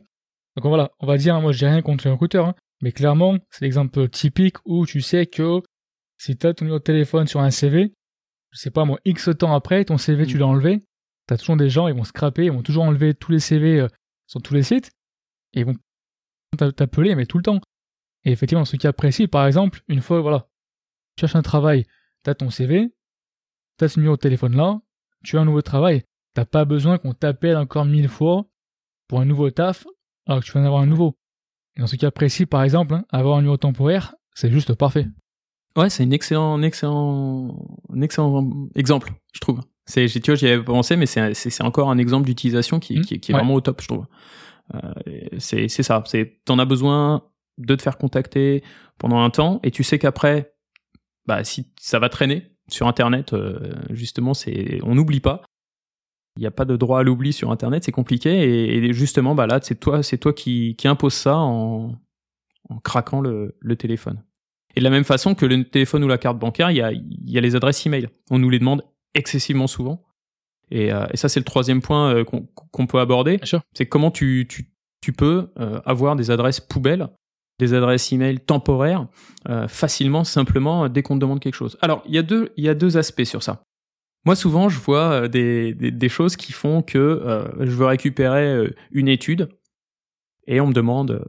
Donc 0.57 0.64
voilà, 0.66 0.90
on 0.99 1.07
va 1.07 1.16
dire, 1.16 1.40
moi 1.40 1.53
je 1.53 1.59
dis 1.59 1.66
rien 1.66 1.81
contre 1.83 2.05
les 2.07 2.11
recruteurs, 2.11 2.55
mais 2.83 2.90
clairement, 2.90 3.37
c'est 3.51 3.64
l'exemple 3.64 4.09
typique 4.09 4.57
où 4.64 4.85
tu 4.87 5.01
sais 5.01 5.27
que 5.27 5.61
si 6.19 6.37
tu 6.37 6.47
as 6.49 6.55
ton 6.55 6.64
numéro 6.64 6.79
de 6.81 6.85
téléphone 6.85 7.29
sur 7.29 7.38
un 7.40 7.51
CV, 7.53 7.93
je 8.52 8.58
sais 8.58 8.70
pas 8.70 8.84
moi, 8.84 8.98
X 9.04 9.30
temps 9.38 9.54
après, 9.54 9.84
ton 9.84 9.98
CV 9.98 10.26
tu 10.26 10.36
Mm. 10.36 10.40
l'as 10.40 10.46
enlevé, 10.46 10.80
tu 11.28 11.34
as 11.34 11.36
toujours 11.38 11.56
des 11.56 11.70
gens, 11.70 11.88
ils 11.88 11.94
vont 11.94 12.04
scraper, 12.04 12.46
ils 12.46 12.52
vont 12.52 12.62
toujours 12.62 12.84
enlever 12.84 13.14
tous 13.14 13.32
les 13.32 13.40
CV 13.40 13.80
euh, 13.80 13.88
sur 14.26 14.42
tous 14.42 14.54
les 14.54 14.62
sites, 14.62 14.90
et 15.54 15.60
ils 15.60 15.66
vont 15.66 15.76
t'a- 16.56 16.72
t'appeler, 16.72 17.14
mais 17.14 17.26
tout 17.26 17.36
le 17.38 17.42
temps. 17.44 17.60
Et 18.24 18.32
effectivement, 18.32 18.60
dans 18.62 18.64
ce 18.66 18.76
cas 18.76 18.92
précis, 18.92 19.26
par 19.28 19.46
exemple, 19.46 19.82
une 19.88 20.00
fois, 20.02 20.20
voilà, 20.20 20.48
tu 21.16 21.22
cherches 21.22 21.36
un 21.36 21.42
travail, 21.42 21.84
tu 22.24 22.30
as 22.30 22.34
ton 22.34 22.50
CV, 22.50 22.92
tu 23.78 23.84
as 23.84 23.88
ce 23.88 23.98
numéro 23.98 24.16
de 24.16 24.20
téléphone 24.20 24.56
là, 24.56 24.80
tu 25.24 25.38
as 25.38 25.40
un 25.40 25.44
nouveau 25.44 25.62
travail, 25.62 26.04
t'as 26.34 26.44
pas 26.44 26.64
besoin 26.64 26.98
qu'on 26.98 27.14
t'appelle 27.14 27.56
encore 27.56 27.84
mille 27.84 28.08
fois 28.08 28.46
pour 29.08 29.20
un 29.20 29.24
nouveau 29.24 29.50
taf, 29.50 29.86
alors 30.26 30.40
que 30.40 30.44
tu 30.46 30.52
viens 30.52 30.62
d'avoir 30.62 30.82
un 30.82 30.86
nouveau. 30.86 31.16
Et 31.76 31.80
dans 31.80 31.86
ce 31.86 31.96
cas 31.96 32.10
précis, 32.10 32.46
par 32.46 32.62
exemple, 32.62 32.94
hein, 32.94 33.04
avoir 33.10 33.36
un 33.38 33.40
numéro 33.40 33.56
temporaire, 33.56 34.14
c'est 34.34 34.50
juste 34.50 34.74
parfait. 34.74 35.06
Ouais, 35.76 35.88
c'est 35.88 36.02
un 36.02 36.11
excellent, 36.11 36.54
un 36.54 36.62
excellent, 36.62 37.56
un 37.92 38.00
excellent 38.00 38.68
exemple, 38.74 39.12
je 39.33 39.40
trouve. 39.40 39.61
C'est, 39.87 40.06
tu 40.06 40.20
vois, 40.30 40.35
j'y 40.35 40.46
avais 40.46 40.62
pas 40.62 40.72
pensé, 40.72 40.96
mais 40.96 41.06
c'est, 41.06 41.35
c'est, 41.35 41.62
encore 41.62 41.90
un 41.90 41.98
exemple 41.98 42.26
d'utilisation 42.26 42.78
qui, 42.80 42.98
Mm, 42.98 43.02
qui, 43.02 43.20
qui 43.20 43.33
est 43.33 43.35
ouais. 43.35 43.40
vraiment 43.40 43.54
au 43.54 43.61
top, 43.61 43.80
je 43.80 43.88
trouve. 43.88 44.06
Euh, 44.74 44.92
c'est, 45.38 45.68
c'est 45.68 45.83
ça. 45.83 46.02
C'est, 46.06 46.40
t'en 46.44 46.59
as 46.59 46.64
besoin 46.64 47.24
de 47.59 47.74
te 47.74 47.83
faire 47.83 47.98
contacter 47.98 48.62
pendant 48.98 49.20
un 49.20 49.30
temps, 49.30 49.61
et 49.62 49.70
tu 49.70 49.83
sais 49.85 49.98
qu'après, 49.98 50.54
bah, 51.26 51.44
si 51.44 51.72
ça 51.80 51.98
va 51.98 52.09
traîner 52.09 52.52
sur 52.68 52.87
Internet, 52.87 53.33
euh, 53.33 53.74
justement, 53.90 54.35
c'est, 54.35 54.78
on 54.83 54.94
n'oublie 54.94 55.20
pas. 55.20 55.42
Il 56.37 56.40
n'y 56.40 56.46
a 56.46 56.52
pas 56.52 56.64
de 56.64 56.76
droit 56.76 57.00
à 57.00 57.02
l'oubli 57.02 57.33
sur 57.33 57.50
Internet, 57.50 57.85
c'est 57.85 57.92
compliqué, 57.92 58.30
et, 58.30 58.76
et 58.76 58.92
justement, 58.92 59.35
bah 59.35 59.46
là, 59.46 59.59
c'est 59.62 59.78
toi, 59.78 60.02
c'est 60.02 60.18
toi 60.18 60.33
qui, 60.33 60.76
qui 60.76 60.88
impose 60.88 61.14
ça 61.14 61.37
en, 61.37 61.96
en 62.68 62.78
craquant 62.78 63.20
le, 63.20 63.56
le 63.61 63.76
téléphone. 63.76 64.22
Et 64.76 64.80
de 64.80 64.85
la 64.85 64.90
même 64.90 65.04
façon 65.04 65.35
que 65.35 65.46
le 65.46 65.64
téléphone 65.64 66.04
ou 66.04 66.09
la 66.09 66.18
carte 66.18 66.38
bancaire, 66.38 66.70
il 66.70 66.76
y 66.76 66.83
a, 66.83 66.92
il 66.92 67.30
y 67.30 67.38
a 67.38 67.40
les 67.40 67.56
adresses 67.56 67.85
email. 67.87 68.09
On 68.30 68.38
nous 68.38 68.50
les 68.50 68.59
demande 68.59 68.83
excessivement 69.14 69.66
souvent. 69.66 70.04
Et, 70.70 70.92
euh, 70.92 71.06
et 71.12 71.16
ça, 71.16 71.28
c'est 71.28 71.40
le 71.40 71.44
troisième 71.44 71.83
point 71.83 72.14
euh, 72.14 72.24
qu'on 72.24 72.87
peut 72.87 73.00
aborder. 73.00 73.40
C'est 73.74 73.87
comment 73.87 74.11
tu, 74.11 74.46
tu, 74.48 74.72
tu 75.00 75.12
peux 75.12 75.48
euh, 75.59 75.80
avoir 75.85 76.14
des 76.16 76.30
adresses 76.30 76.61
poubelles, 76.61 77.09
des 77.59 77.74
adresses 77.74 78.12
email 78.12 78.40
temporaires, 78.40 79.06
facilement, 79.68 80.24
simplement, 80.24 80.88
dès 80.88 81.02
qu'on 81.02 81.16
te 81.16 81.20
demande 81.20 81.40
quelque 81.40 81.54
chose. 81.54 81.76
Alors, 81.83 82.02
il 82.06 82.14
y, 82.14 82.18
a 82.18 82.22
deux, 82.22 82.52
il 82.56 82.64
y 82.64 82.70
a 82.70 82.74
deux 82.74 82.96
aspects 82.96 83.24
sur 83.24 83.42
ça. 83.42 83.62
Moi, 84.24 84.35
souvent, 84.35 84.70
je 84.70 84.78
vois 84.78 85.28
des, 85.28 85.74
des, 85.74 85.90
des 85.90 86.09
choses 86.09 86.37
qui 86.37 86.52
font 86.52 86.80
que 86.80 87.22
je 87.59 87.70
veux 87.70 87.85
récupérer 87.85 88.72
une 88.92 89.09
étude 89.09 89.50
et 90.46 90.61
on 90.61 90.68
me 90.68 90.72
demande 90.72 91.26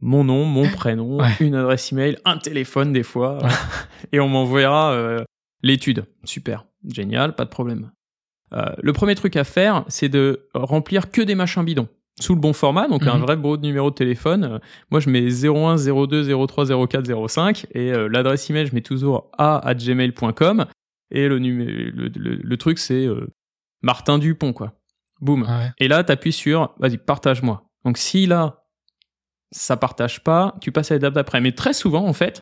mon 0.00 0.24
nom, 0.24 0.44
mon 0.44 0.68
prénom, 0.70 1.18
Ouais. 1.20 1.32
une 1.40 1.54
adresse 1.54 1.92
email, 1.92 2.18
un 2.24 2.38
téléphone 2.38 2.92
des 2.92 3.02
fois, 3.02 3.38
et 4.12 4.20
on 4.20 4.28
m'enverra 4.28 4.92
euh, 4.92 5.24
l'étude. 5.62 6.04
Super, 6.24 6.64
génial, 6.88 7.34
pas 7.34 7.44
de 7.44 7.50
problème. 7.50 7.90
Euh, 8.54 8.64
le 8.80 8.92
premier 8.92 9.14
truc 9.14 9.36
à 9.36 9.44
faire, 9.44 9.84
c'est 9.88 10.08
de 10.08 10.48
remplir 10.54 11.10
que 11.10 11.20
des 11.20 11.34
machins 11.34 11.64
bidons 11.64 11.88
sous 12.20 12.34
le 12.34 12.40
bon 12.40 12.52
format, 12.52 12.88
donc 12.88 13.06
un 13.06 13.14
Mhm. 13.16 13.22
vrai 13.22 13.36
beau 13.36 13.56
numéro 13.58 13.90
de 13.90 13.94
téléphone. 13.94 14.44
Euh, 14.44 14.58
moi, 14.90 14.98
je 15.00 15.08
mets 15.10 15.28
01 15.28 15.76
02 15.76 16.24
03 16.46 16.66
04 16.88 17.28
05 17.28 17.66
et 17.74 17.92
euh, 17.92 18.08
l'adresse 18.08 18.48
email, 18.50 18.66
je 18.66 18.74
mets 18.74 18.80
toujours 18.80 19.30
a 19.38 19.72
gmail.com 19.74 20.64
et 21.12 21.28
le, 21.28 21.38
le, 21.38 21.90
le, 21.90 22.08
le 22.42 22.56
truc, 22.56 22.78
c'est 22.78 23.06
Martin 23.82 24.18
Dupont, 24.18 24.52
quoi. 24.52 24.72
Boum. 25.20 25.42
Ouais. 25.42 25.70
Et 25.78 25.88
là, 25.88 26.02
t'appuies 26.04 26.32
sur, 26.32 26.74
vas-y, 26.78 26.98
partage-moi. 26.98 27.64
Donc 27.84 27.98
si 27.98 28.26
là, 28.26 28.64
ça 29.50 29.76
partage 29.76 30.22
pas, 30.22 30.54
tu 30.60 30.72
passes 30.72 30.90
à 30.90 30.94
l'étape 30.94 31.14
d'après. 31.14 31.40
Mais 31.40 31.52
très 31.52 31.72
souvent, 31.72 32.06
en 32.06 32.12
fait, 32.12 32.40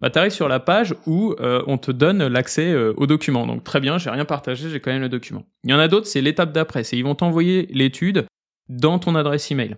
bah, 0.00 0.10
t'arrives 0.10 0.32
sur 0.32 0.48
la 0.48 0.60
page 0.60 0.94
où 1.06 1.34
euh, 1.40 1.62
on 1.66 1.78
te 1.78 1.90
donne 1.90 2.26
l'accès 2.26 2.72
euh, 2.72 2.92
au 2.96 3.06
document. 3.06 3.46
Donc 3.46 3.64
très 3.64 3.80
bien, 3.80 3.98
j'ai 3.98 4.10
rien 4.10 4.24
partagé, 4.24 4.68
j'ai 4.70 4.80
quand 4.80 4.90
même 4.92 5.02
le 5.02 5.08
document. 5.08 5.44
Il 5.64 5.70
y 5.70 5.74
en 5.74 5.78
a 5.78 5.88
d'autres, 5.88 6.06
c'est 6.06 6.20
l'étape 6.20 6.52
d'après. 6.52 6.84
C'est 6.84 6.96
ils 6.96 7.04
vont 7.04 7.14
t'envoyer 7.14 7.68
l'étude 7.70 8.26
dans 8.68 8.98
ton 8.98 9.14
adresse 9.14 9.50
email. 9.50 9.76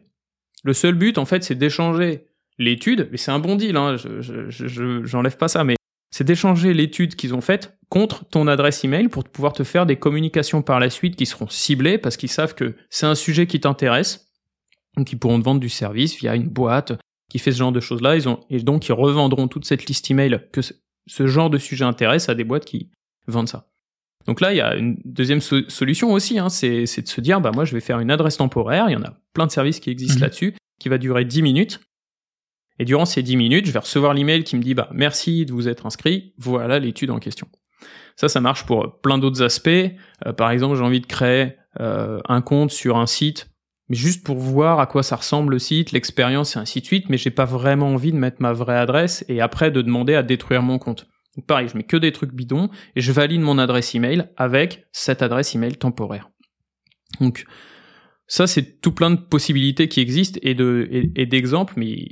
Le 0.65 0.73
seul 0.73 0.95
but, 0.95 1.19
en 1.19 1.25
fait, 1.27 1.45
c'est 1.45 1.55
d'échanger 1.55 2.27
l'étude, 2.59 3.09
mais 3.11 3.19
c'est 3.19 3.31
un 3.31 3.39
bon 3.39 3.57
deal, 3.57 3.77
hein, 3.77 3.97
je- 3.97 4.23
je- 4.49 5.05
j'enlève 5.05 5.37
pas 5.37 5.49
ça, 5.49 5.63
mais 5.65 5.77
c'est 6.11 6.25
d'échanger 6.25 6.73
l'étude 6.73 7.15
qu'ils 7.15 7.35
ont 7.35 7.43
faite 7.43 7.77
contre 7.91 8.25
ton 8.25 8.47
adresse 8.49 8.83
email 8.85 9.09
pour 9.09 9.25
pouvoir 9.25 9.53
te 9.53 9.63
faire 9.63 9.85
des 9.85 9.97
communications 9.97 10.63
par 10.63 10.81
la 10.81 10.89
suite 10.89 11.15
qui 11.17 11.27
seront 11.27 11.49
ciblées 11.49 11.99
parce 11.99 12.17
qu'ils 12.17 12.31
savent 12.31 12.55
que 12.55 12.75
c'est 12.89 13.05
un 13.07 13.15
sujet 13.15 13.47
qui 13.47 13.61
t'intéresse, 13.61 14.26
donc 14.97 15.13
ils 15.13 15.19
pourront 15.19 15.39
te 15.39 15.45
vendre 15.45 15.61
du 15.61 15.69
service 15.69 16.17
via 16.17 16.35
une 16.35 16.49
boîte 16.49 16.93
qui 17.31 17.39
fait 17.39 17.53
ce 17.53 17.59
genre 17.59 17.73
de 17.73 17.81
choses-là, 17.81 18.17
ils 18.17 18.29
ont, 18.29 18.41
et 18.51 18.59
donc 18.61 18.89
ils 18.89 18.93
revendront 18.93 19.49
toute 19.49 19.65
cette 19.65 19.87
liste 19.87 20.11
email 20.11 20.41
que 20.53 20.61
ce, 20.63 21.27
genre 21.27 21.51
de 21.51 21.59
sujet 21.59 21.85
intéresse 21.85 22.29
à 22.29 22.35
des 22.35 22.45
boîtes 22.45 22.65
qui 22.65 22.91
vendent 23.27 23.49
ça. 23.49 23.69
Donc 24.27 24.41
là, 24.41 24.53
il 24.53 24.57
y 24.57 24.61
a 24.61 24.75
une 24.77 24.97
deuxième 25.05 25.41
so- 25.41 25.69
solution 25.69 26.13
aussi, 26.13 26.39
hein, 26.39 26.49
c'est, 26.49 26.83
de 26.83 27.09
se 27.09 27.21
dire, 27.21 27.41
bah 27.41 27.51
moi 27.55 27.65
je 27.65 27.75
vais 27.75 27.81
faire 27.81 28.01
une 28.01 28.11
adresse 28.11 28.37
temporaire, 28.37 28.89
il 28.89 28.93
y 28.93 28.97
en 28.97 29.03
a 29.03 29.15
plein 29.35 29.47
de 29.47 29.53
services 29.53 29.81
qui 29.81 29.91
existent 29.91 30.17
Mhm. 30.17 30.23
là-dessus, 30.23 30.55
qui 30.81 30.89
va 30.89 30.99
durer 30.99 31.25
10 31.25 31.43
minutes, 31.43 31.81
et 32.79 32.85
durant 32.85 33.05
ces 33.07 33.23
10 33.23 33.37
minutes, 33.37 33.67
je 33.67 33.73
vais 33.73 33.79
recevoir 33.79 34.15
l'email 34.15 34.45
qui 34.45 34.57
me 34.57 34.63
dit 34.63 34.75
bah 34.75 34.89
merci 34.93 35.47
de 35.47 35.53
vous 35.53 35.69
être 35.69 35.87
inscrit, 35.87 36.35
voilà 36.39 36.79
l'étude 36.79 37.11
en 37.11 37.19
question. 37.19 37.49
Ça, 38.17 38.29
ça 38.29 38.41
marche 38.41 38.65
pour 38.67 39.01
plein 39.01 39.19
d'autres 39.19 39.43
aspects. 39.43 39.69
Euh, 39.69 40.33
par 40.33 40.51
exemple, 40.51 40.77
j'ai 40.77 40.83
envie 40.83 41.01
de 41.01 41.07
créer 41.07 41.53
euh, 41.81 42.21
un 42.29 42.41
compte 42.41 42.71
sur 42.71 42.97
un 42.97 43.07
site, 43.07 43.51
mais 43.89 43.97
juste 43.97 44.25
pour 44.25 44.37
voir 44.37 44.81
à 44.81 44.87
quoi 44.87 45.03
ça 45.03 45.17
ressemble 45.17 45.53
le 45.53 45.59
site, 45.59 45.93
l'expérience 45.93 46.57
et 46.57 46.59
ainsi 46.59 46.81
de 46.81 46.87
suite, 46.87 47.09
mais 47.09 47.17
j'ai 47.19 47.31
pas 47.31 47.45
vraiment 47.45 47.89
envie 47.89 48.13
de 48.13 48.17
mettre 48.19 48.41
ma 48.43 48.53
vraie 48.53 48.77
adresse 48.79 49.25
et 49.29 49.41
après 49.41 49.71
de 49.71 49.83
demander 49.83 50.15
à 50.15 50.23
détruire 50.23 50.63
mon 50.63 50.79
compte. 50.79 51.07
Donc 51.37 51.47
pareil, 51.47 51.69
je 51.69 51.77
mets 51.77 51.85
que 51.85 51.97
des 51.97 52.13
trucs 52.13 52.33
bidons 52.33 52.71
et 52.97 53.01
je 53.01 53.13
valide 53.13 53.43
mon 53.43 53.59
adresse 53.59 53.95
email 53.95 54.29
avec 54.37 54.87
cette 54.93 55.23
adresse 55.23 55.55
email 55.55 55.77
temporaire. 55.77 56.31
Donc 57.21 57.45
ça, 58.27 58.47
c'est 58.47 58.81
tout 58.81 58.93
plein 58.93 59.11
de 59.11 59.17
possibilités 59.21 59.89
qui 59.89 60.01
existent 60.01 60.41
et 60.43 60.55
de 60.55 60.89
et, 60.91 61.13
et 61.15 61.27
d'exemples, 61.27 61.75
mais 61.77 62.09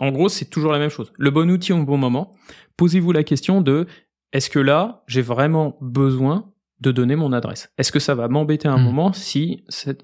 en 0.00 0.10
gros, 0.10 0.28
c'est 0.28 0.46
toujours 0.46 0.72
la 0.72 0.78
même 0.78 0.88
chose. 0.90 1.12
Le 1.16 1.30
bon 1.30 1.50
outil 1.50 1.72
au 1.72 1.84
bon 1.84 1.98
moment. 1.98 2.32
Posez-vous 2.76 3.12
la 3.12 3.22
question 3.22 3.60
de 3.60 3.86
est-ce 4.32 4.48
que 4.50 4.58
là, 4.58 5.04
j'ai 5.06 5.20
vraiment 5.22 5.76
besoin 5.82 6.50
de 6.80 6.90
donner 6.90 7.14
mon 7.14 7.32
adresse? 7.32 7.70
Est-ce 7.78 7.92
que 7.92 8.00
ça 8.00 8.14
va 8.14 8.26
m'embêter 8.28 8.66
un 8.66 8.78
Mhm. 8.78 8.84
moment 8.84 9.12
si 9.12 9.62
cet 9.68 10.02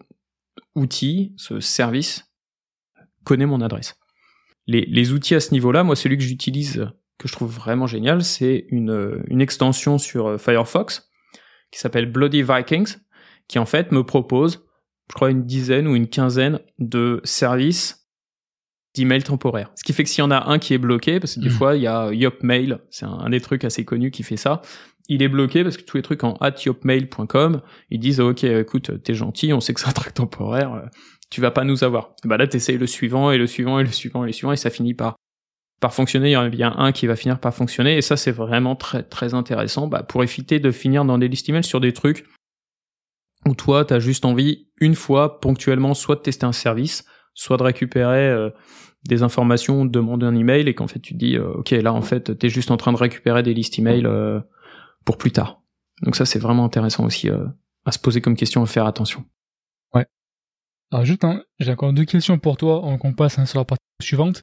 outil, 0.74 1.32
ce 1.36 1.60
service, 1.60 2.30
connaît 3.24 3.46
mon 3.46 3.60
adresse 3.60 3.98
les, 4.68 4.82
les 4.82 5.12
outils 5.12 5.34
à 5.34 5.40
ce 5.40 5.52
niveau-là, 5.52 5.82
moi, 5.82 5.96
celui 5.96 6.16
que 6.18 6.22
j'utilise, 6.22 6.86
que 7.18 7.26
je 7.26 7.32
trouve 7.32 7.50
vraiment 7.52 7.86
génial, 7.86 8.22
c'est 8.22 8.66
une, 8.68 9.22
une 9.28 9.40
extension 9.40 9.98
sur 9.98 10.26
euh, 10.28 10.38
Firefox 10.38 11.10
qui 11.72 11.80
s'appelle 11.80 12.06
Bloody 12.06 12.42
Vikings, 12.42 12.96
qui 13.48 13.58
en 13.58 13.66
fait 13.66 13.92
me 13.92 14.04
propose, 14.04 14.66
je 15.08 15.14
crois, 15.14 15.30
une 15.30 15.44
dizaine 15.46 15.88
ou 15.88 15.96
une 15.96 16.06
quinzaine 16.06 16.60
de 16.78 17.20
services 17.24 18.08
d'emails 18.94 19.22
temporaires. 19.22 19.70
Ce 19.74 19.84
qui 19.84 19.92
fait 19.94 20.04
que 20.04 20.10
s'il 20.10 20.20
y 20.22 20.26
en 20.26 20.30
a 20.30 20.50
un 20.50 20.58
qui 20.58 20.74
est 20.74 20.78
bloqué, 20.78 21.18
parce 21.18 21.36
que 21.36 21.40
des 21.40 21.48
Mhm. 21.48 21.54
fois 21.54 21.76
il 21.76 21.82
y 21.82 21.86
a 21.86 22.12
Yopmail, 22.12 22.78
c'est 22.90 23.06
un, 23.06 23.12
un 23.12 23.30
des 23.30 23.40
trucs 23.40 23.64
assez 23.64 23.84
connus 23.86 24.10
qui 24.10 24.22
fait 24.22 24.36
ça, 24.36 24.60
il 25.08 25.22
est 25.22 25.28
bloqué 25.28 25.62
parce 25.62 25.76
que 25.76 25.82
tous 25.82 25.96
les 25.96 26.02
trucs 26.02 26.22
en 26.22 26.38
yopmail.com, 26.64 27.62
ils 27.90 27.98
disent 27.98 28.20
ok 28.20 28.44
écoute 28.44 29.02
t'es 29.02 29.14
gentil, 29.14 29.52
on 29.52 29.60
sait 29.60 29.74
que 29.74 29.80
c'est 29.80 29.88
un 29.88 29.92
truc 29.92 30.14
temporaire, 30.14 30.74
euh, 30.74 30.86
tu 31.30 31.40
vas 31.40 31.50
pas 31.50 31.64
nous 31.64 31.82
avoir. 31.82 32.14
Bah 32.24 32.36
là 32.36 32.46
t'essayes 32.46 32.78
le 32.78 32.86
suivant 32.86 33.30
et 33.30 33.38
le 33.38 33.46
suivant 33.46 33.78
et 33.80 33.84
le 33.84 33.90
suivant 33.90 34.24
et 34.24 34.26
le 34.26 34.32
suivant 34.32 34.52
et 34.52 34.56
ça 34.56 34.70
finit 34.70 34.94
par 34.94 35.16
par 35.80 35.94
fonctionner. 35.94 36.30
Il 36.30 36.32
y 36.32 36.36
en 36.36 36.42
a 36.42 36.48
bien 36.48 36.74
un 36.76 36.92
qui 36.92 37.06
va 37.06 37.16
finir 37.16 37.40
par 37.40 37.54
fonctionner 37.54 37.96
et 37.96 38.02
ça 38.02 38.16
c'est 38.16 38.32
vraiment 38.32 38.76
très 38.76 39.02
très 39.02 39.34
intéressant 39.34 39.86
bah, 39.86 40.02
pour 40.02 40.22
éviter 40.22 40.60
de 40.60 40.70
finir 40.70 41.04
dans 41.04 41.18
des 41.18 41.28
listes 41.28 41.48
email 41.48 41.64
sur 41.64 41.80
des 41.80 41.92
trucs 41.92 42.26
où 43.46 43.54
toi 43.54 43.84
t'as 43.84 43.98
juste 43.98 44.24
envie 44.24 44.68
une 44.80 44.94
fois 44.94 45.40
ponctuellement 45.40 45.94
soit 45.94 46.16
de 46.16 46.20
tester 46.20 46.44
un 46.44 46.52
service, 46.52 47.04
soit 47.34 47.56
de 47.56 47.62
récupérer 47.62 48.28
euh, 48.28 48.50
des 49.08 49.22
informations, 49.22 49.84
de 49.84 49.90
demander 49.90 50.26
un 50.26 50.34
email 50.34 50.68
et 50.68 50.74
qu'en 50.74 50.88
fait 50.88 50.98
tu 50.98 51.14
te 51.14 51.18
dis 51.18 51.36
euh, 51.36 51.52
ok 51.54 51.70
là 51.70 51.94
en 51.94 52.02
fait 52.02 52.36
t'es 52.38 52.50
juste 52.50 52.70
en 52.70 52.76
train 52.76 52.92
de 52.92 52.98
récupérer 52.98 53.42
des 53.42 53.54
listes 53.54 53.78
email 53.78 54.06
pour 55.04 55.18
plus 55.18 55.32
tard. 55.32 55.62
Donc 56.02 56.16
ça 56.16 56.26
c'est 56.26 56.38
vraiment 56.38 56.64
intéressant 56.64 57.04
aussi 57.04 57.28
euh, 57.28 57.46
à 57.84 57.92
se 57.92 57.98
poser 57.98 58.20
comme 58.20 58.36
question, 58.36 58.62
à 58.62 58.66
faire 58.66 58.86
attention. 58.86 59.24
Alors 60.90 61.04
juste, 61.04 61.24
hein, 61.24 61.42
j'ai 61.58 61.72
encore 61.72 61.92
deux 61.92 62.06
questions 62.06 62.38
pour 62.38 62.56
toi 62.56 62.78
avant 62.78 63.12
passe 63.12 63.38
hein, 63.38 63.46
sur 63.46 63.58
la 63.58 63.64
partie 63.64 63.84
suivante. 64.00 64.42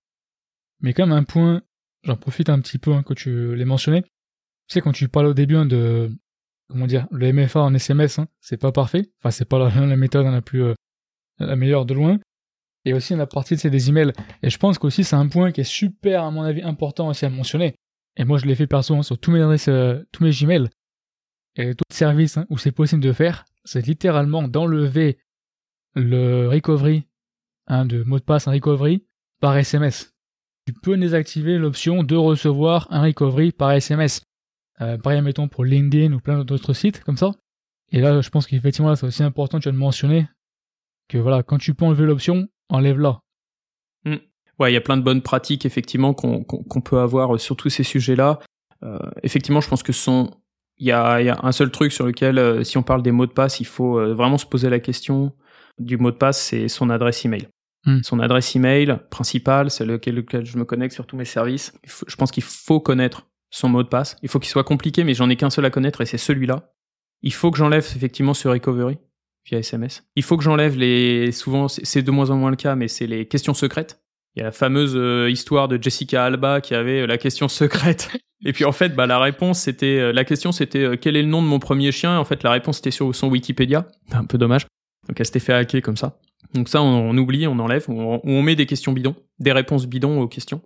Mais 0.81 0.93
quand 0.93 1.07
même 1.07 1.17
un 1.17 1.23
point, 1.23 1.61
j'en 2.03 2.17
profite 2.17 2.49
un 2.49 2.59
petit 2.59 2.77
peu 2.77 2.93
hein, 2.93 3.01
que 3.01 3.13
tu 3.13 3.55
l'aies 3.55 3.65
mentionné. 3.65 4.03
Tu 4.03 4.73
sais, 4.73 4.81
quand 4.81 4.91
tu 4.91 5.07
parlais 5.09 5.29
au 5.29 5.33
début 5.33 5.65
de, 5.65 6.11
comment 6.69 6.85
dire, 6.85 7.07
le 7.11 7.31
MFA 7.33 7.61
en 7.61 7.73
SMS, 7.73 8.19
c'est 8.41 8.57
pas 8.57 8.71
parfait. 8.71 9.09
Enfin, 9.19 9.31
c'est 9.31 9.45
pas 9.45 9.57
la, 9.57 9.85
méthode 9.95 10.25
la 10.27 10.41
plus, 10.41 10.63
euh, 10.63 10.73
la 11.39 11.55
meilleure 11.55 11.85
de 11.85 11.95
loin. 11.95 12.19
Et 12.87 12.93
aussi 12.93 13.15
la 13.15 13.25
partie 13.25 13.57
c'est 13.57 13.71
des 13.71 13.89
emails. 13.89 14.13
Et 14.43 14.51
je 14.51 14.57
pense 14.59 14.77
qu'aussi 14.77 15.03
c'est 15.03 15.15
un 15.15 15.27
point 15.27 15.51
qui 15.51 15.61
est 15.61 15.63
super, 15.63 16.23
à 16.23 16.29
mon 16.29 16.43
avis, 16.43 16.61
important 16.61 17.07
aussi 17.07 17.25
à 17.25 17.29
mentionner. 17.31 17.73
Et 18.17 18.23
moi, 18.23 18.37
je 18.37 18.45
l'ai 18.45 18.55
fait 18.55 18.67
perso 18.67 18.95
hein, 18.95 19.03
sur 19.03 19.19
tous 19.19 19.31
mes 19.31 19.41
adresses, 19.41 19.67
euh, 19.67 20.03
tous 20.11 20.23
mes 20.23 20.31
Gmails. 20.31 20.69
Et 21.57 21.73
tout 21.73 21.83
hein, 22.03 22.45
où 22.49 22.57
c'est 22.57 22.71
possible 22.71 23.01
de 23.01 23.13
faire, 23.13 23.45
c'est 23.63 23.85
littéralement 23.85 24.47
d'enlever 24.47 25.17
le 25.95 26.49
recovery, 26.49 27.07
hein, 27.67 27.85
de 27.85 28.03
mot 28.03 28.19
de 28.19 28.23
passe, 28.23 28.47
un 28.47 28.51
recovery, 28.51 29.05
par 29.39 29.55
SMS. 29.55 30.13
Tu 30.65 30.73
peux 30.73 30.97
désactiver 30.97 31.57
l'option 31.57 32.03
de 32.03 32.15
recevoir 32.15 32.87
un 32.89 33.03
recovery 33.03 33.51
par 33.51 33.71
SMS. 33.71 34.23
Euh, 34.81 34.97
pareil, 34.97 35.21
mettons 35.21 35.47
pour 35.47 35.63
LinkedIn 35.63 36.13
ou 36.13 36.19
plein 36.19 36.43
d'autres 36.43 36.73
sites 36.73 37.03
comme 37.03 37.17
ça. 37.17 37.31
Et 37.91 38.01
là, 38.01 38.19
je 38.19 38.29
pense 38.29 38.47
qu'effectivement, 38.47 38.95
c'est 38.95 39.05
aussi 39.05 39.23
important, 39.23 39.59
tu 39.59 39.69
as 39.69 39.71
de 39.71 39.77
mentionner 39.77 40.27
que 41.07 41.17
voilà, 41.17 41.43
quand 41.43 41.57
tu 41.57 41.73
peux 41.73 41.85
enlever 41.85 42.05
l'option, 42.05 42.47
enlève-la. 42.69 43.21
Ouais, 44.59 44.71
il 44.71 44.73
y 44.73 44.77
a 44.77 44.81
plein 44.81 44.97
de 44.97 45.01
bonnes 45.01 45.21
pratiques 45.21 45.65
effectivement 45.65 46.13
qu'on 46.13 46.81
peut 46.81 46.99
avoir 46.99 47.39
sur 47.39 47.55
tous 47.55 47.69
ces 47.69 47.83
sujets-là. 47.83 48.39
Euh, 48.83 48.97
effectivement, 49.23 49.61
je 49.61 49.67
pense 49.67 49.83
que 49.83 49.91
ce 49.93 50.01
sont 50.01 50.31
il 50.77 50.87
y 50.87 50.91
a, 50.91 51.21
y 51.21 51.29
a 51.29 51.39
un 51.43 51.51
seul 51.51 51.71
truc 51.71 51.91
sur 51.91 52.05
lequel, 52.05 52.37
euh, 52.37 52.63
si 52.63 52.77
on 52.77 52.83
parle 52.83 53.01
des 53.01 53.11
mots 53.11 53.25
de 53.25 53.31
passe, 53.31 53.59
il 53.59 53.65
faut 53.65 53.97
euh, 53.97 54.13
vraiment 54.13 54.37
se 54.37 54.45
poser 54.45 54.69
la 54.69 54.79
question 54.79 55.31
du 55.79 55.97
mot 55.97 56.11
de 56.11 56.17
passe, 56.17 56.41
c'est 56.41 56.67
son 56.67 56.89
adresse 56.89 57.23
email. 57.25 57.47
Hmm. 57.85 58.01
Son 58.03 58.19
adresse 58.19 58.55
email 58.55 58.97
principale, 59.09 59.69
c'est 59.71 59.85
lequel, 59.85 60.15
lequel 60.15 60.45
je 60.45 60.57
me 60.57 60.65
connecte 60.65 60.93
sur 60.93 61.05
tous 61.05 61.15
mes 61.15 61.25
services. 61.25 61.73
Faut- 61.87 62.05
je 62.07 62.15
pense 62.15 62.31
qu'il 62.31 62.43
faut 62.43 62.79
connaître 62.79 63.27
son 63.51 63.69
mot 63.69 63.83
de 63.83 63.87
passe. 63.87 64.17
Il 64.21 64.29
faut 64.29 64.39
qu'il 64.39 64.49
soit 64.49 64.63
compliqué, 64.63 65.03
mais 65.03 65.13
j'en 65.13 65.29
ai 65.29 65.35
qu'un 65.35 65.49
seul 65.49 65.65
à 65.65 65.69
connaître 65.69 66.01
et 66.01 66.05
c'est 66.05 66.17
celui-là. 66.17 66.73
Il 67.21 67.33
faut 67.33 67.51
que 67.51 67.57
j'enlève 67.57 67.85
effectivement 67.95 68.33
ce 68.33 68.47
recovery 68.47 68.97
via 69.45 69.59
SMS. 69.59 70.03
Il 70.15 70.23
faut 70.23 70.35
que 70.35 70.43
j'enlève 70.43 70.77
les, 70.77 71.31
souvent 71.31 71.67
c'est 71.67 72.01
de 72.01 72.11
moins 72.11 72.31
en 72.31 72.35
moins 72.37 72.49
le 72.49 72.55
cas, 72.55 72.75
mais 72.75 72.87
c'est 72.87 73.07
les 73.07 73.27
questions 73.27 73.53
secrètes. 73.53 74.01
Il 74.35 74.39
y 74.39 74.41
a 74.41 74.45
la 74.45 74.51
fameuse 74.51 74.95
euh, 74.95 75.29
histoire 75.29 75.67
de 75.67 75.81
Jessica 75.81 76.25
Alba 76.25 76.59
qui 76.59 76.75
avait 76.75 77.01
euh, 77.01 77.07
la 77.07 77.17
question 77.17 77.47
secrète. 77.47 78.09
Et 78.43 78.51
puis 78.51 78.65
en 78.65 78.73
fait, 78.73 78.89
bah 78.89 79.07
la 79.07 79.17
réponse 79.17 79.59
c'était 79.59 79.97
euh, 79.97 80.11
la 80.11 80.25
question 80.25 80.51
c'était 80.51 80.97
quel 80.97 81.15
est 81.15 81.21
le 81.21 81.29
nom 81.29 81.41
de 81.41 81.47
mon 81.47 81.59
premier 81.59 81.91
chien? 81.91 82.19
En 82.19 82.25
fait, 82.25 82.43
la 82.43 82.51
réponse 82.51 82.79
était 82.79 82.91
sur 82.91 83.15
son 83.15 83.29
Wikipédia. 83.29 83.87
Un 84.11 84.25
peu 84.25 84.37
dommage. 84.37 84.67
Donc 85.07 85.19
elle 85.19 85.25
s'était 85.25 85.39
fait 85.39 85.53
hacker 85.53 85.81
comme 85.81 85.97
ça. 85.97 86.19
Donc 86.53 86.69
ça, 86.69 86.81
on, 86.81 87.17
oublie, 87.17 87.47
on 87.47 87.59
enlève, 87.59 87.85
on, 87.89 88.21
on 88.23 88.41
met 88.41 88.55
des 88.55 88.65
questions 88.65 88.91
bidons, 88.91 89.15
des 89.39 89.51
réponses 89.51 89.87
bidons 89.87 90.21
aux 90.21 90.27
questions. 90.27 90.61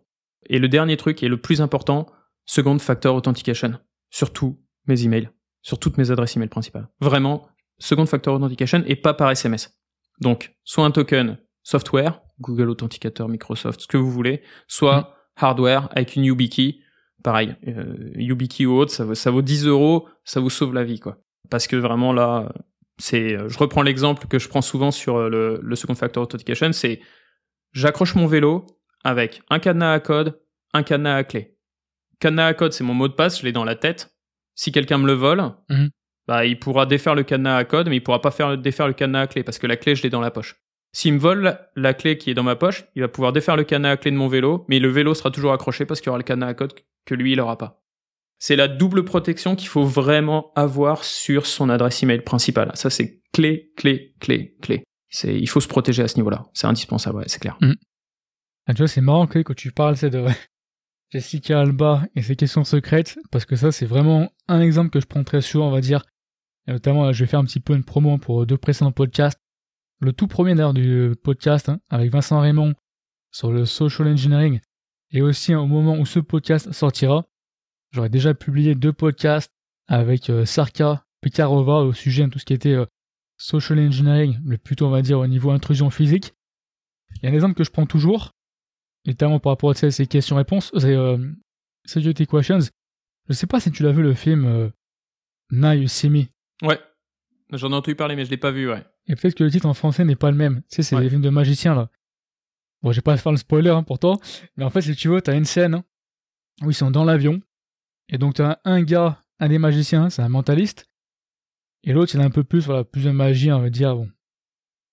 Et 0.48 0.60
le 0.60 0.68
dernier 0.68 0.98
truc 0.98 1.24
et 1.24 1.28
le 1.28 1.38
plus 1.38 1.62
important, 1.62 2.08
second 2.46 2.78
factor 2.80 3.16
authentication 3.16 3.74
sur 4.10 4.34
tous 4.34 4.60
mes 4.88 5.04
emails, 5.04 5.30
sur 5.62 5.80
toutes 5.80 5.98
mes 5.98 6.12
adresses 6.12 6.36
email 6.36 6.50
principales. 6.50 6.88
Vraiment, 7.00 7.48
second 7.78 8.06
factor 8.06 8.36
authentication 8.36 8.84
et 8.88 8.96
pas 8.96 9.14
par 9.14 9.30
SMS. 9.32 9.80
Donc, 10.22 10.54
soit 10.64 10.86
un 10.86 10.92
token 10.92 11.38
software, 11.64 12.22
Google 12.42 12.70
Authenticator, 12.70 13.28
Microsoft, 13.30 13.82
ce 13.82 13.88
que 13.88 13.98
vous 13.98 14.12
voulez, 14.12 14.42
soit 14.68 15.16
hardware 15.36 15.90
avec 15.92 16.16
une 16.16 16.26
YubiKey. 16.26 16.80
Pareil, 17.24 17.56
euh, 17.68 18.12
YubiKey 18.16 18.66
ou 18.66 18.78
autre, 18.78 18.92
ça 18.92 19.04
vaut, 19.06 19.16
ça 19.16 19.30
vaut 19.32 19.42
10 19.42 19.66
euros, 19.68 20.08
ça 20.24 20.40
vous 20.40 20.50
sauve 20.50 20.74
la 20.74 20.84
vie, 20.84 21.00
quoi. 21.00 21.18
Parce 21.50 21.68
que 21.68 21.76
vraiment 21.76 22.14
là, 22.14 22.52
c'est, 22.98 23.36
euh, 23.36 23.50
je 23.50 23.58
reprends 23.58 23.82
l'exemple 23.82 24.28
que 24.28 24.40
je 24.40 24.48
prends 24.48 24.62
souvent 24.62 24.92
sur 24.92 25.18
euh, 25.18 25.30
le, 25.30 25.60
le 25.62 25.76
second 25.76 25.96
factor 25.96 26.24
authentication, 26.24 26.72
c'est 26.72 27.02
j'accroche 27.74 28.16
mon 28.16 28.26
vélo 28.26 28.66
avec 29.04 29.42
un 29.50 29.60
cadenas 29.60 29.94
à 29.94 30.00
code, 30.00 30.40
un 30.74 30.84
cadenas 30.84 31.16
à 31.18 31.24
clé. 31.24 31.58
Cadenas 32.20 32.48
à 32.48 32.54
code, 32.54 32.74
c'est 32.74 32.84
mon 32.84 32.94
mot 32.94 33.08
de 33.08 33.14
passe, 33.14 33.40
je 33.40 33.46
l'ai 33.46 33.52
dans 33.52 33.64
la 33.66 33.76
tête. 33.76 34.16
Si 34.56 34.72
quelqu'un 34.72 34.98
me 34.98 35.08
le 35.08 35.14
vole, 35.14 35.42
Mhm. 35.70 35.90
bah, 36.28 36.46
il 36.46 36.60
pourra 36.60 36.86
défaire 36.86 37.16
le 37.16 37.24
cadenas 37.24 37.58
à 37.58 37.64
code, 37.66 37.88
mais 37.90 37.98
il 37.98 38.02
pourra 38.04 38.22
pas 38.22 38.32
faire 38.32 38.58
défaire 38.58 38.88
le 38.88 38.94
cadenas 38.94 39.22
à 39.22 39.28
clé 39.28 39.44
parce 39.44 39.58
que 39.60 39.68
la 39.68 39.78
clé, 39.78 39.96
je 39.96 40.04
l'ai 40.04 40.10
dans 40.10 40.22
la 40.22 40.32
poche. 40.32 40.56
S'il 40.92 41.14
me 41.14 41.20
vole 41.20 41.60
la- 41.76 41.94
clé 41.94 42.18
qui 42.18 42.32
est 42.32 42.34
dans 42.34 42.44
ma 42.44 42.56
poche, 42.56 42.86
il 42.96 43.02
va 43.02 43.08
pouvoir 43.08 43.32
défaire 43.32 43.56
le 43.56 43.64
cadenas 43.64 43.92
à 43.92 43.98
clé 43.98 44.12
de 44.12 44.16
mon 44.16 44.28
vélo, 44.28 44.66
mais 44.70 44.80
le 44.80 44.90
vélo 44.90 45.14
sera 45.14 45.30
toujours 45.32 45.54
accroché 45.54 45.86
parce 45.86 46.00
qu'il 46.02 46.08
y 46.08 46.10
aura 46.10 46.18
le 46.18 46.24
cadenas 46.24 46.48
à 46.48 46.54
code 46.54 46.74
que 47.06 47.16
lui, 47.16 47.34
il 47.34 47.40
aura 47.40 47.58
pas. 47.58 47.84
C'est 48.40 48.56
la 48.56 48.68
double 48.68 49.04
protection 49.04 49.56
qu'il 49.56 49.68
faut 49.68 49.84
vraiment 49.86 50.52
avoir 50.56 51.04
sur 51.04 51.46
son 51.46 51.70
adresse 51.70 52.02
email 52.04 52.22
principale. 52.22 52.72
Ça, 52.74 52.90
c'est 52.90 53.22
clé, 53.34 53.72
clé, 53.76 54.16
clé, 54.20 54.56
clé. 54.62 54.84
C'est, 55.10 55.36
il 55.36 55.48
faut 55.50 55.60
se 55.60 55.68
protéger 55.68 56.04
à 56.04 56.08
ce 56.08 56.16
niveau-là. 56.16 56.46
C'est 56.54 56.68
indispensable, 56.68 57.24
c'est 57.28 57.40
clair. 57.40 57.58
Ah, 58.66 58.74
tu 58.74 58.80
vois, 58.80 58.88
c'est 58.88 59.02
marrant 59.02 59.28
que, 59.28 59.40
que 59.40 59.54
tu 59.54 59.72
parles 59.72 59.98
c'est 59.98 60.10
de 60.10 60.24
Jessica 61.12 61.60
Alba 61.62 62.04
et 62.16 62.22
ses 62.22 62.36
questions 62.36 62.64
secrètes, 62.64 63.18
parce 63.32 63.46
que 63.46 63.56
ça, 63.56 63.72
c'est 63.72 63.86
vraiment 63.88 64.32
un 64.48 64.62
exemple 64.62 64.92
que 64.92 65.00
je 65.02 65.08
prends 65.08 65.24
très 65.24 65.42
souvent, 65.42 65.68
on 65.68 65.72
va 65.72 65.82
dire. 65.82 66.04
Et 66.68 66.72
notamment, 66.72 67.12
je 67.12 67.24
vais 67.24 67.30
faire 67.30 67.40
un 67.40 67.46
petit 67.46 67.60
peu 67.60 67.74
une 67.76 67.84
promo 67.84 68.18
pour 68.20 68.46
deux 68.46 68.58
précédents 68.58 68.92
podcasts. 68.92 69.40
Le 70.02 70.14
tout 70.14 70.28
premier 70.28 70.56
d'ailleurs 70.56 70.74
du 70.74 71.14
podcast 71.24 71.68
hein, 71.68 71.82
avec 71.90 72.10
Vincent 72.12 72.40
Raymond 72.40 72.74
sur 73.32 73.52
le 73.52 73.66
social 73.66 74.08
engineering, 74.08 74.62
et 75.12 75.22
aussi 75.22 75.54
hein, 75.54 75.60
au 75.60 75.68
moment 75.68 75.98
où 75.98 76.06
ce 76.06 76.20
podcast 76.20 76.72
sortira, 76.72 77.26
j'aurais 77.92 78.10
déjà 78.10 78.34
publié 78.34 78.76
deux 78.76 78.94
podcasts 78.94 79.52
avec 79.88 80.30
euh, 80.30 80.46
Sarka 80.46 81.06
Pekarova 81.22 81.82
au 81.82 81.92
sujet 81.92 82.24
de 82.24 82.30
tout 82.30 82.40
ce 82.40 82.46
qui 82.46 82.54
était 82.54 82.76
euh, 82.76 82.86
social 83.38 83.78
engineering, 83.80 84.40
mais 84.44 84.58
plutôt 84.58 84.88
on 84.88 84.92
va 84.92 85.02
dire 85.02 85.20
au 85.20 85.28
niveau 85.28 85.52
intrusion 85.52 85.90
physique. 85.90 86.34
Il 87.18 87.24
y 87.24 87.28
a 87.28 87.32
un 87.32 87.34
exemple 87.34 87.56
que 87.56 87.66
je 87.66 87.72
prends 87.72 87.86
toujours, 87.86 88.32
notamment 89.06 89.40
par 89.40 89.52
rapport 89.52 89.72
à 89.72 89.74
ces 89.74 90.08
questions-réponses, 90.08 90.72
c'est 90.78 90.96
euh, 90.96 91.18
Security 91.86 92.26
Questions. 92.26 92.60
Je 93.28 93.34
sais 93.34 93.48
pas 93.48 93.60
si 93.60 93.70
tu 93.70 93.84
l'as 93.84 93.92
vu 93.92 94.02
le 94.02 94.14
film 94.14 94.72
Now 95.52 95.74
You 95.74 95.88
See 95.88 96.10
Me. 96.10 96.24
Ouais. 96.62 96.80
J'en 97.52 97.72
ai 97.72 97.76
entendu 97.76 97.96
parler, 97.96 98.16
mais 98.16 98.26
je 98.26 98.30
l'ai 98.30 98.38
pas 98.38 98.52
vu, 98.52 98.70
ouais. 98.70 98.84
Et 99.08 99.16
peut-être 99.16 99.36
que 99.36 99.44
le 99.44 99.50
titre 99.52 99.66
en 99.66 99.74
français 99.74 100.06
n'est 100.06 100.16
pas 100.16 100.30
le 100.32 100.38
même. 100.38 100.62
Tu 100.70 100.76
sais, 100.76 100.84
c'est 100.84 100.96
Ouais. 100.96 101.02
des 101.04 101.10
films 101.10 101.22
de 101.22 101.30
magiciens 101.30 101.74
là. 101.76 101.90
Bon, 102.82 102.92
je 102.92 102.98
vais 102.98 103.02
pas 103.02 103.18
faire 103.18 103.32
le 103.32 103.38
spoiler 103.38 103.72
hein, 103.72 103.84
pour 103.84 104.00
toi, 104.00 104.18
mais 104.56 104.64
en 104.64 104.70
fait, 104.70 104.82
si 104.82 104.96
tu 104.96 105.10
veux, 105.10 105.22
t'as 105.22 105.36
une 105.36 105.46
scène 105.46 105.74
hein, 105.74 105.84
où 106.62 106.70
ils 106.70 106.74
sont 106.76 106.92
dans 106.92 107.04
l'avion, 107.04 107.42
et 108.08 108.18
donc 108.18 108.36
t'as 108.36 108.60
un 108.64 108.82
gars, 108.84 109.22
un 109.40 109.50
des 109.50 109.58
magiciens, 109.60 110.10
c'est 110.10 110.22
un 110.22 110.30
mentaliste, 110.30 110.86
et 111.84 111.92
l'autre, 111.92 112.14
il 112.16 112.22
a 112.22 112.24
un 112.24 112.30
peu 112.30 112.44
plus, 112.44 112.66
voilà, 112.66 112.84
plus 112.86 113.04
de 113.04 113.12
magie, 113.12 113.52
on 113.52 113.60
va 113.60 113.70
dire, 113.70 113.96
bon, 113.96 114.10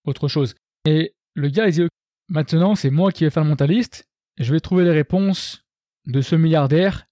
autre 0.05 0.27
chose. 0.29 0.55
Et 0.85 1.15
le 1.35 1.49
gars, 1.49 1.67
il 1.69 1.73
dit, 1.73 1.87
maintenant, 2.29 2.75
c'est 2.75 2.91
moi 2.91 3.13
qui 3.13 3.23
vais 3.25 3.31
faire 3.31 3.45
le 3.45 3.51
mentaliste, 3.51 4.09
et 4.39 4.45
je 4.45 4.53
vais 4.53 4.61
trouver 4.61 4.83
les 4.85 4.91
réponses 4.93 5.65
de 6.07 6.21
ce 6.23 6.35
milliardaire 6.37 7.07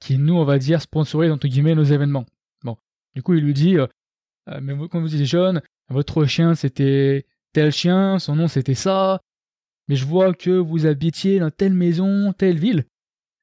qui, 0.00 0.18
nous, 0.18 0.34
on 0.34 0.44
va 0.44 0.58
dire, 0.58 0.82
sponsorise, 0.82 1.30
entre 1.30 1.48
guillemets, 1.48 1.74
nos 1.74 1.84
événements. 1.84 2.26
Bon. 2.64 2.76
Du 3.14 3.22
coup, 3.22 3.34
il 3.34 3.44
lui 3.44 3.54
dit, 3.54 3.76
euh, 3.78 3.86
mais 4.60 4.72
vous- 4.72 4.88
quand 4.88 5.00
vous 5.00 5.14
étiez 5.14 5.26
jeune, 5.26 5.60
votre 5.88 6.24
chien, 6.26 6.54
c'était 6.54 7.26
tel 7.52 7.70
chien, 7.72 8.18
son 8.18 8.36
nom, 8.36 8.48
c'était 8.48 8.74
ça, 8.74 9.20
mais 9.88 9.96
je 9.96 10.04
vois 10.06 10.34
que 10.34 10.50
vous 10.50 10.86
habitiez 10.86 11.38
dans 11.38 11.50
telle 11.50 11.72
maison, 11.74 12.32
telle 12.32 12.58
ville. 12.58 12.84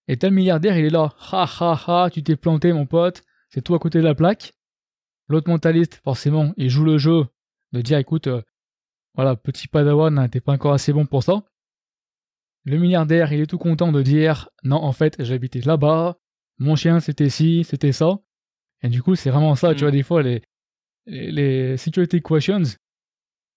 Et 0.07 0.17
tel 0.17 0.31
milliardaire, 0.33 0.77
il 0.77 0.85
est 0.85 0.89
là. 0.91 1.13
Ha 1.31 1.45
ha 1.59 1.81
ha, 1.87 2.09
tu 2.11 2.21
t'es 2.23 2.35
planté, 2.35 2.71
mon 2.73 2.85
pote. 2.85 3.23
C'est 3.49 3.61
tout 3.63 3.73
à 3.73 3.79
côté 3.79 3.97
de 3.99 4.03
la 4.03 4.13
plaque. 4.15 4.53
L'autre 5.27 5.49
mentaliste, 5.49 5.99
forcément, 6.03 6.53
il 6.57 6.69
joue 6.69 6.85
le 6.85 6.97
jeu 6.99 7.25
de 7.71 7.81
dire 7.81 7.97
écoute, 7.97 8.27
euh, 8.27 8.41
voilà, 9.15 9.35
petit 9.35 9.67
padawan, 9.67 10.19
hein, 10.19 10.29
t'es 10.29 10.41
pas 10.41 10.51
encore 10.53 10.73
assez 10.73 10.93
bon 10.93 11.05
pour 11.07 11.23
ça. 11.23 11.43
Le 12.65 12.77
milliardaire, 12.77 13.31
il 13.33 13.41
est 13.41 13.47
tout 13.47 13.57
content 13.57 13.91
de 13.91 14.01
dire 14.01 14.49
non, 14.63 14.77
en 14.77 14.91
fait, 14.91 15.15
j'habitais 15.23 15.61
là-bas. 15.61 16.17
Mon 16.59 16.75
chien, 16.75 16.99
c'était 16.99 17.29
ci, 17.29 17.63
c'était 17.63 17.91
ça. 17.91 18.19
Et 18.81 18.89
du 18.89 19.01
coup, 19.01 19.15
c'est 19.15 19.29
vraiment 19.29 19.55
ça, 19.55 19.73
tu 19.73 19.77
Mm. 19.83 19.87
vois, 19.87 19.91
des 19.91 20.03
fois, 20.03 20.21
les, 20.23 20.41
les, 21.05 21.31
les 21.31 21.77
security 21.77 22.21
questions, 22.21 22.63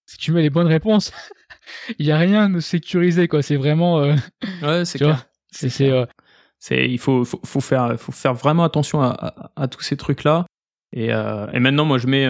si 0.05 0.17
tu 0.17 0.31
mets 0.31 0.41
les 0.41 0.49
bonnes 0.49 0.67
réponses, 0.67 1.11
il 1.99 2.05
n'y 2.05 2.11
a 2.11 2.17
rien 2.17 2.49
de 2.49 2.59
sécurisé, 2.59 3.27
quoi. 3.27 3.41
C'est 3.41 3.55
vraiment. 3.57 3.99
euh, 3.99 4.15
Ouais, 4.61 4.85
c'est 4.85 4.97
clair. 4.99 5.27
c'est, 5.51 5.89
euh, 5.91 6.05
C'est, 6.59 6.89
il 6.89 6.97
faut, 6.99 7.25
faut, 7.25 7.39
faut 7.45 7.61
faire, 7.61 7.99
faut 7.99 8.11
faire 8.11 8.33
vraiment 8.33 8.63
attention 8.63 9.01
à, 9.01 9.09
à, 9.09 9.51
à 9.63 9.67
tous 9.67 9.81
ces 9.81 9.97
trucs-là. 9.97 10.45
Et, 10.91 11.13
euh, 11.13 11.47
et 11.51 11.59
maintenant, 11.59 11.85
moi, 11.85 11.97
je 11.99 12.07
mets, 12.07 12.27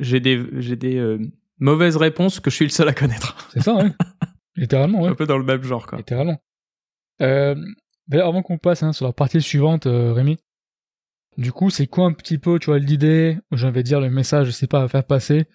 j'ai 0.00 0.18
des, 0.20 0.44
j'ai 0.60 0.76
des 0.76 1.16
mauvaises 1.60 1.96
réponses 1.96 2.40
que 2.40 2.50
je 2.50 2.56
suis 2.56 2.64
le 2.64 2.70
seul 2.70 2.88
à 2.88 2.92
connaître. 2.94 3.48
c'est 3.52 3.62
ça, 3.62 3.74
ouais. 3.74 3.92
Littéralement, 4.56 5.02
ouais. 5.02 5.10
Un 5.10 5.14
peu 5.14 5.26
dans 5.26 5.38
le 5.38 5.44
même 5.44 5.62
genre, 5.62 5.86
quoi. 5.86 5.98
Littéralement. 5.98 6.40
D'ailleurs, 7.20 8.28
avant 8.28 8.42
qu'on 8.42 8.58
passe 8.58 8.82
hein, 8.82 8.92
sur 8.92 9.06
la 9.06 9.12
partie 9.12 9.40
suivante, 9.40 9.84
Rémi, 9.86 10.38
du 11.38 11.52
coup, 11.52 11.70
c'est 11.70 11.86
quoi 11.86 12.04
un 12.04 12.12
petit 12.12 12.36
peu, 12.36 12.58
tu 12.58 12.66
vois, 12.66 12.80
l'idée, 12.80 13.38
j'avais 13.52 13.84
dire 13.84 14.00
le 14.00 14.10
message, 14.10 14.48
je 14.48 14.50
sais 14.50 14.66
pas, 14.66 14.82
à 14.82 14.88
faire 14.88 15.04
passer 15.04 15.46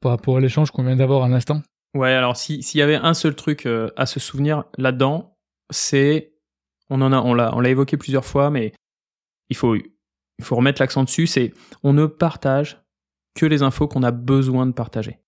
par 0.00 0.12
rapport 0.12 0.36
à 0.36 0.40
l'échange 0.40 0.70
qu'on 0.70 0.84
vient 0.84 0.96
d'avoir 0.96 1.24
un 1.24 1.32
instant 1.32 1.62
Ouais, 1.94 2.12
alors 2.12 2.36
si 2.36 2.62
s'il 2.62 2.78
y 2.78 2.82
avait 2.82 2.94
un 2.94 3.14
seul 3.14 3.34
truc 3.34 3.66
euh, 3.66 3.90
à 3.96 4.06
se 4.06 4.20
souvenir 4.20 4.64
là-dedans, 4.78 5.36
c'est 5.70 6.34
on 6.88 7.00
en 7.02 7.12
a 7.12 7.20
on 7.20 7.34
l'a 7.34 7.68
évoqué 7.68 7.96
plusieurs 7.96 8.24
fois 8.24 8.50
mais 8.50 8.72
il 9.48 9.56
faut 9.56 9.74
il 9.74 10.44
faut 10.44 10.56
remettre 10.56 10.80
l'accent 10.80 11.02
dessus, 11.02 11.26
c'est 11.26 11.52
on 11.82 11.92
ne 11.92 12.06
partage 12.06 12.80
que 13.34 13.46
les 13.46 13.62
infos 13.62 13.88
qu'on 13.88 14.02
a 14.02 14.12
besoin 14.12 14.66
de 14.66 14.72
partager. 14.72 15.18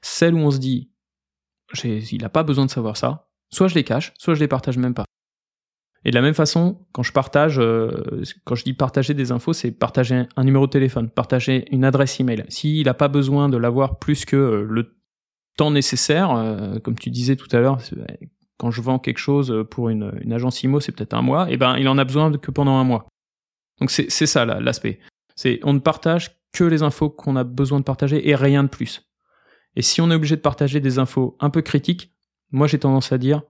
Celles 0.00 0.34
où 0.34 0.38
on 0.38 0.50
se 0.50 0.58
dit 0.58 0.92
il 1.84 2.24
a 2.24 2.28
pas 2.28 2.42
besoin 2.42 2.66
de 2.66 2.70
savoir 2.70 2.96
ça, 2.96 3.28
soit 3.50 3.68
je 3.68 3.74
les 3.74 3.84
cache, 3.84 4.12
soit 4.18 4.34
je 4.34 4.40
les 4.40 4.48
partage 4.48 4.78
même 4.78 4.94
pas. 4.94 5.04
Et 6.04 6.10
de 6.10 6.14
la 6.16 6.22
même 6.22 6.34
façon, 6.34 6.80
quand 6.92 7.02
je 7.02 7.12
partage, 7.12 7.58
euh, 7.58 8.22
quand 8.44 8.54
je 8.54 8.64
dis 8.64 8.74
partager 8.74 9.14
des 9.14 9.30
infos, 9.30 9.52
c'est 9.52 9.70
partager 9.70 10.24
un, 10.36 10.44
numéro 10.44 10.66
de 10.66 10.70
téléphone, 10.70 11.08
partager 11.08 11.66
une 11.70 11.84
adresse 11.84 12.18
email. 12.18 12.44
S'il 12.48 12.86
n'a 12.86 12.94
pas 12.94 13.08
besoin 13.08 13.48
de 13.48 13.56
l'avoir 13.56 13.98
plus 13.98 14.24
que 14.24 14.36
euh, 14.36 14.66
le 14.68 14.96
temps 15.56 15.70
nécessaire, 15.70 16.32
euh, 16.32 16.78
comme 16.80 16.98
tu 16.98 17.10
disais 17.10 17.36
tout 17.36 17.48
à 17.54 17.60
l'heure, 17.60 17.80
c'est- 17.80 17.96
quand 18.58 18.70
je 18.70 18.80
vends 18.80 18.98
quelque 18.98 19.18
chose 19.18 19.64
pour 19.70 19.88
une, 19.88 20.12
une 20.22 20.32
agence 20.32 20.62
IMO, 20.62 20.78
c'est 20.78 20.92
peut-être 20.92 21.14
un 21.14 21.22
mois, 21.22 21.50
et 21.50 21.56
ben 21.56 21.76
il 21.78 21.88
en 21.88 21.98
a 21.98 22.04
besoin 22.04 22.30
que 22.30 22.52
pendant 22.52 22.76
un 22.76 22.84
mois. 22.84 23.08
Donc 23.80 23.90
c'est 23.90 24.08
ça 24.08 24.44
l'aspect. 24.44 25.00
C'est 25.34 25.58
on 25.64 25.72
ne 25.72 25.80
partage 25.80 26.38
que 26.52 26.62
les 26.62 26.84
infos 26.84 27.10
qu'on 27.10 27.34
a 27.34 27.42
besoin 27.42 27.80
de 27.80 27.84
partager 27.84 28.28
et 28.28 28.36
rien 28.36 28.62
de 28.62 28.68
plus. 28.68 29.10
Et 29.74 29.82
si 29.82 30.00
on 30.00 30.12
est 30.12 30.14
obligé 30.14 30.36
de 30.36 30.40
partager 30.40 30.78
des 30.78 31.00
infos 31.00 31.36
un 31.40 31.50
peu 31.50 31.60
critiques, 31.60 32.14
moi 32.52 32.68
j'ai 32.68 32.78
tendance 32.78 33.10
à 33.10 33.18
dire, 33.18 33.42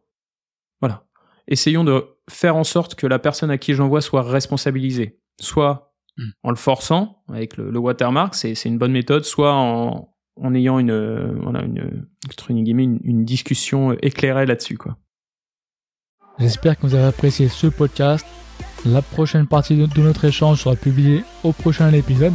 voilà, 0.80 1.05
essayons 1.46 1.84
de 1.84 2.07
faire 2.31 2.57
en 2.57 2.64
sorte 2.64 2.95
que 2.95 3.07
la 3.07 3.18
personne 3.18 3.51
à 3.51 3.59
qui 3.59 3.75
j'envoie 3.75 4.01
soit 4.01 4.23
responsabilisée, 4.23 5.18
soit 5.41 5.89
Mm. 6.18 6.25
en 6.43 6.51
le 6.51 6.57
forçant 6.57 7.23
avec 7.31 7.57
le, 7.57 7.70
le 7.70 7.79
watermark, 7.79 8.35
c'est 8.35 8.53
une 8.66 8.77
bonne 8.77 8.93
méthode, 8.93 9.25
soit 9.25 9.55
en, 9.55 10.14
en 10.37 10.55
ayant 10.55 10.79
une, 10.79 10.91
euh, 10.91 11.33
voilà, 11.43 11.62
une, 11.62 12.07
entre 12.29 12.53
guillemets, 12.53 12.85
une, 12.85 13.01
une 13.03 13.25
discussion 13.25 13.93
éclairée 14.03 14.45
là-dessus, 14.45 14.77
quoi. 14.77 14.99
J'espère 16.39 16.77
que 16.79 16.83
vous 16.87 16.95
avez 16.95 17.05
apprécié 17.07 17.49
ce 17.49 17.66
podcast. 17.66 18.27
La 18.85 19.01
prochaine 19.01 19.47
partie 19.47 19.75
de, 19.75 19.87
de 19.87 20.03
notre 20.03 20.27
échange 20.27 20.62
sera 20.62 20.77
publiée 20.77 21.25
au 21.45 21.53
prochain 21.53 21.91
épisode. 21.93 22.35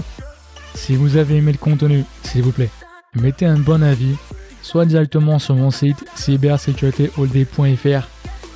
Si 0.73 0.95
vous 0.95 1.15
avez 1.17 1.35
aimé 1.37 1.51
le 1.51 1.59
contenu, 1.59 2.03
s'il 2.23 2.41
vous 2.41 2.51
plaît, 2.51 2.69
mettez 3.13 3.45
un 3.45 3.59
bon 3.59 3.83
avis, 3.83 4.15
soit 4.63 4.85
directement 4.87 5.37
sur 5.37 5.55
mon 5.55 5.69
site 5.69 6.03
cybersécuritéholdé.fr 6.15 8.07